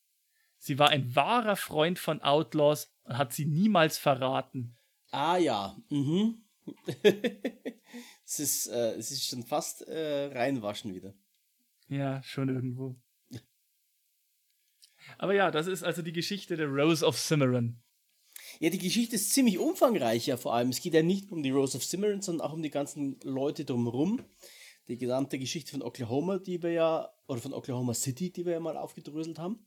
Sie 0.58 0.80
war 0.80 0.90
ein 0.90 1.16
wahrer 1.16 1.56
Freund 1.56 2.00
von 2.00 2.22
Outlaws 2.22 2.92
und 3.04 3.18
hat 3.18 3.34
sie 3.34 3.46
niemals 3.46 3.98
verraten. 3.98 4.76
Ah 5.12 5.38
ja, 5.38 5.78
mhm. 5.90 6.44
es, 8.28 8.40
ist, 8.40 8.68
äh, 8.68 8.94
es 8.96 9.12
ist 9.12 9.26
schon 9.26 9.44
fast 9.44 9.88
äh, 9.88 10.26
reinwaschen 10.26 10.94
wieder. 10.94 11.14
Ja, 11.88 12.22
schon 12.24 12.50
irgendwo. 12.50 12.96
Aber 15.18 15.34
ja, 15.34 15.50
das 15.50 15.68
ist 15.68 15.84
also 15.84 16.02
die 16.02 16.12
Geschichte 16.12 16.58
der 16.58 16.68
Rose 16.68 17.06
of 17.06 17.18
Cimarron. 17.18 17.82
Ja, 18.60 18.70
die 18.70 18.78
Geschichte 18.78 19.16
ist 19.16 19.34
ziemlich 19.34 19.58
umfangreich 19.58 20.28
ja 20.28 20.36
vor 20.36 20.54
allem. 20.54 20.70
Es 20.70 20.82
geht 20.82 20.94
ja 20.94 21.02
nicht 21.02 21.32
nur 21.32 21.38
um 21.38 21.44
die 21.44 21.52
Rose 21.52 21.78
of 21.78 21.86
Cimarron, 21.86 22.22
sondern 22.22 22.46
auch 22.46 22.54
um 22.54 22.62
die 22.62 22.70
ganzen 22.70 23.18
Leute 23.24 23.64
drumherum. 23.64 24.22
Die 24.90 24.98
gesamte 24.98 25.40
Geschichte 25.40 25.72
von 25.72 25.82
Oklahoma, 25.82 26.38
die 26.40 26.62
wir 26.62 26.72
ja, 26.72 27.10
oder 27.28 27.42
von 27.42 27.54
Oklahoma 27.54 27.94
City, 27.94 28.32
die 28.32 28.46
wir 28.46 28.54
ja 28.54 28.60
mal 28.60 28.78
aufgedröselt 28.78 29.40
haben. 29.40 29.66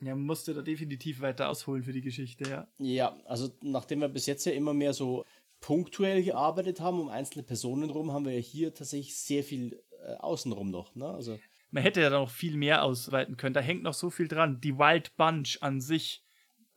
Ja, 0.00 0.14
musste 0.14 0.52
da 0.52 0.60
definitiv 0.60 1.20
weiter 1.20 1.48
ausholen 1.48 1.82
für 1.82 1.92
die 1.92 2.02
Geschichte, 2.02 2.48
ja. 2.48 2.68
Ja, 2.78 3.18
also 3.24 3.50
nachdem 3.62 4.00
wir 4.00 4.08
bis 4.08 4.26
jetzt 4.26 4.44
ja 4.44 4.52
immer 4.52 4.74
mehr 4.74 4.92
so 4.92 5.24
punktuell 5.60 6.22
gearbeitet 6.22 6.80
haben, 6.80 7.00
um 7.00 7.08
einzelne 7.08 7.42
Personen 7.42 7.90
rum, 7.90 8.12
haben 8.12 8.24
wir 8.24 8.32
ja 8.32 8.40
hier 8.40 8.74
tatsächlich 8.74 9.18
sehr 9.18 9.42
viel 9.42 9.82
äh, 10.04 10.14
außenrum 10.14 10.70
noch. 10.70 10.94
Ne? 10.94 11.08
Also 11.08 11.38
man 11.70 11.82
hätte 11.82 12.00
ja 12.00 12.10
noch 12.10 12.30
viel 12.30 12.56
mehr 12.56 12.84
ausweiten 12.84 13.36
können. 13.36 13.54
Da 13.54 13.60
hängt 13.60 13.82
noch 13.82 13.94
so 13.94 14.10
viel 14.10 14.28
dran. 14.28 14.60
Die 14.60 14.78
Wild 14.78 15.16
Bunch 15.16 15.58
an 15.60 15.80
sich 15.80 16.26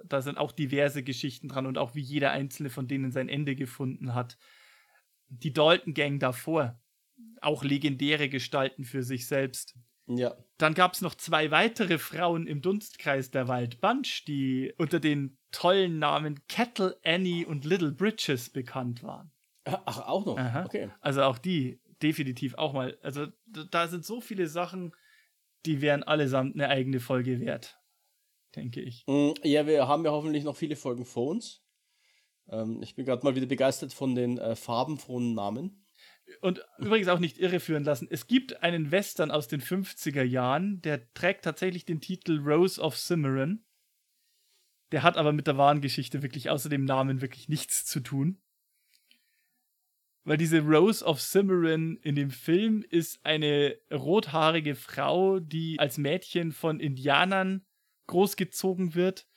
da 0.06 0.22
sind 0.22 0.38
auch 0.38 0.52
diverse 0.52 1.04
Geschichten 1.04 1.50
dran 1.50 1.66
und 1.66 1.78
auch 1.78 1.96
wie 1.96 2.02
jeder 2.02 2.32
einzelne 2.32 2.70
von 2.70 2.88
denen 2.88 3.12
sein 3.12 3.30
Ende 3.30 3.56
gefunden 3.56 4.14
hat. 4.14 4.38
Die 5.28 5.54
Dalton 5.54 5.94
Gang 5.94 6.20
davor, 6.20 6.80
auch 7.42 7.64
legendäre 7.64 8.30
Gestalten 8.30 8.84
für 8.84 9.04
sich 9.04 9.28
selbst. 9.28 9.76
Ja. 10.10 10.36
Dann 10.58 10.74
gab 10.74 10.94
es 10.94 11.02
noch 11.02 11.16
zwei 11.16 11.52
weitere 11.52 11.98
Frauen 11.98 12.48
im 12.48 12.62
Dunstkreis 12.62 13.32
der 13.32 13.48
Wild 13.48 13.80
Bunch, 13.80 14.26
die 14.28 14.74
unter 14.78 15.00
den 15.00 15.38
tollen 15.52 16.00
Namen 16.00 16.46
Kettle, 16.48 17.00
Annie 17.04 17.46
und 17.46 17.64
Little 17.64 17.92
Bridges 17.92 18.50
bekannt 18.50 19.04
waren. 19.04 19.32
Ach, 19.66 20.08
auch 20.08 20.26
noch? 20.26 20.38
Aha. 20.38 20.66
Okay. 20.66 20.90
Also 21.00 21.24
auch 21.24 21.38
die 21.38 21.80
definitiv 22.02 22.56
auch 22.56 22.74
mal. 22.74 22.98
Also 23.04 23.28
da 23.46 23.88
sind 23.88 24.04
so 24.04 24.20
viele 24.20 24.48
Sachen, 24.48 24.94
die 25.66 25.82
wären 25.82 26.04
allesamt 26.04 26.56
eine 26.56 26.70
eigene 26.70 27.00
Folge 27.00 27.40
wert 27.40 27.80
denke 28.56 28.82
ich. 28.82 29.04
Mm, 29.08 29.32
ja, 29.44 29.66
wir 29.68 29.88
haben 29.88 30.06
ja 30.06 30.12
hoffentlich 30.12 30.44
noch 30.44 30.56
viele 30.56 30.76
Folgen 30.76 31.06
vor 31.06 31.28
uns. 31.28 31.64
Ähm, 32.50 32.82
ich 32.82 32.96
bin 32.96 33.06
gerade 33.06 33.24
mal 33.24 33.36
wieder 33.36 33.46
begeistert 33.46 33.94
von 33.94 34.16
den 34.16 34.38
äh, 34.38 34.56
farbenfrohen 34.56 35.34
Namen. 35.34 35.86
Und 36.42 36.66
übrigens 36.78 37.08
auch 37.08 37.20
nicht 37.20 37.38
irreführen 37.38 37.84
lassen. 37.84 38.08
Es 38.10 38.28
gibt 38.28 38.64
einen 38.64 38.92
Western 38.92 39.32
aus 39.32 39.48
den 39.48 39.62
50er 39.62 40.24
Jahren, 40.24 40.82
der 40.82 41.12
trägt 41.14 41.44
tatsächlich 41.44 41.86
den 41.86 42.02
Titel 42.02 42.40
Rose 42.40 42.80
of 42.82 42.98
Cimarron. 42.98 43.66
Der 44.92 45.04
hat 45.04 45.18
aber 45.18 45.34
mit 45.34 45.48
der 45.48 45.58
wahren 45.58 45.82
Geschichte 45.82 46.24
wirklich 46.24 46.50
außer 46.50 46.70
dem 46.70 46.86
Namen 46.86 47.22
wirklich 47.22 47.48
nichts 47.50 47.86
zu 47.86 48.00
tun. 48.00 48.42
weil 50.24 50.38
diese 50.38 50.62
Rose 50.62 51.04
of 51.04 51.20
Cimarron 51.22 51.98
in 52.04 52.16
dem 52.16 52.30
Film 52.30 52.84
ist 52.88 53.26
eine 53.26 53.78
rothaarige 53.92 54.76
Frau, 54.76 55.40
die 55.40 55.80
als 55.80 55.98
Mädchen 55.98 56.52
von 56.52 56.80
Indianern 56.80 57.66
großgezogen 58.08 58.96
wird. 58.96 59.28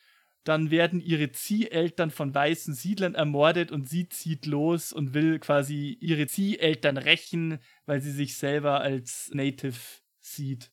Dann 0.44 0.70
werden 0.70 1.00
ihre 1.00 1.30
Zieheltern 1.30 2.10
von 2.10 2.34
weißen 2.34 2.74
Siedlern 2.74 3.14
ermordet 3.14 3.70
und 3.70 3.88
sie 3.88 4.08
zieht 4.08 4.46
los 4.46 4.92
und 4.92 5.14
will 5.14 5.38
quasi 5.38 5.96
ihre 6.00 6.26
Zieheltern 6.26 6.96
rächen, 6.96 7.58
weil 7.86 8.00
sie 8.00 8.10
sich 8.10 8.36
selber 8.36 8.80
als 8.80 9.30
Native 9.32 9.78
sieht. 10.18 10.72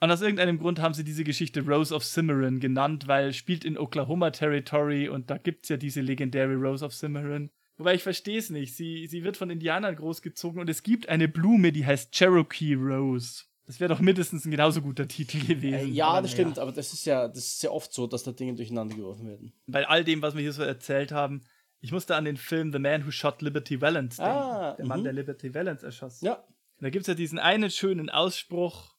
Und 0.00 0.10
aus 0.10 0.20
irgendeinem 0.20 0.58
Grund 0.58 0.80
haben 0.80 0.94
sie 0.94 1.04
diese 1.04 1.24
Geschichte 1.24 1.62
Rose 1.62 1.94
of 1.94 2.04
Cimarron 2.04 2.60
genannt, 2.60 3.06
weil 3.06 3.32
spielt 3.32 3.64
in 3.64 3.78
Oklahoma 3.78 4.30
Territory 4.30 5.08
und 5.08 5.30
da 5.30 5.38
gibt's 5.38 5.68
ja 5.68 5.76
diese 5.76 6.00
legendäre 6.00 6.54
Rose 6.54 6.84
of 6.84 6.94
Cimarron. 6.94 7.50
Wobei 7.78 7.94
ich 7.94 8.02
verstehe 8.02 8.38
es 8.38 8.50
nicht. 8.50 8.74
Sie, 8.74 9.06
sie 9.06 9.24
wird 9.24 9.36
von 9.36 9.50
Indianern 9.50 9.96
großgezogen 9.96 10.60
und 10.60 10.68
es 10.70 10.82
gibt 10.82 11.08
eine 11.08 11.28
Blume, 11.28 11.72
die 11.72 11.84
heißt 11.84 12.12
Cherokee 12.12 12.74
Rose. 12.74 13.44
Das 13.66 13.80
wäre 13.80 13.92
doch 13.92 14.00
mindestens 14.00 14.44
ein 14.44 14.52
genauso 14.52 14.80
guter 14.80 15.08
Titel 15.08 15.44
gewesen. 15.44 15.74
Äh, 15.74 15.84
ja, 15.86 16.20
das 16.20 16.30
stimmt, 16.30 16.58
aber 16.58 16.70
das 16.70 16.92
ist 16.92 17.04
ja, 17.04 17.26
das 17.26 17.38
ist 17.38 17.62
ja 17.62 17.70
oft 17.70 17.92
so, 17.92 18.06
dass 18.06 18.22
da 18.22 18.30
Dinge 18.30 18.54
durcheinander 18.54 18.94
geworfen 18.94 19.28
werden. 19.28 19.52
Bei 19.66 19.88
all 19.88 20.04
dem, 20.04 20.22
was 20.22 20.34
wir 20.34 20.42
hier 20.42 20.52
so 20.52 20.62
erzählt 20.62 21.10
haben, 21.10 21.42
ich 21.80 21.92
musste 21.92 22.14
an 22.14 22.24
den 22.24 22.36
Film 22.36 22.72
The 22.72 22.78
Man 22.78 23.04
Who 23.04 23.10
Shot 23.10 23.42
Liberty 23.42 23.80
Valance 23.80 24.22
denken. 24.22 24.38
Ah, 24.38 24.74
der 24.76 24.86
Mann, 24.86 25.00
mhm. 25.00 25.04
der 25.04 25.12
Liberty 25.12 25.52
Valance 25.52 25.84
erschoss. 25.84 26.20
Ja. 26.20 26.44
Da 26.80 26.90
gibt's 26.90 27.08
ja 27.08 27.14
diesen 27.14 27.38
einen 27.38 27.70
schönen 27.70 28.08
Ausspruch, 28.08 28.94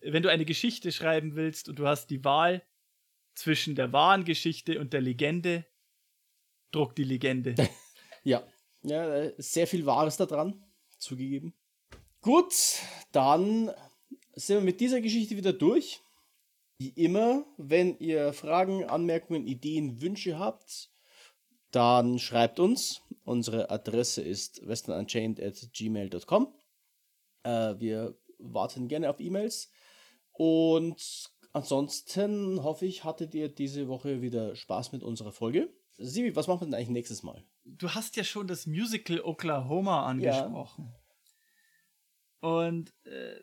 wenn 0.00 0.22
du 0.22 0.30
eine 0.30 0.44
Geschichte 0.44 0.90
schreiben 0.90 1.36
willst 1.36 1.68
und 1.68 1.78
du 1.78 1.86
hast 1.86 2.08
die 2.08 2.24
Wahl 2.24 2.62
zwischen 3.34 3.74
der 3.74 3.92
wahren 3.92 4.24
Geschichte 4.24 4.80
und 4.80 4.92
der 4.92 5.00
Legende, 5.00 5.66
druck 6.72 6.94
die 6.94 7.04
Legende. 7.04 7.54
Ja. 8.22 8.42
Ja, 8.82 9.14
äh, 9.14 9.34
sehr 9.38 9.66
viel 9.66 9.86
Wahres 9.86 10.18
da 10.18 10.26
dran, 10.26 10.62
zugegeben. 10.98 11.54
Gut, 12.20 12.52
dann 13.12 13.70
sind 14.46 14.56
wir 14.56 14.64
mit 14.64 14.80
dieser 14.80 15.00
Geschichte 15.00 15.36
wieder 15.36 15.52
durch. 15.52 16.00
Wie 16.78 16.90
immer, 16.90 17.44
wenn 17.58 17.98
ihr 17.98 18.32
Fragen, 18.32 18.84
Anmerkungen, 18.84 19.46
Ideen, 19.46 20.00
Wünsche 20.00 20.38
habt, 20.38 20.90
dann 21.70 22.18
schreibt 22.18 22.58
uns. 22.58 23.02
Unsere 23.24 23.70
Adresse 23.70 24.22
ist 24.22 24.66
westernunchained.gmail.com. 24.66 26.54
Äh, 27.42 27.74
wir 27.78 28.18
warten 28.38 28.88
gerne 28.88 29.10
auf 29.10 29.20
E-Mails. 29.20 29.70
Und 30.32 31.30
ansonsten 31.52 32.62
hoffe 32.62 32.86
ich, 32.86 33.04
hattet 33.04 33.34
ihr 33.34 33.48
diese 33.48 33.88
Woche 33.88 34.22
wieder 34.22 34.56
Spaß 34.56 34.92
mit 34.92 35.02
unserer 35.02 35.32
Folge. 35.32 35.68
Sibi, 35.98 36.34
was 36.34 36.48
machen 36.48 36.62
wir 36.62 36.64
denn 36.66 36.74
eigentlich 36.74 36.88
nächstes 36.88 37.22
Mal? 37.22 37.44
Du 37.64 37.90
hast 37.90 38.16
ja 38.16 38.24
schon 38.24 38.46
das 38.46 38.66
Musical 38.66 39.20
Oklahoma 39.20 40.06
angesprochen. 40.06 40.94
Und 42.40 42.94
äh, 43.04 43.40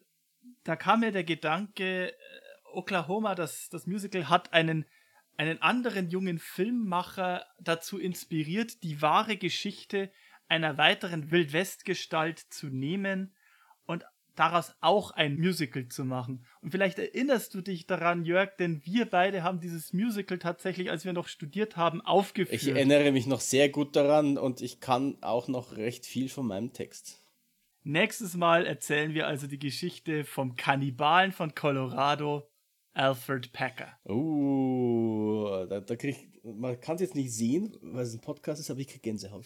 da 0.68 0.76
kam 0.76 1.00
mir 1.00 1.12
der 1.12 1.24
Gedanke, 1.24 2.12
äh, 2.12 2.16
Oklahoma, 2.74 3.36
das, 3.36 3.70
das 3.70 3.88
Musical 3.88 4.28
hat 4.28 4.52
einen, 4.52 4.86
einen 5.38 5.62
anderen 5.62 6.10
jungen 6.10 6.40
Filmmacher 6.40 7.46
dazu 7.60 7.98
inspiriert, 7.98 8.84
die 8.84 9.02
wahre 9.02 9.38
Geschichte 9.38 10.12
einer 10.50 10.78
weiteren 10.78 11.32
Wildwest-Gestalt 11.32 12.40
zu 12.40 12.68
nehmen 12.68 13.34
und 13.86 14.04
daraus 14.36 14.76
auch 14.82 15.12
ein 15.12 15.40
Musical 15.40 15.88
zu 15.88 16.04
machen. 16.04 16.46
Und 16.62 16.72
vielleicht 16.72 17.00
erinnerst 17.00 17.54
du 17.54 17.62
dich 17.62 17.88
daran, 17.88 18.26
Jörg, 18.26 18.58
denn 18.58 18.86
wir 18.86 19.06
beide 19.06 19.44
haben 19.44 19.62
dieses 19.62 19.94
Musical 19.94 20.38
tatsächlich, 20.38 20.92
als 20.92 21.06
wir 21.06 21.14
noch 21.14 21.30
studiert 21.30 21.78
haben, 21.78 22.02
aufgeführt. 22.02 22.62
Ich 22.62 22.68
erinnere 22.68 23.12
mich 23.14 23.26
noch 23.26 23.42
sehr 23.42 23.70
gut 23.70 23.96
daran 23.96 24.38
und 24.38 24.62
ich 24.62 24.82
kann 24.82 25.18
auch 25.22 25.48
noch 25.48 25.78
recht 25.78 26.06
viel 26.06 26.28
von 26.28 26.46
meinem 26.46 26.74
Text. 26.74 27.20
Nächstes 27.88 28.36
Mal 28.36 28.66
erzählen 28.66 29.14
wir 29.14 29.28
also 29.28 29.48
die 29.48 29.60
Geschichte 29.60 30.26
vom 30.26 30.58
Kannibalen 30.58 31.32
von 31.32 31.56
Colorado, 31.56 32.46
Alfred 32.94 33.54
Packer. 33.54 33.98
Uh, 34.04 35.66
da, 35.70 35.80
da 35.80 35.96
krieg 35.96 36.18
ich, 36.18 36.44
man 36.44 36.78
kann 36.82 36.96
es 36.96 37.02
jetzt 37.02 37.16
nicht 37.16 37.34
sehen, 37.34 37.78
weil 37.82 38.04
es 38.04 38.14
ein 38.14 38.20
Podcast 38.20 38.60
ist, 38.60 38.70
aber 38.70 38.82
ich 38.82 38.90
krieg 38.90 39.04
Gänsehaut. 39.04 39.46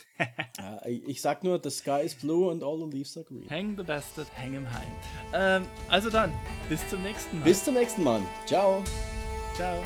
Ja, 0.58 0.84
ich, 0.88 1.08
ich 1.08 1.22
sag 1.22 1.44
nur, 1.44 1.62
the 1.64 1.70
sky 1.70 2.02
is 2.04 2.16
blue 2.16 2.50
and 2.52 2.64
all 2.64 2.80
the 2.80 2.98
leaves 2.98 3.16
are 3.16 3.24
green. 3.24 3.48
Hang 3.48 3.78
the 3.78 3.84
Bastard, 3.84 4.26
hang 4.36 4.54
him 4.54 4.66
high. 4.68 4.88
Ähm, 5.36 5.68
also 5.88 6.10
dann, 6.10 6.34
bis 6.68 6.90
zum 6.90 7.04
nächsten 7.04 7.38
Mal. 7.38 7.46
Bis 7.46 7.64
zum 7.64 7.76
nächsten 7.76 8.04
Mal. 8.04 8.22
Ciao. 8.48 8.84
Ciao. 9.54 9.84